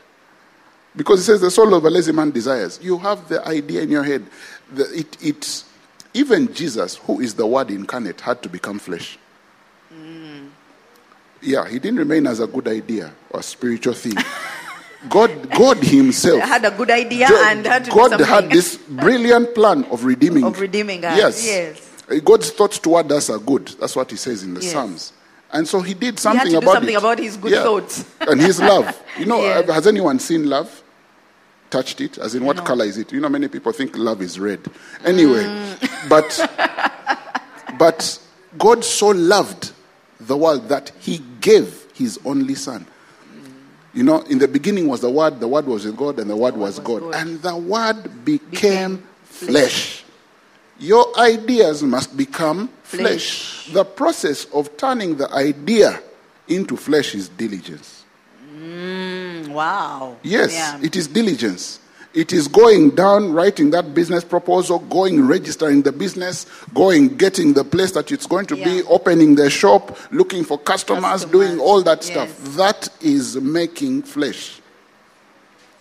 Because 0.96 1.20
it 1.20 1.24
says 1.24 1.40
the 1.40 1.50
soul 1.50 1.74
of 1.74 1.84
a 1.84 1.90
lazy 1.90 2.12
man 2.12 2.30
desires. 2.30 2.78
You 2.80 2.98
have 2.98 3.28
the 3.28 3.46
idea 3.46 3.82
in 3.82 3.90
your 3.90 4.04
head. 4.04 4.24
The, 4.72 4.84
it, 5.00 5.16
it, 5.22 5.64
even 6.14 6.52
Jesus, 6.54 6.96
who 6.96 7.20
is 7.20 7.34
the 7.34 7.46
word 7.46 7.70
incarnate, 7.70 8.20
had 8.20 8.42
to 8.44 8.48
become 8.48 8.78
flesh. 8.78 9.18
Mm. 9.92 10.48
Yeah, 11.44 11.68
he 11.68 11.78
didn't 11.78 11.98
remain 11.98 12.26
as 12.26 12.40
a 12.40 12.46
good 12.46 12.66
idea 12.68 13.12
or 13.30 13.42
spiritual 13.42 13.94
thing. 13.94 14.14
God, 15.10 15.50
God 15.50 15.76
Himself 15.78 16.40
had 16.40 16.64
a 16.64 16.70
good 16.70 16.90
idea 16.90 17.28
God- 17.28 17.56
and 17.56 17.66
had 17.66 17.84
to 17.84 17.90
God 17.90 18.18
had 18.20 18.50
this 18.50 18.76
brilliant 18.78 19.54
plan 19.54 19.84
of 19.86 20.04
redeeming. 20.04 20.44
Of 20.44 20.58
redeeming 20.58 21.04
us, 21.04 21.18
Yes. 21.18 21.46
yes. 22.08 22.20
God's 22.22 22.50
thoughts 22.50 22.78
toward 22.78 23.12
us 23.12 23.28
are 23.28 23.38
good. 23.38 23.68
That's 23.80 23.94
what 23.96 24.10
He 24.10 24.16
says 24.16 24.42
in 24.42 24.54
the 24.54 24.62
Yes. 24.62 24.72
Psalms. 24.72 25.12
And 25.52 25.68
so 25.68 25.80
He 25.82 25.92
did 25.92 26.18
something 26.18 26.50
do 26.50 26.58
about 26.58 26.74
something 26.74 26.94
it. 26.94 26.98
about 26.98 27.18
His 27.18 27.36
good 27.36 27.52
thoughts. 27.62 28.04
and 28.20 28.40
His 28.40 28.58
love. 28.60 28.98
You 29.18 29.26
know, 29.26 29.42
Yes. 29.42 29.68
has 29.70 29.86
anyone 29.86 30.18
seen 30.18 30.48
love? 30.48 30.82
Touched 31.70 32.00
it? 32.00 32.16
As 32.18 32.34
in, 32.34 32.44
what 32.44 32.56
No. 32.56 32.62
color 32.62 32.84
is 32.86 32.96
it? 32.96 33.12
You 33.12 33.20
know, 33.20 33.28
many 33.28 33.48
people 33.48 33.72
think 33.72 33.96
love 33.98 34.22
is 34.22 34.38
red. 34.40 34.60
Anyway, 35.04 35.44
Mm. 35.44 36.08
but 36.08 37.76
but 37.78 38.18
God 38.58 38.84
so 38.84 39.08
loved 39.08 39.72
the 40.26 40.36
world 40.36 40.68
that 40.68 40.92
He 41.00 41.22
gave 41.40 41.86
His 41.94 42.18
only 42.24 42.54
Son. 42.54 42.86
You 43.92 44.02
know, 44.02 44.22
in 44.22 44.38
the 44.38 44.48
beginning 44.48 44.88
was 44.88 45.00
the 45.00 45.10
Word, 45.10 45.38
the 45.38 45.46
Word 45.46 45.66
was 45.66 45.84
with 45.84 45.96
God, 45.96 46.18
and 46.18 46.28
the 46.28 46.36
Word 46.36 46.56
was, 46.56 46.80
God. 46.80 47.14
And 47.14 47.40
the 47.40 47.56
Word 47.56 48.24
became, 48.24 49.06
flesh. 49.22 50.04
Your 50.78 51.16
ideas 51.18 51.82
must 51.82 52.16
become 52.16 52.68
flesh. 52.82 53.70
The 53.72 53.84
process 53.84 54.46
of 54.46 54.76
turning 54.76 55.16
the 55.16 55.32
idea 55.32 56.02
into 56.48 56.76
flesh 56.76 57.14
is 57.14 57.28
diligence. 57.28 58.04
Mm, 58.52 59.48
wow. 59.48 60.16
Yes, 60.22 60.82
it 60.82 60.96
is 60.96 61.06
diligence. 61.06 61.78
It 62.14 62.32
is 62.32 62.46
going 62.46 62.90
down, 62.90 63.32
writing 63.32 63.70
that 63.70 63.92
business 63.92 64.22
proposal, 64.22 64.78
going, 64.78 65.26
registering 65.26 65.82
the 65.82 65.90
business, 65.90 66.46
going, 66.72 67.16
getting 67.16 67.54
the 67.54 67.64
place 67.64 67.90
that 67.92 68.12
it's 68.12 68.26
going 68.26 68.46
to 68.46 68.56
Yeah. 68.56 68.64
be, 68.66 68.82
opening 68.84 69.34
the 69.34 69.50
shop, 69.50 69.98
looking 70.12 70.44
for 70.44 70.56
customers, 70.58 71.02
Customers, 71.02 71.32
doing 71.32 71.58
all 71.58 71.82
that 71.82 71.98
yes. 72.02 72.10
stuff. 72.12 72.56
That 72.56 72.88
is 73.00 73.36
making 73.36 74.02
flesh. 74.04 74.60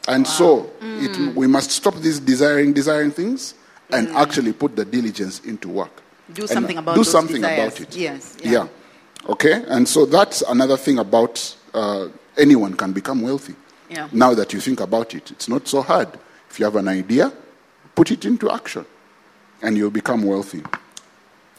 And 0.08 0.28
so 0.28 0.69
Mm. 0.82 1.30
it, 1.30 1.36
we 1.36 1.46
must 1.48 1.72
stop 1.72 1.96
this 2.02 2.19
desiring, 2.19 2.74
desiring 2.74 3.12
things 3.12 3.54
and 3.91 4.10
actually 4.15 4.54
put 4.54 4.76
the 4.76 4.86
diligence 4.86 5.39
into 5.46 5.69
work. 5.69 5.91
Do 6.34 6.41
And 6.41 6.50
something 6.50 6.78
about 6.78 6.96
it. 6.96 6.98
do 6.98 7.04
something 7.04 7.41
desires. 7.41 7.74
about 7.76 7.82
it. 7.82 7.96
Yes, 7.96 8.38
yeah. 8.41 8.52
Yeah. 8.52 8.67
Okay. 9.30 9.63
And 9.67 9.88
so 9.88 10.06
that's 10.08 10.41
another 10.50 10.78
thing 10.78 10.98
about 10.98 11.56
uh, 11.76 12.08
anyone 12.38 12.74
can 12.74 12.91
become 12.91 13.22
wealthy. 13.22 13.56
Yeah. 13.93 14.08
Now 14.12 14.34
that 14.34 14.53
you 14.53 14.60
think 14.60 14.79
about 14.79 15.13
it, 15.13 15.32
it's 15.32 15.47
not 15.47 15.67
so 15.67 15.82
hard. 15.82 16.10
If 16.49 16.60
you 16.60 16.65
have 16.65 16.75
an 16.75 16.88
idea, 16.88 17.32
put 17.95 18.12
it 18.12 18.25
into 18.25 18.49
action, 18.51 18.86
and 19.62 19.77
you'll 19.77 19.91
become 19.91 20.23
wealthy. 20.23 20.63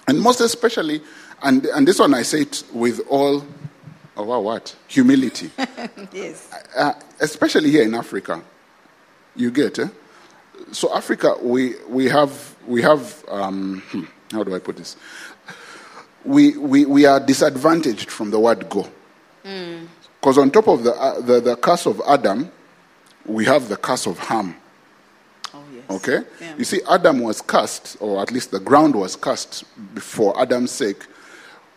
And 0.08 0.20
most 0.20 0.40
especially, 0.40 1.00
and 1.42 1.64
and 1.66 1.86
this 1.86 1.98
one 1.98 2.12
I 2.14 2.22
say 2.22 2.42
it 2.42 2.64
with 2.72 3.00
all, 3.08 3.44
oh 4.16 4.24
wow, 4.24 4.40
what 4.40 4.74
humility, 4.88 5.50
Yes. 6.12 6.48
uh, 6.76 6.92
especially 7.20 7.70
here 7.70 7.84
in 7.84 7.94
Africa. 7.94 8.42
You 9.36 9.50
get, 9.50 9.78
eh? 9.78 9.88
So 10.72 10.94
Africa, 10.94 11.36
we 11.40 11.74
we 11.88 12.08
have 12.08 12.54
we 12.66 12.82
have 12.82 13.24
um, 13.28 13.82
hmm, 13.90 14.04
how 14.32 14.42
do 14.44 14.54
I 14.54 14.58
put 14.58 14.76
this? 14.76 14.96
We 16.24 16.56
we 16.56 16.84
we 16.84 17.04
are 17.06 17.20
disadvantaged 17.20 18.10
from 18.10 18.30
the 18.30 18.38
word 18.40 18.68
go, 18.70 18.88
because 20.24 20.38
on 20.38 20.50
top 20.50 20.68
of 20.68 20.82
the, 20.84 20.94
uh, 20.94 21.20
the 21.20 21.38
the 21.38 21.54
curse 21.54 21.84
of 21.84 22.00
Adam, 22.08 22.50
we 23.26 23.44
have 23.44 23.68
the 23.68 23.76
curse 23.76 24.06
of 24.06 24.18
Ham. 24.20 24.56
Oh, 25.52 25.62
yes. 25.70 25.84
Okay? 25.90 26.20
Yeah. 26.40 26.56
You 26.56 26.64
see, 26.64 26.80
Adam 26.88 27.20
was 27.20 27.42
cursed, 27.42 27.98
or 28.00 28.22
at 28.22 28.30
least 28.32 28.50
the 28.50 28.58
ground 28.58 28.94
was 28.94 29.16
cursed 29.16 29.64
for 29.96 30.40
Adam's 30.40 30.70
sake. 30.70 31.04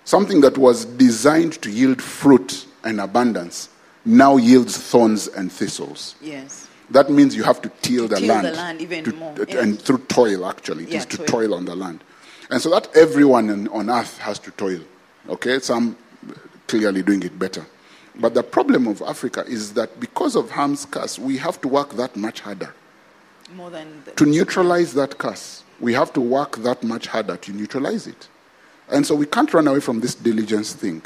Something 0.06 0.40
that 0.42 0.58
was 0.58 0.86
designed 0.86 1.62
to 1.62 1.70
yield 1.70 2.02
fruit 2.02 2.66
and 2.86 3.02
abundance 3.02 3.68
now 4.06 4.38
yields 4.38 4.78
thorns 4.78 5.28
and 5.28 5.52
thistles. 5.52 6.16
Yes. 6.22 6.70
That 6.92 7.10
means 7.12 7.36
you 7.36 7.44
have 7.44 7.62
to 7.64 7.70
till 7.82 8.08
the 8.08 8.16
till 8.16 8.28
the 8.28 8.34
land. 8.34 8.56
land 8.56 8.82
even 8.82 9.04
to- 9.04 9.14
more, 9.14 9.36
to- 9.36 9.46
yes. 9.46 9.62
And 9.62 9.78
through 9.78 10.06
toil, 10.08 10.46
actually. 10.46 10.84
It 10.84 10.90
is 10.90 10.94
Yeah, 10.94 11.02
to 11.04 11.18
toil. 11.18 11.26
toil 11.28 11.54
on 11.54 11.66
the 11.66 11.76
land. 11.76 12.02
And 12.50 12.62
so 12.62 12.70
that 12.70 12.96
everyone 12.96 13.68
on 13.68 13.90
earth 13.90 14.18
has 14.20 14.40
to 14.40 14.52
toil. 14.52 14.80
Okay? 15.28 15.60
Some 15.60 15.98
clearly 16.68 17.04
doing 17.04 17.24
it 17.24 17.38
better. 17.38 17.66
But 18.20 18.34
the 18.34 18.44
problem 18.44 18.88
of 18.88 19.02
Africa 19.04 19.44
is 19.48 19.74
that 19.74 20.00
because 20.00 20.36
of 20.36 20.50
Ham's 20.52 20.86
curse, 20.86 21.20
we 21.20 21.38
have 21.38 21.62
to 21.62 21.68
work 21.68 21.94
that 21.94 22.16
much 22.16 22.40
harder. 22.42 22.74
More 23.56 23.70
than 23.70 24.02
the, 24.06 24.12
To 24.12 24.26
neutralize 24.26 24.94
that 24.96 25.18
curse, 25.18 25.64
we 25.80 25.94
have 25.94 26.12
to 26.14 26.22
work 26.22 26.58
that 26.58 26.84
much 26.84 27.08
harder 27.08 27.38
to 27.38 27.52
neutralize 27.54 28.08
it. 28.08 28.28
And 28.90 29.06
so 29.06 29.16
we 29.16 29.26
can't 29.26 29.54
run 29.54 29.68
away 29.68 29.80
from 29.80 30.00
this 30.00 30.16
diligence 30.16 30.74
thing. 30.74 31.04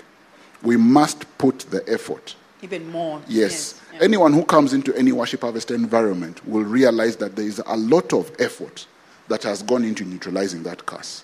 We 0.63 0.77
must 0.77 1.25
put 1.37 1.59
the 1.71 1.83
effort. 1.87 2.35
even 2.63 2.89
more. 2.91 3.19
Yes. 3.27 3.81
yeah. 3.93 4.01
Anyone 4.03 4.33
who 4.33 4.45
comes 4.45 4.71
into 4.73 4.95
any 4.95 5.11
worship 5.11 5.41
harvest 5.41 5.71
environment 5.71 6.45
will 6.47 6.63
realize 6.63 7.15
that 7.17 7.35
there 7.35 7.45
is 7.45 7.59
a 7.65 7.75
lot 7.75 8.13
of 8.13 8.31
effort 8.39 8.85
that 9.27 9.43
has 9.43 9.63
gone 9.63 9.83
into 9.83 10.05
neutralizing 10.05 10.61
that 10.63 10.85
curse. 10.85 11.23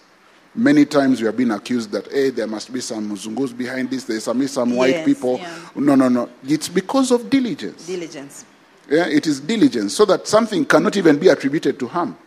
Many 0.57 0.85
times 0.85 1.21
we 1.21 1.27
have 1.27 1.37
been 1.37 1.51
accused 1.51 1.91
that, 1.91 2.11
hey, 2.11 2.31
there 2.31 2.47
must 2.47 2.73
be 2.73 2.81
some 2.81 3.07
Muzungus 3.11 3.55
behind 3.55 3.91
this, 3.91 4.05
there 4.05 4.15
must 4.15 4.39
be 4.39 4.47
some 4.47 4.75
white 4.75 4.89
Yes, 4.89 5.05
people. 5.05 5.37
yeah. 5.37 5.55
No, 5.75 5.93
no, 5.93 6.09
no. 6.09 6.29
It's 6.43 6.67
because 6.67 7.11
of 7.11 7.29
diligence. 7.29 7.85
Diligence. 7.85 8.43
Yeah, 8.89 9.05
it 9.05 9.27
is 9.27 9.39
diligence, 9.39 9.93
so 9.95 10.03
that 10.05 10.27
something 10.27 10.65
cannot 10.65 10.97
even 10.97 11.19
be 11.19 11.27
attributed 11.27 11.77
to 11.79 11.87
Ham 11.89 12.17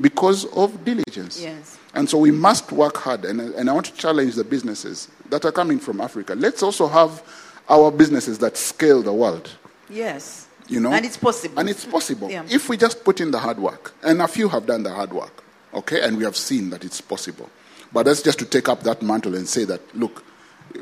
because 0.00 0.44
of 0.54 0.84
diligence. 0.84 1.42
Yes. 1.42 1.78
And 1.94 2.08
so 2.08 2.18
we 2.18 2.30
must 2.30 2.70
work 2.70 2.96
hard. 2.96 3.24
And, 3.24 3.40
and 3.40 3.68
I 3.68 3.72
want 3.72 3.86
to 3.86 3.94
challenge 3.94 4.36
the 4.36 4.44
businesses 4.44 5.08
that 5.30 5.44
are 5.44 5.52
coming 5.52 5.80
from 5.80 6.00
Africa. 6.00 6.34
Let's 6.36 6.62
also 6.62 6.86
have 6.86 7.22
our 7.68 7.90
businesses 7.90 8.38
that 8.38 8.56
scale 8.56 9.02
the 9.02 9.12
world. 9.12 9.50
Yes. 9.90 10.46
You 10.68 10.78
know? 10.78 10.92
And 10.92 11.04
it's 11.04 11.16
possible. 11.16 11.58
And 11.58 11.68
it's 11.68 11.84
possible. 11.84 12.30
Yeah. 12.30 12.44
If 12.48 12.68
we 12.68 12.76
just 12.76 13.02
put 13.04 13.20
in 13.20 13.32
the 13.32 13.38
hard 13.38 13.58
work. 13.58 13.94
And 14.02 14.22
a 14.22 14.28
few 14.28 14.48
have 14.48 14.66
done 14.66 14.84
the 14.84 14.92
hard 14.92 15.12
work. 15.12 15.42
Okay? 15.74 16.00
And 16.02 16.16
we 16.16 16.24
have 16.24 16.36
seen 16.36 16.70
that 16.70 16.84
it's 16.84 17.00
possible. 17.00 17.50
But 17.92 18.04
that's 18.04 18.22
just 18.22 18.38
to 18.38 18.44
take 18.44 18.68
up 18.68 18.82
that 18.82 19.02
mantle 19.02 19.34
and 19.34 19.48
say 19.48 19.64
that, 19.64 19.80
look, 19.96 20.24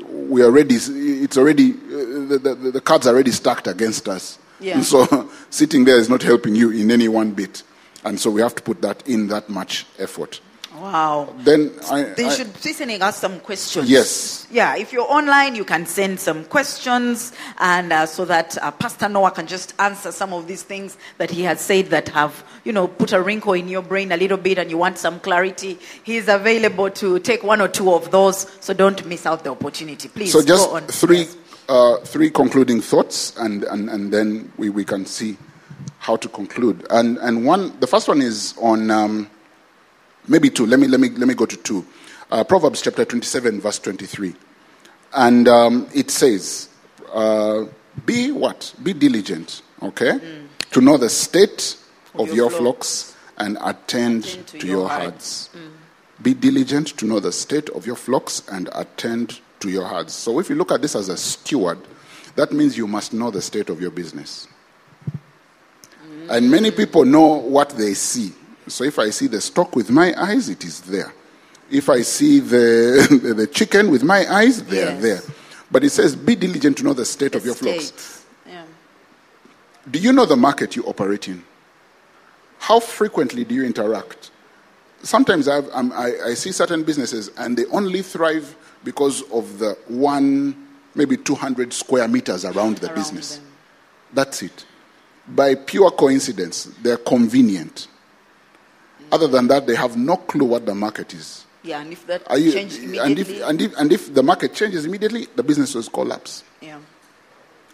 we 0.07 0.41
are 0.41 0.45
already, 0.45 0.75
it's 0.75 1.37
already, 1.37 1.71
uh, 1.71 2.27
the, 2.27 2.39
the, 2.39 2.71
the 2.71 2.81
cards 2.81 3.07
are 3.07 3.13
already 3.13 3.31
stacked 3.31 3.67
against 3.67 4.07
us. 4.07 4.39
Yeah. 4.59 4.75
And 4.75 4.85
so 4.85 5.29
sitting 5.49 5.85
there 5.85 5.97
is 5.97 6.09
not 6.09 6.23
helping 6.23 6.55
you 6.55 6.71
in 6.71 6.91
any 6.91 7.07
one 7.07 7.31
bit. 7.31 7.63
And 8.03 8.19
so 8.19 8.31
we 8.31 8.41
have 8.41 8.55
to 8.55 8.61
put 8.61 8.81
that 8.81 9.07
in 9.07 9.27
that 9.27 9.49
much 9.49 9.85
effort. 9.99 10.39
Wow. 10.81 11.29
Then 11.37 11.71
I, 11.91 12.03
They 12.03 12.25
I- 12.25 12.29
should 12.33 12.51
be 12.53 12.73
sending 12.73 13.01
us 13.03 13.17
some 13.19 13.39
questions. 13.39 13.87
Yes. 13.89 14.47
Yeah, 14.49 14.75
if 14.75 14.91
you're 14.91 15.09
online, 15.09 15.55
you 15.55 15.63
can 15.63 15.85
send 15.85 16.19
some 16.19 16.43
questions, 16.45 17.31
and 17.59 17.93
uh, 17.93 18.05
so 18.07 18.25
that 18.25 18.57
uh, 18.61 18.71
Pastor 18.71 19.07
Noah 19.07 19.31
can 19.31 19.45
just 19.47 19.73
answer 19.79 20.11
some 20.11 20.33
of 20.33 20.47
these 20.47 20.63
things 20.63 20.97
that 21.19 21.29
he 21.29 21.43
has 21.43 21.61
said 21.61 21.85
that 21.91 22.09
have, 22.09 22.43
you 22.65 22.73
know, 22.73 22.87
put 22.87 23.13
a 23.13 23.21
wrinkle 23.21 23.53
in 23.53 23.69
your 23.69 23.83
brain 23.83 24.11
a 24.11 24.17
little 24.17 24.37
bit, 24.37 24.57
and 24.57 24.69
you 24.71 24.77
want 24.77 24.97
some 24.97 25.19
clarity. 25.19 25.77
He's 26.03 26.27
available 26.27 26.89
to 26.89 27.19
take 27.19 27.43
one 27.43 27.61
or 27.61 27.67
two 27.67 27.93
of 27.93 28.09
those, 28.11 28.47
so 28.59 28.73
don't 28.73 29.05
miss 29.05 29.25
out 29.25 29.43
the 29.43 29.51
opportunity. 29.51 30.09
Please 30.09 30.31
So 30.33 30.41
just 30.43 30.67
go 30.67 30.77
on. 30.77 30.87
three, 30.87 31.19
Yes. 31.19 31.37
uh, 31.69 31.97
three 31.99 32.31
concluding 32.31 32.81
thoughts, 32.81 33.33
and, 33.37 33.63
and, 33.65 33.87
and 33.89 34.11
then 34.11 34.51
we, 34.57 34.69
we 34.69 34.83
can 34.83 35.05
see 35.05 35.37
how 35.99 36.15
to 36.17 36.27
conclude. 36.27 36.85
And, 36.89 37.17
and 37.19 37.45
one, 37.45 37.79
the 37.79 37.87
first 37.87 38.07
one 38.07 38.21
is 38.21 38.55
on 38.59 38.89
um, 38.91 39.29
maybe 40.27 40.49
two. 40.49 40.65
Let 40.65 40.79
me, 40.79 40.87
let 40.87 40.99
me, 40.99 41.09
let 41.09 41.27
me 41.27 41.33
go 41.33 41.45
to 41.45 41.57
two. 41.57 41.85
Uh, 42.31 42.43
Proverbs 42.43 42.81
chapter 42.81 43.03
27, 43.05 43.59
verse 43.59 43.79
23. 43.79 44.33
And 45.13 45.47
um, 45.47 45.87
it 45.93 46.09
says, 46.11 46.69
uh, 47.13 47.65
be 48.05 48.31
what? 48.31 48.73
Be 48.81 48.93
diligent, 48.93 49.61
okay? 49.81 50.19
To 50.71 50.81
know 50.81 50.97
the 50.97 51.09
state 51.09 51.77
of, 52.13 52.21
Of 52.21 52.27
your, 52.27 52.35
your 52.35 52.49
flocks 52.49 53.15
and 53.37 53.57
attend, 53.61 54.25
Attend 54.25 54.47
to, 54.47 54.59
to 54.59 54.67
your 54.67 54.79
your 54.79 54.89
herds. 54.89 55.49
Be 56.21 56.33
diligent 56.33 56.87
to 56.97 57.05
know 57.05 57.19
the 57.19 57.31
state 57.31 57.69
of 57.69 57.85
your 57.85 57.95
flocks 57.95 58.43
and 58.49 58.69
attend 58.73 59.39
to 59.59 59.69
your 59.69 59.85
herds. 59.85 60.13
So 60.13 60.39
if 60.39 60.49
you 60.49 60.55
look 60.55 60.71
at 60.71 60.81
this 60.81 60.95
as 60.95 61.09
a 61.09 61.17
steward, 61.17 61.79
that 62.35 62.51
means 62.51 62.77
you 62.77 62.87
must 62.87 63.11
know 63.11 63.31
the 63.31 63.41
state 63.41 63.69
of 63.69 63.81
your 63.81 63.91
business. 63.91 64.47
And 66.29 66.49
many 66.49 66.71
people 66.71 67.03
know 67.03 67.25
what 67.25 67.71
they 67.71 67.93
see. 67.93 68.31
So 68.71 68.83
if 68.85 68.97
I 68.99 69.09
see 69.09 69.27
the 69.27 69.41
stock 69.41 69.75
with 69.75 69.89
my 69.89 70.13
eyes, 70.17 70.49
it 70.49 70.63
is 70.63 70.81
there. 70.81 71.13
If 71.69 71.89
I 71.89 72.01
see 72.01 72.39
the, 72.39 73.33
the 73.35 73.47
chicken 73.47 73.91
with 73.91 74.03
my 74.03 74.25
eyes, 74.31 74.63
they 74.63 74.83
are 74.83 74.95
there. 74.99 75.21
But 75.69 75.83
it 75.83 75.91
says, 75.91 76.15
be 76.15 76.35
diligent 76.35 76.77
to 76.79 76.83
know 76.83 76.93
the 76.93 77.05
state 77.05 77.35
of 77.35 77.45
your 77.45 77.55
flocks. 77.55 77.85
State. 77.85 78.25
Yeah. 78.47 78.63
Do 79.89 79.99
you 79.99 80.11
know 80.11 80.25
the 80.25 80.35
market 80.37 80.75
you 80.75 80.83
operate 80.85 81.27
in? 81.27 81.43
How 82.59 82.79
frequently 82.79 83.43
do 83.43 83.55
you 83.55 83.63
interact? 83.65 84.31
Sometimes 85.03 85.47
I've, 85.47 85.69
I, 85.73 86.11
I 86.27 86.33
see 86.35 86.51
certain 86.51 86.83
businesses 86.83 87.29
and 87.37 87.57
they 87.57 87.65
only 87.67 88.01
thrive 88.01 88.55
because 88.83 89.21
of 89.31 89.59
the 89.59 89.77
one, 89.87 90.67
maybe 90.93 91.17
200 91.17 91.73
square 91.73 92.07
meters 92.07 92.45
around 92.45 92.77
the 92.77 92.87
Around 92.87 92.95
business. 92.95 93.37
them. 93.37 93.45
That's 94.13 94.43
it. 94.43 94.65
By 95.27 95.55
pure 95.55 95.91
coincidence, 95.91 96.65
they're 96.81 96.97
convenient. 96.97 97.87
Other 99.11 99.27
than 99.27 99.47
that, 99.47 99.67
they 99.67 99.75
have 99.75 99.97
no 99.97 100.17
clue 100.17 100.45
what 100.45 100.65
the 100.65 100.75
market 100.75 101.13
is. 101.13 101.45
Yeah, 101.63 101.81
and 101.81 101.91
if 101.91 102.07
that 102.07 102.23
you, 102.39 102.51
changed 102.51 102.77
and, 102.79 102.95
immediately, 102.95 103.37
if, 103.37 103.47
and, 103.47 103.61
if, 103.61 103.77
and 103.77 103.91
if 103.91 104.13
the 104.13 104.23
market 104.23 104.53
changes 104.53 104.85
immediately, 104.85 105.27
the 105.35 105.43
business 105.43 105.75
will 105.75 105.83
collapse. 105.83 106.43
yeah. 106.61 106.79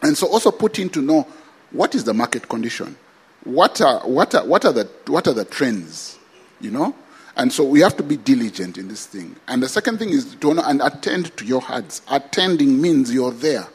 And 0.01 0.17
so 0.17 0.27
also 0.27 0.51
put 0.51 0.77
in 0.77 0.89
to 0.89 1.01
know 1.01 1.27
what 1.71 1.95
is 1.95 2.03
the 2.03 2.13
market 2.13 2.47
condition? 2.47 2.95
What 3.43 3.81
are, 3.81 3.99
what 4.01 4.35
are, 4.35 4.45
what 4.45 4.65
are, 4.65 4.73
the, 4.73 4.89
what 5.07 5.27
are 5.27 5.33
the 5.33 5.45
trends? 5.45 6.19
You 6.59 6.71
know? 6.71 6.95
And 7.35 7.51
so 7.51 7.63
we 7.63 7.81
have 7.81 7.95
to 7.97 8.03
be 8.03 8.17
diligent 8.17 8.77
in 8.77 8.87
this 8.87 9.05
thing. 9.05 9.35
And 9.47 9.61
the 9.63 9.69
second 9.69 9.99
thing 9.99 10.09
is 10.09 10.35
to 10.35 10.49
honor 10.49 10.63
and 10.65 10.81
attend 10.81 11.35
to 11.37 11.45
your 11.45 11.61
herds. 11.61 12.01
Attending 12.09 12.81
means 12.81 13.13
you're 13.13 13.31
there. 13.31 13.67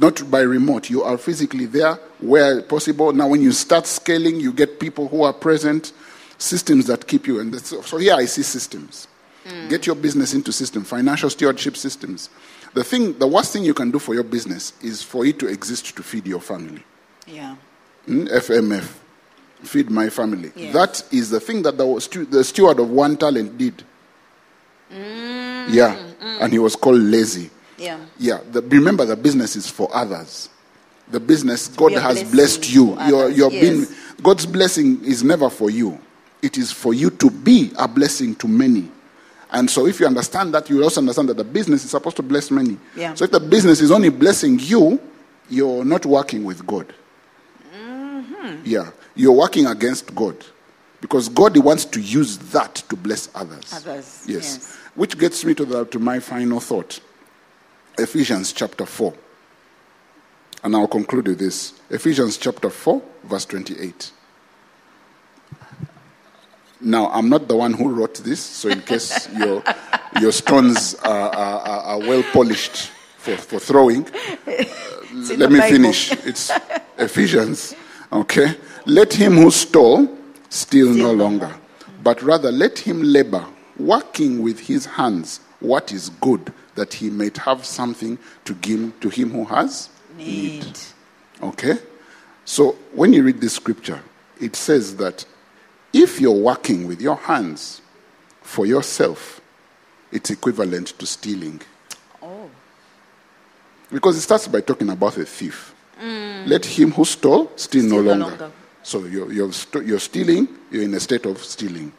Not 0.00 0.28
by 0.30 0.40
remote. 0.40 0.90
You 0.90 1.02
are 1.02 1.18
physically 1.18 1.66
there 1.66 1.94
where 2.20 2.62
possible. 2.62 3.12
Now, 3.12 3.28
when 3.28 3.42
you 3.42 3.52
start 3.52 3.86
scaling, 3.86 4.40
you 4.40 4.52
get 4.52 4.80
people 4.80 5.08
who 5.08 5.22
are 5.22 5.32
present, 5.32 5.92
systems 6.44 6.86
that 6.86 7.06
keep 7.06 7.26
you. 7.26 7.40
And 7.40 7.52
that's, 7.52 7.70
so 7.70 7.96
here 7.98 8.14
I 8.14 8.26
see 8.26 8.42
systems. 8.42 9.08
Hmm. 9.46 9.68
Get 9.68 9.86
your 9.86 9.96
business 9.96 10.34
into 10.34 10.52
system, 10.52 10.84
financial 10.84 11.30
stewardship 11.30 11.76
systems. 11.76 12.30
The 12.74 12.82
thing, 12.82 13.18
the 13.18 13.26
worst 13.26 13.52
thing 13.52 13.64
you 13.64 13.74
can 13.74 13.90
do 13.90 13.98
for 13.98 14.14
your 14.14 14.24
business 14.24 14.72
is 14.82 15.02
for 15.02 15.24
it 15.24 15.38
to 15.40 15.46
exist 15.46 15.96
to 15.96 16.02
feed 16.02 16.26
your 16.26 16.40
family. 16.40 16.82
Yeah. 17.26 17.56
Mm, 18.08 18.28
FMF, 18.28 18.84
feed 19.62 19.90
my 19.90 20.10
family. 20.10 20.50
Yes. 20.56 20.72
That 20.74 21.12
is 21.12 21.30
the 21.30 21.40
thing 21.40 21.62
that 21.62 21.78
the, 21.78 22.00
stu- 22.00 22.24
the 22.24 22.42
steward 22.42 22.80
of 22.80 22.90
one 22.90 23.16
talent 23.16 23.56
did. 23.56 23.82
Mm. 24.92 25.72
Yeah, 25.72 25.94
mm. 25.94 26.40
and 26.42 26.52
he 26.52 26.58
was 26.58 26.76
called 26.76 27.00
lazy. 27.00 27.50
Yeah. 27.78 27.98
Yeah, 28.18 28.40
the, 28.50 28.60
remember 28.62 29.04
the 29.04 29.16
business 29.16 29.56
is 29.56 29.70
for 29.70 29.88
others. 29.94 30.48
The 31.08 31.20
business, 31.20 31.68
God 31.68 31.90
be 31.90 31.94
has 31.94 32.24
blessed 32.30 32.70
you. 32.72 32.96
for 32.96 33.02
You're, 33.04 33.30
you're 33.30 33.50
yes. 33.52 33.60
being, 33.60 33.96
God's 34.22 34.46
blessing 34.46 35.04
is 35.04 35.22
never 35.22 35.50
for 35.50 35.70
you. 35.70 35.98
It 36.44 36.58
is 36.58 36.70
for 36.70 36.92
you 36.92 37.08
to 37.08 37.30
be 37.30 37.72
a 37.78 37.88
blessing 37.88 38.34
to 38.36 38.46
many. 38.46 38.90
And 39.50 39.70
so 39.70 39.86
if 39.86 39.98
you 39.98 40.06
understand 40.06 40.52
that, 40.52 40.68
you 40.68 40.82
also 40.82 41.00
understand 41.00 41.30
that 41.30 41.38
the 41.38 41.44
business 41.44 41.84
is 41.84 41.90
supposed 41.90 42.16
to 42.16 42.22
bless 42.22 42.50
many. 42.50 42.76
Yeah. 42.94 43.14
So 43.14 43.24
if 43.24 43.30
the 43.30 43.40
business 43.40 43.80
is 43.80 43.90
only 43.90 44.10
blessing 44.10 44.58
you, 44.58 45.00
you're 45.48 45.86
not 45.86 46.04
working 46.04 46.44
with 46.44 46.66
God. 46.66 46.92
Mm-hmm. 47.74 48.62
Yeah, 48.64 48.90
you're 49.14 49.32
working 49.32 49.64
against 49.66 50.14
God. 50.14 50.36
Because 51.00 51.30
God 51.30 51.56
wants 51.56 51.86
to 51.86 52.00
use 52.00 52.36
that 52.52 52.74
to 52.90 52.96
bless 52.96 53.30
others. 53.34 53.72
Others, 53.72 54.24
Yes. 54.26 54.44
yes. 54.44 54.76
Which 54.94 55.18
gets 55.18 55.44
me 55.46 55.54
to, 55.54 55.64
the, 55.64 55.84
to 55.86 55.98
my 55.98 56.20
final 56.20 56.60
thought 56.60 57.00
Ephesians 57.98 58.52
chapter 58.52 58.84
4. 58.84 59.14
And 60.62 60.76
I'll 60.76 60.88
conclude 60.88 61.28
with 61.28 61.38
this 61.38 61.72
Ephesians 61.88 62.36
chapter 62.36 62.68
4, 62.68 63.02
verse 63.24 63.46
28. 63.46 64.12
Now, 66.84 67.08
I'm 67.08 67.30
not 67.30 67.48
the 67.48 67.56
one 67.56 67.72
who 67.72 67.88
wrote 67.88 68.14
this, 68.16 68.40
so 68.40 68.68
in 68.68 68.82
case 68.82 69.28
your, 69.36 69.62
your 70.20 70.32
stones 70.32 70.94
are, 70.96 71.30
are, 71.30 71.80
are, 71.80 71.98
well 71.98 72.22
polished 72.32 72.90
for, 73.16 73.36
for 73.36 73.58
throwing, 73.58 74.04
let 74.46 75.50
me 75.50 75.58
Bible. 75.58 75.62
finish. 75.62 76.12
It's 76.26 76.50
Ephesians. 76.98 77.74
Okay. 78.12 78.54
Let 78.84 79.14
him 79.14 79.36
who 79.36 79.50
stole 79.50 80.14
steal 80.50 80.88
no 80.88 80.92
Steal 80.92 81.06
no 81.06 81.12
longer, 81.12 81.54
but 82.02 82.22
rather 82.22 82.52
let 82.52 82.78
him 82.78 83.02
labor, 83.02 83.46
working 83.78 84.42
with 84.42 84.60
his 84.60 84.84
hands 84.84 85.40
what 85.60 85.90
is 85.90 86.10
good, 86.20 86.52
that 86.74 86.92
he 86.92 87.08
may 87.08 87.30
have 87.38 87.64
something 87.64 88.18
to 88.44 88.54
give 88.54 89.00
to 89.00 89.08
him 89.08 89.30
who 89.30 89.44
has 89.46 89.88
Need. 90.16 90.78
Okay? 91.42 91.78
So 92.44 92.72
when 92.92 93.12
you 93.12 93.24
read 93.24 93.40
this 93.40 93.54
scripture, 93.54 94.00
it 94.40 94.54
says 94.54 94.96
that 94.96 95.24
if 95.94 96.20
you're 96.20 96.32
working 96.32 96.86
with 96.86 97.00
your 97.00 97.16
hands 97.16 97.80
for 98.42 98.66
yourself, 98.66 99.40
it's 100.12 100.28
equivalent 100.30 100.88
to 100.98 101.06
stealing. 101.06 101.60
Oh. 102.22 102.50
Because 103.90 104.16
it 104.16 104.20
starts 104.22 104.48
by 104.48 104.60
talking 104.60 104.90
about 104.90 105.16
a 105.16 105.24
thief. 105.24 105.74
Mm. 106.00 106.46
Let 106.48 106.64
him 106.66 106.90
who 106.90 107.04
stole 107.04 107.50
steal, 107.56 107.84
no, 107.84 107.88
Steal 107.88 108.02
no 108.02 108.10
longer. 108.10 108.26
longer. 108.36 108.52
So 108.82 109.04
you're, 109.04 109.32
you're, 109.32 109.52
st- 109.52 109.86
you're 109.86 110.00
stealing, 110.00 110.48
you're 110.70 110.82
in 110.82 110.92
a 110.94 111.00
state 111.00 111.24
of 111.26 111.38
stealing. 111.42 111.92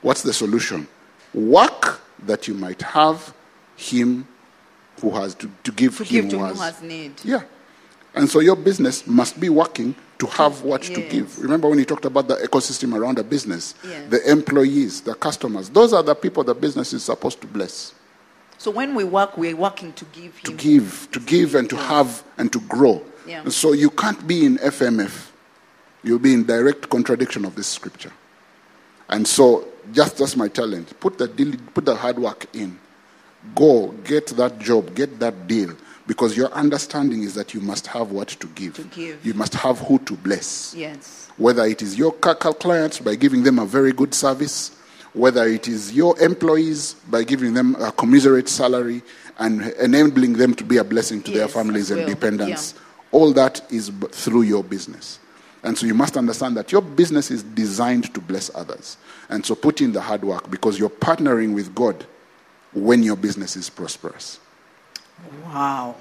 What's 0.00 0.22
the 0.22 0.32
solution? 0.32 0.88
Work 1.34 2.00
that 2.26 2.48
you 2.48 2.54
might 2.54 2.82
have 2.82 3.32
him 3.76 4.26
who 5.00 5.10
has 5.10 5.34
to, 5.36 5.50
to 5.64 5.72
give 5.72 5.96
To 5.98 6.04
him 6.04 6.22
give 6.22 6.30
to 6.30 6.38
who 6.38 6.44
has. 6.44 6.60
has 6.60 6.82
need. 6.82 7.12
Yeah. 7.24 7.42
And 8.14 8.28
so 8.28 8.40
your 8.40 8.56
business 8.56 9.06
must 9.06 9.40
be 9.40 9.48
working 9.48 9.94
to 10.18 10.26
have 10.26 10.62
what 10.62 10.82
to 10.82 11.08
give. 11.08 11.38
Remember 11.38 11.68
when 11.68 11.78
you 11.78 11.84
talked 11.84 12.04
about 12.04 12.28
the 12.28 12.36
ecosystem 12.36 12.94
around 12.94 13.18
a 13.18 13.24
business? 13.24 13.74
Yes. 13.84 14.10
The 14.10 14.30
employees, 14.30 15.00
the 15.00 15.14
customers. 15.14 15.68
Those 15.70 15.92
are 15.92 16.02
the 16.02 16.14
people 16.14 16.44
the 16.44 16.54
business 16.54 16.92
is 16.92 17.02
supposed 17.04 17.40
to 17.40 17.46
bless. 17.46 17.94
So 18.58 18.70
when 18.70 18.94
we 18.94 19.02
work, 19.02 19.36
we're 19.36 19.56
working 19.56 19.92
to 19.94 20.04
give 20.06 20.40
To 20.42 20.52
give, 20.52 21.08
to 21.12 21.20
give 21.20 21.54
and 21.54 21.68
to 21.70 21.76
have 21.76 22.22
and 22.38 22.52
to 22.52 22.60
grow. 22.60 23.02
Yeah. 23.26 23.42
And 23.42 23.52
so 23.52 23.72
you 23.72 23.90
can't 23.90 24.24
be 24.26 24.44
in 24.44 24.58
FMF. 24.58 25.30
You'll 26.04 26.18
be 26.18 26.34
in 26.34 26.44
direct 26.44 26.88
contradiction 26.90 27.44
of 27.44 27.54
this 27.54 27.66
scripture. 27.66 28.12
And 29.08 29.26
so 29.26 29.66
just 29.92 30.18
that's 30.18 30.36
my 30.36 30.48
talent. 30.48 30.98
Put 31.00 31.18
the 31.18 31.26
deal, 31.26 31.54
put 31.74 31.84
the 31.84 31.94
hard 31.94 32.18
work 32.18 32.46
in. 32.52 32.78
Go 33.54 33.88
get 34.04 34.28
that 34.28 34.58
job, 34.58 34.94
get 34.94 35.18
that 35.18 35.48
deal. 35.48 35.74
Because 36.06 36.36
your 36.36 36.50
understanding 36.52 37.22
is 37.22 37.34
that 37.34 37.54
you 37.54 37.60
must 37.60 37.86
have 37.86 38.10
what 38.10 38.28
to 38.28 38.46
give. 38.48 38.74
To 38.74 38.82
give. 38.84 39.24
You 39.24 39.34
must 39.34 39.54
have 39.54 39.78
who 39.78 39.98
to 40.00 40.14
bless. 40.14 40.74
Yes. 40.76 41.28
Whether 41.36 41.64
it 41.64 41.80
is 41.80 41.96
your 41.96 42.12
clients 42.12 42.98
by 42.98 43.14
giving 43.14 43.42
them 43.44 43.58
a 43.58 43.64
very 43.64 43.92
good 43.92 44.12
service, 44.12 44.76
whether 45.14 45.46
it 45.46 45.68
is 45.68 45.92
your 45.92 46.18
employees 46.20 46.94
by 47.08 47.22
giving 47.22 47.54
them 47.54 47.76
a 47.76 47.92
commiserate 47.92 48.48
salary 48.48 49.02
and 49.38 49.62
enabling 49.80 50.34
them 50.34 50.54
to 50.54 50.64
be 50.64 50.78
a 50.78 50.84
blessing 50.84 51.22
to 51.22 51.30
their 51.30 51.48
families 51.48 51.90
and 51.90 52.06
dependents. 52.06 52.74
All 53.12 53.32
that 53.34 53.62
is 53.70 53.90
through 54.10 54.42
your 54.42 54.64
business. 54.64 55.18
And 55.62 55.78
so 55.78 55.86
you 55.86 55.94
must 55.94 56.16
understand 56.16 56.56
that 56.56 56.72
your 56.72 56.82
business 56.82 57.30
is 57.30 57.42
designed 57.42 58.12
to 58.14 58.20
bless 58.20 58.50
others. 58.54 58.96
And 59.28 59.46
so 59.46 59.54
put 59.54 59.80
in 59.80 59.92
the 59.92 60.00
hard 60.00 60.24
work 60.24 60.50
because 60.50 60.78
you're 60.78 60.90
partnering 60.90 61.54
with 61.54 61.74
God 61.74 62.04
when 62.72 63.02
your 63.02 63.16
business 63.16 63.54
is 63.54 63.70
prosperous. 63.70 64.40
Wow. 65.44 65.96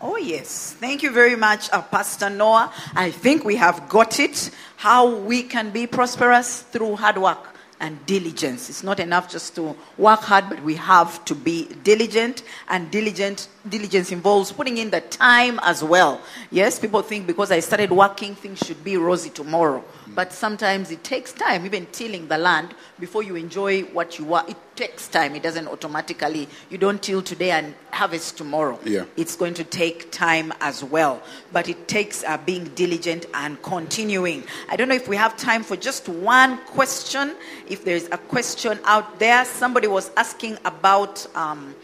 Oh, 0.00 0.16
yes. 0.16 0.74
Thank 0.78 1.02
you 1.02 1.10
very 1.10 1.36
much, 1.36 1.70
uh, 1.72 1.82
Pastor 1.82 2.30
Noah. 2.30 2.72
I 2.94 3.10
think 3.10 3.44
we 3.44 3.56
have 3.56 3.88
got 3.88 4.20
it 4.20 4.50
how 4.76 5.16
we 5.16 5.42
can 5.42 5.70
be 5.70 5.86
prosperous 5.86 6.62
through 6.62 6.96
hard 6.96 7.18
work 7.18 7.54
and 7.80 8.04
diligence. 8.06 8.70
It's 8.70 8.82
not 8.82 9.00
enough 9.00 9.30
just 9.30 9.54
to 9.56 9.76
work 9.98 10.20
hard, 10.20 10.48
but 10.48 10.62
we 10.62 10.74
have 10.76 11.24
to 11.26 11.34
be 11.34 11.68
diligent, 11.82 12.42
and 12.68 12.90
diligent 12.90 13.48
diligence 13.68 14.12
involves 14.12 14.52
putting 14.52 14.78
in 14.78 14.90
the 14.90 15.00
time 15.00 15.58
as 15.62 15.82
well. 15.82 16.20
Yes, 16.50 16.78
people 16.78 17.02
think 17.02 17.26
because 17.26 17.50
I 17.50 17.60
started 17.60 17.90
working, 17.90 18.34
things 18.34 18.58
should 18.58 18.82
be 18.84 18.96
rosy 18.96 19.30
tomorrow. 19.30 19.84
But 20.08 20.32
sometimes 20.32 20.90
it 20.90 21.02
takes 21.02 21.32
time, 21.32 21.64
even 21.64 21.86
tilling 21.86 22.28
the 22.28 22.38
land, 22.38 22.74
before 22.98 23.22
you 23.22 23.36
enjoy 23.36 23.82
what 23.82 24.18
you 24.18 24.34
are. 24.34 24.44
It 24.48 24.56
takes 24.76 25.08
time. 25.08 25.34
It 25.34 25.42
doesn't 25.42 25.68
automatically, 25.68 26.48
you 26.70 26.78
don't 26.78 27.02
till 27.02 27.22
today 27.22 27.52
and 27.52 27.74
harvest 27.92 28.36
tomorrow. 28.36 28.78
Yeah. 28.84 29.04
It's 29.16 29.36
going 29.36 29.54
to 29.54 29.64
take 29.64 30.10
time 30.10 30.52
as 30.60 30.84
well. 30.84 31.22
But 31.52 31.68
it 31.68 31.88
takes 31.88 32.24
uh, 32.24 32.38
being 32.38 32.64
diligent 32.74 33.26
and 33.34 33.60
continuing. 33.62 34.44
I 34.68 34.76
don't 34.76 34.88
know 34.88 34.94
if 34.94 35.08
we 35.08 35.16
have 35.16 35.36
time 35.36 35.62
for 35.62 35.76
just 35.76 36.08
one 36.08 36.58
question. 36.66 37.36
If 37.68 37.84
there's 37.84 38.06
a 38.06 38.18
question 38.18 38.78
out 38.84 39.18
there, 39.18 39.44
somebody 39.44 39.86
was 39.86 40.10
asking 40.16 40.58
about. 40.64 41.26
Um, 41.36 41.74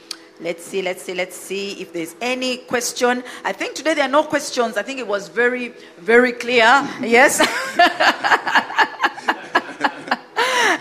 Let's 0.41 0.65
see, 0.65 0.81
let's 0.81 1.03
see, 1.03 1.13
let's 1.13 1.37
see 1.37 1.73
if 1.83 1.93
there's 1.93 2.17
any 2.21 2.57
question. 2.57 3.23
I 3.45 3.53
think 3.53 3.75
today 3.75 3.93
there 3.93 4.05
are 4.05 4.09
no 4.09 4.23
questions. 4.23 4.79
I 4.79 4.83
think 4.83 4.99
it 4.99 5.07
was 5.07 5.29
very, 5.29 5.75
very 5.99 6.33
clear. 6.33 6.89
Yes. 7.03 7.47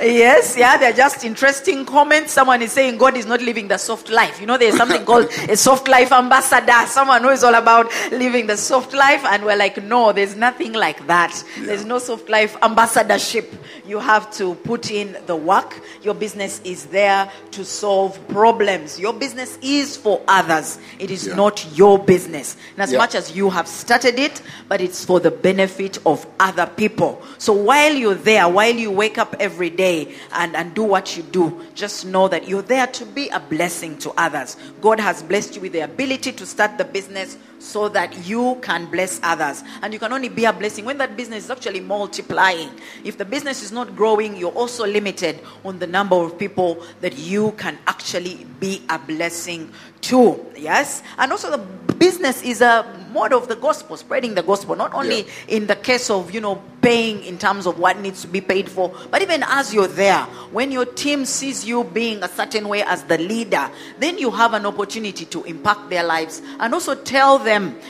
Yes, 0.01 0.55
yeah, 0.57 0.77
they're 0.77 0.93
just 0.93 1.23
interesting 1.23 1.85
comments. 1.85 2.33
Someone 2.33 2.61
is 2.61 2.71
saying 2.71 2.97
God 2.97 3.17
is 3.17 3.25
not 3.25 3.41
living 3.41 3.67
the 3.67 3.77
soft 3.77 4.09
life. 4.09 4.39
You 4.39 4.45
know, 4.47 4.57
there's 4.57 4.77
something 4.77 5.03
called 5.05 5.29
a 5.49 5.57
soft 5.57 5.87
life 5.87 6.11
ambassador, 6.11 6.85
someone 6.87 7.21
who 7.23 7.29
is 7.29 7.43
all 7.43 7.55
about 7.55 7.91
living 8.11 8.47
the 8.47 8.57
soft 8.57 8.93
life. 8.93 9.23
And 9.25 9.43
we're 9.43 9.55
like, 9.57 9.81
no, 9.83 10.11
there's 10.11 10.35
nothing 10.35 10.73
like 10.73 11.05
that. 11.07 11.43
There's 11.59 11.85
no 11.85 11.97
soft 11.99 12.29
life 12.29 12.55
ambassadorship. 12.61 13.53
You 13.87 13.99
have 13.99 14.31
to 14.35 14.55
put 14.55 14.91
in 14.91 15.17
the 15.25 15.35
work. 15.35 15.81
Your 16.03 16.13
business 16.13 16.61
is 16.63 16.85
there 16.87 17.29
to 17.51 17.65
solve 17.65 18.19
problems. 18.27 18.99
Your 18.99 19.13
business 19.13 19.57
is 19.61 19.97
for 19.97 20.21
others, 20.27 20.77
it 20.99 21.09
is 21.11 21.27
Yeah. 21.27 21.35
not 21.35 21.65
your 21.75 21.97
business. 21.97 22.55
And 22.75 22.83
as 22.83 22.91
Yeah. 22.91 22.99
much 22.99 23.15
as 23.15 23.35
you 23.35 23.49
have 23.49 23.67
started 23.67 24.19
it, 24.19 24.41
but 24.67 24.81
it's 24.81 25.03
for 25.03 25.19
the 25.19 25.31
benefit 25.31 25.97
of 26.05 26.25
other 26.39 26.67
people. 26.67 27.21
So 27.37 27.53
while 27.53 27.93
you're 27.93 28.13
there, 28.13 28.47
while 28.47 28.75
you 28.75 28.91
wake 28.91 29.17
up 29.17 29.35
every 29.39 29.69
day 29.69 29.78
and, 29.79 30.55
and 30.55 30.73
do 30.73 30.83
what 30.83 31.15
you 31.15 31.23
do, 31.23 31.65
just 31.73 32.05
know 32.05 32.27
that 32.27 32.47
you're 32.47 32.61
there 32.61 32.87
to 32.87 33.05
be 33.05 33.29
a 33.29 33.39
blessing 33.39 33.97
to 33.99 34.11
others. 34.17 34.57
God 34.81 34.99
has 34.99 35.23
blessed 35.23 35.55
you 35.55 35.61
with 35.61 35.73
the 35.73 35.81
ability 35.81 36.31
to 36.33 36.45
start 36.45 36.77
the 36.77 36.85
business 36.85 37.37
so 37.59 37.89
that 37.89 38.25
you 38.25 38.57
can 38.61 38.85
bless 38.89 39.19
others. 39.23 39.63
And 39.81 39.93
you 39.93 39.99
can 39.99 40.11
only 40.13 40.29
be 40.29 40.45
a 40.45 40.53
blessing 40.53 40.85
when 40.85 40.97
that 40.97 41.15
business 41.15 41.45
is 41.45 41.51
actually 41.51 41.81
multiplying. 41.81 42.69
If 43.03 43.17
the 43.17 43.25
business 43.25 43.61
is 43.61 43.71
not 43.71 43.95
growing, 43.95 44.35
you're 44.35 44.51
also 44.51 44.85
limited 44.87 45.39
on 45.63 45.79
the 45.79 45.87
number 45.87 46.15
of 46.15 46.37
people 46.37 46.83
that 47.01 47.17
you 47.17 47.51
can 47.53 47.77
actually 47.87 48.45
be 48.59 48.81
a 48.89 48.97
blessing 48.97 49.71
to. 50.01 50.45
Yes? 50.57 51.03
And 51.17 51.31
also, 51.31 51.51
the 51.51 51.57
business 51.95 52.41
is 52.43 52.61
a 52.61 52.85
mode 53.11 53.33
of 53.33 53.47
the 53.47 53.55
gospel, 53.55 53.97
spreading 53.97 54.35
the 54.35 54.43
gospel, 54.43 54.75
not 54.75 54.93
only 54.93 55.23
Yeah. 55.23 55.31
in 55.47 55.67
the 55.67 55.75
case 55.75 56.09
of, 56.09 56.31
you 56.33 56.39
know, 56.39 56.61
paying 56.81 57.21
in 57.25 57.37
terms 57.37 57.65
of 57.65 57.77
what 57.77 57.99
needs 57.99 58.21
to 58.21 58.27
be 58.27 58.39
paid 58.39 58.69
for, 58.69 58.93
but 59.11 59.21
even 59.21 59.43
as 59.43 59.73
you're 59.73 59.87
there, 59.87 60.21
when 60.51 60.71
your 60.71 60.85
team 60.85 61.25
sees 61.25 61.65
you 61.65 61.83
being 61.83 62.23
a 62.23 62.29
certain 62.29 62.69
way 62.69 62.83
as 62.83 63.03
the 63.03 63.17
leader, 63.17 63.69
then 63.99 64.17
you 64.17 64.31
have 64.31 64.53
an 64.53 64.65
opportunity 64.65 65.25
to 65.25 65.43
impact 65.43 65.89
their 65.89 66.03
lives 66.03 66.41
and 66.59 66.73
also 66.73 66.95
tell 66.95 67.37
them 67.37 67.48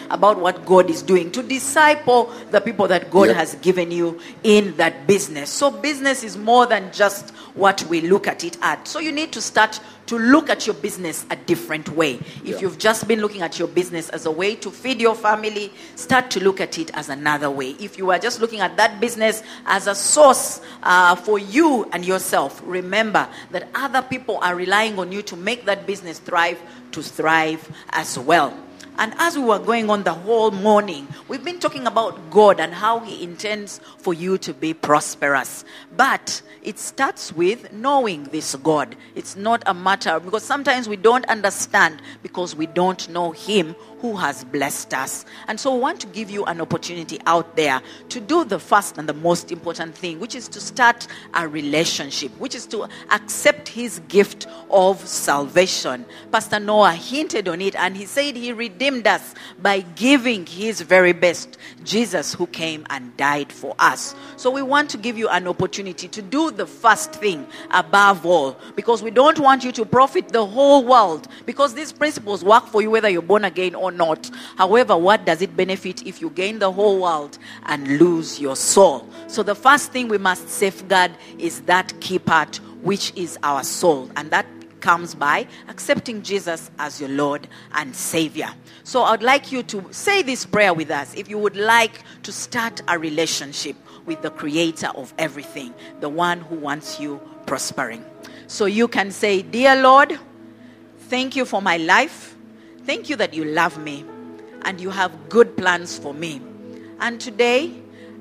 about 0.10 0.40
what 0.40 0.66
God 0.66 0.90
is 0.90 1.02
doing, 1.02 1.32
to 1.32 1.44
disciple 1.44 2.32
the 2.52 2.62
people 2.62 2.88
that 2.88 3.12
God 3.12 3.28
Yep. 3.28 3.36
has 3.36 3.56
given 3.56 3.92
you 3.92 4.20
in 4.44 4.76
that 4.78 5.06
business. 5.08 5.50
So, 5.50 5.70
business 5.72 6.24
is 6.24 6.38
more 6.38 6.66
than 6.66 6.92
just 6.94 7.30
what 7.56 7.84
we 7.90 8.02
look 8.02 8.28
at 8.28 8.44
it 8.44 8.58
at. 8.62 8.88
So, 8.88 9.00
you 9.00 9.12
need 9.12 9.32
to 9.34 9.42
start 9.42 9.80
to 10.08 10.18
look 10.18 10.50
at 10.50 10.66
your 10.66 10.74
business 10.74 11.24
a 11.30 11.36
different 11.36 11.88
way. 11.90 12.16
If 12.44 12.56
Yeah. 12.56 12.60
you've 12.62 12.80
just 12.80 13.08
been 13.08 13.22
looking 13.22 13.44
at 13.44 13.60
your 13.60 13.68
business 13.68 14.10
as 14.10 14.26
a 14.26 14.32
way 14.32 14.56
to 14.56 14.72
feed 14.72 15.00
your 15.00 15.14
family, 15.14 15.72
start 15.96 16.32
to 16.32 16.44
look 16.44 16.60
at 16.60 16.80
it 16.80 16.90
as 16.96 17.10
another 17.10 17.50
way. 17.52 17.76
If 17.80 17.98
you 18.00 18.10
are 18.10 18.18
just 18.18 18.42
looking 18.42 18.60
at 18.60 18.76
that 18.78 19.00
business 19.00 19.44
as 19.68 19.86
a 19.86 19.94
source 19.94 20.62
uh, 20.82 21.16
for 21.16 21.38
you 21.38 21.88
and 21.94 22.04
yourself, 22.04 22.60
remember 22.66 23.28
that 23.52 23.68
other 23.76 24.02
people 24.02 24.40
are 24.42 24.56
relying 24.56 24.98
on 24.98 25.12
you 25.12 25.22
to 25.22 25.36
make 25.36 25.66
that 25.66 25.86
business 25.86 26.18
thrive, 26.18 26.58
to 26.92 27.04
thrive 27.04 27.70
as 27.92 28.18
well. 28.18 28.52
And 29.00 29.14
as 29.18 29.38
we 29.38 29.46
were 29.46 29.60
going 29.60 29.90
on 29.90 30.04
the 30.04 30.14
whole 30.14 30.52
morning, 30.52 31.08
we've 31.30 31.44
been 31.44 31.58
talking 31.58 31.88
about 31.88 32.30
God 32.30 32.60
and 32.60 32.74
how 32.74 33.00
He 33.00 33.24
intends 33.24 33.80
for 33.98 34.14
you 34.14 34.38
to 34.40 34.54
be 34.54 34.74
prosperous. 34.74 35.64
But 35.96 36.42
it 36.62 36.78
starts 36.78 37.32
with 37.32 37.72
knowing 37.72 38.26
this 38.26 38.56
God. 38.56 38.98
It's 39.16 39.38
not 39.38 39.64
a 39.66 39.74
matter 39.74 40.20
because 40.20 40.44
sometimes 40.44 40.90
we 40.90 40.98
don't 40.98 41.26
understand 41.28 42.02
because 42.22 42.58
we 42.58 42.66
don't 42.66 43.08
know 43.08 43.32
Him 43.32 43.74
who 44.02 44.16
has 44.16 44.44
blessed 44.46 44.94
us. 44.94 45.26
And 45.48 45.60
so 45.60 45.74
we 45.74 45.82
want 45.82 46.00
to 46.02 46.08
give 46.08 46.30
you 46.30 46.46
an 46.46 46.62
opportunity 46.62 47.20
out 47.26 47.56
there 47.56 47.82
to 48.10 48.20
do 48.20 48.46
the 48.46 48.60
first 48.60 48.98
and 48.98 49.08
the 49.08 49.14
most 49.14 49.52
important 49.52 49.96
thing, 49.96 50.20
which 50.20 50.36
is 50.36 50.48
to 50.50 50.62
start 50.62 51.08
a 51.34 51.48
relationship, 51.48 52.32
which 52.40 52.56
is 52.56 52.66
to 52.68 52.88
accept 53.12 53.68
his 53.68 54.00
gift 54.08 54.48
of 54.70 55.06
salvation. 55.08 56.06
Pastor 56.32 56.60
Noah 56.60 56.94
hinted 56.94 57.48
on 57.48 57.62
it 57.62 57.76
and 57.76 57.96
he 57.96 58.06
said 58.06 58.36
he 58.36 58.54
redeemed 58.54 59.08
us 59.08 59.36
by 59.62 59.82
giving 59.82 60.46
his 60.46 60.82
very 60.82 61.14
best, 61.14 61.58
Jesus 61.84 62.34
who 62.34 62.48
came 62.48 62.86
and 62.90 63.16
died 63.18 63.52
for 63.52 63.76
us. 63.80 64.16
So 64.38 64.50
we 64.50 64.62
want 64.62 64.90
to 64.92 64.98
give 64.98 65.18
you 65.18 65.28
an 65.30 65.48
opportunity 65.48 66.08
to 66.08 66.22
do 66.22 66.52
the 66.52 66.66
first 66.66 67.14
thing 67.14 67.46
above 67.72 68.26
all 68.26 68.58
because 68.76 69.04
we 69.04 69.12
don't 69.12 69.40
want 69.40 69.64
you 69.64 69.72
to 69.74 69.86
profit 69.86 70.30
the 70.30 70.46
whole 70.46 70.86
world 70.86 71.28
because 71.46 71.74
these 71.74 71.92
principles 71.92 72.44
work 72.44 72.68
for 72.68 72.82
you 72.82 72.90
whether 72.90 73.10
you're 73.10 73.22
born 73.22 73.46
again 73.46 73.76
or 73.76 73.89
not. 73.92 74.30
However, 74.58 74.98
what 74.98 75.26
does 75.26 75.42
it 75.42 75.56
benefit 75.56 76.06
if 76.06 76.22
you 76.22 76.30
gain 76.30 76.60
the 76.60 76.72
whole 76.72 77.02
world 77.02 77.38
and 77.64 78.00
lose 78.00 78.40
your 78.40 78.56
soul? 78.56 79.08
So 79.28 79.44
the 79.44 79.56
first 79.56 79.92
thing 79.92 80.08
we 80.08 80.18
must 80.18 80.50
safeguard 80.50 81.12
is 81.38 81.62
that 81.62 82.00
key 82.02 82.20
part 82.20 82.60
which 82.82 83.14
is 83.16 83.38
our 83.44 83.64
soul 83.64 84.10
and 84.16 84.32
that 84.32 84.46
comes 84.80 85.14
by 85.14 85.46
accepting 85.68 86.22
Jesus 86.22 86.72
as 86.80 87.00
your 87.00 87.10
Lord 87.10 87.48
and 87.74 87.96
Savior. 87.96 88.50
So 88.84 89.04
I'd 89.04 89.24
like 89.24 89.52
you 89.52 89.64
to 89.64 89.86
say 89.92 90.22
this 90.22 90.46
prayer 90.46 90.74
with 90.74 90.90
us 90.90 91.14
if 91.16 91.30
you 91.30 91.38
would 91.38 91.58
like 91.58 92.04
to 92.24 92.32
start 92.32 92.82
a 92.88 92.98
relationship 92.98 93.76
with 94.06 94.22
the 94.22 94.32
creator 94.32 94.88
of 94.96 95.14
everything, 95.18 95.74
the 96.00 96.10
one 96.10 96.42
who 96.42 96.56
wants 96.56 97.00
you 97.00 97.22
prospering. 97.46 98.04
So 98.48 98.66
you 98.66 98.88
can 98.88 99.12
say, 99.12 99.42
Dear 99.42 99.76
Lord, 99.82 100.18
thank 101.02 101.36
you 101.36 101.46
for 101.46 101.62
my 101.62 101.78
life. 101.78 102.36
Thank 102.90 103.08
you 103.08 103.18
that 103.18 103.36
you 103.36 103.46
love 103.46 103.78
me 103.78 104.04
and 104.64 104.82
you 104.82 104.90
have 104.90 105.30
good 105.30 105.56
plans 105.56 106.00
for 106.00 106.12
me. 106.12 106.42
And 107.00 107.22
today, 107.22 107.72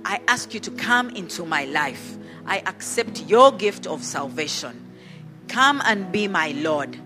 I 0.05 0.21
ask 0.29 0.53
you 0.53 0.61
to 0.61 0.71
come 0.73 1.09
into 1.17 1.47
my 1.47 1.65
life. 1.65 2.19
I 2.45 2.59
accept 2.67 3.23
your 3.23 3.51
gift 3.51 3.87
of 3.87 4.05
salvation. 4.05 4.93
Come 5.49 5.81
and 5.87 6.13
be 6.13 6.29
my 6.29 6.51
Lord. 6.51 6.99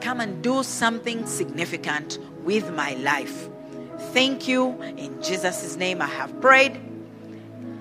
Come 0.00 0.20
and 0.22 0.42
do 0.42 0.62
something 0.62 1.26
significant 1.26 2.18
with 2.42 2.72
my 2.72 2.94
life. 2.94 3.50
Thank 4.14 4.48
you. 4.48 4.80
In 4.80 5.22
Jesus' 5.22 5.76
name, 5.76 6.00
I 6.00 6.06
have 6.06 6.40
prayed. 6.40 6.80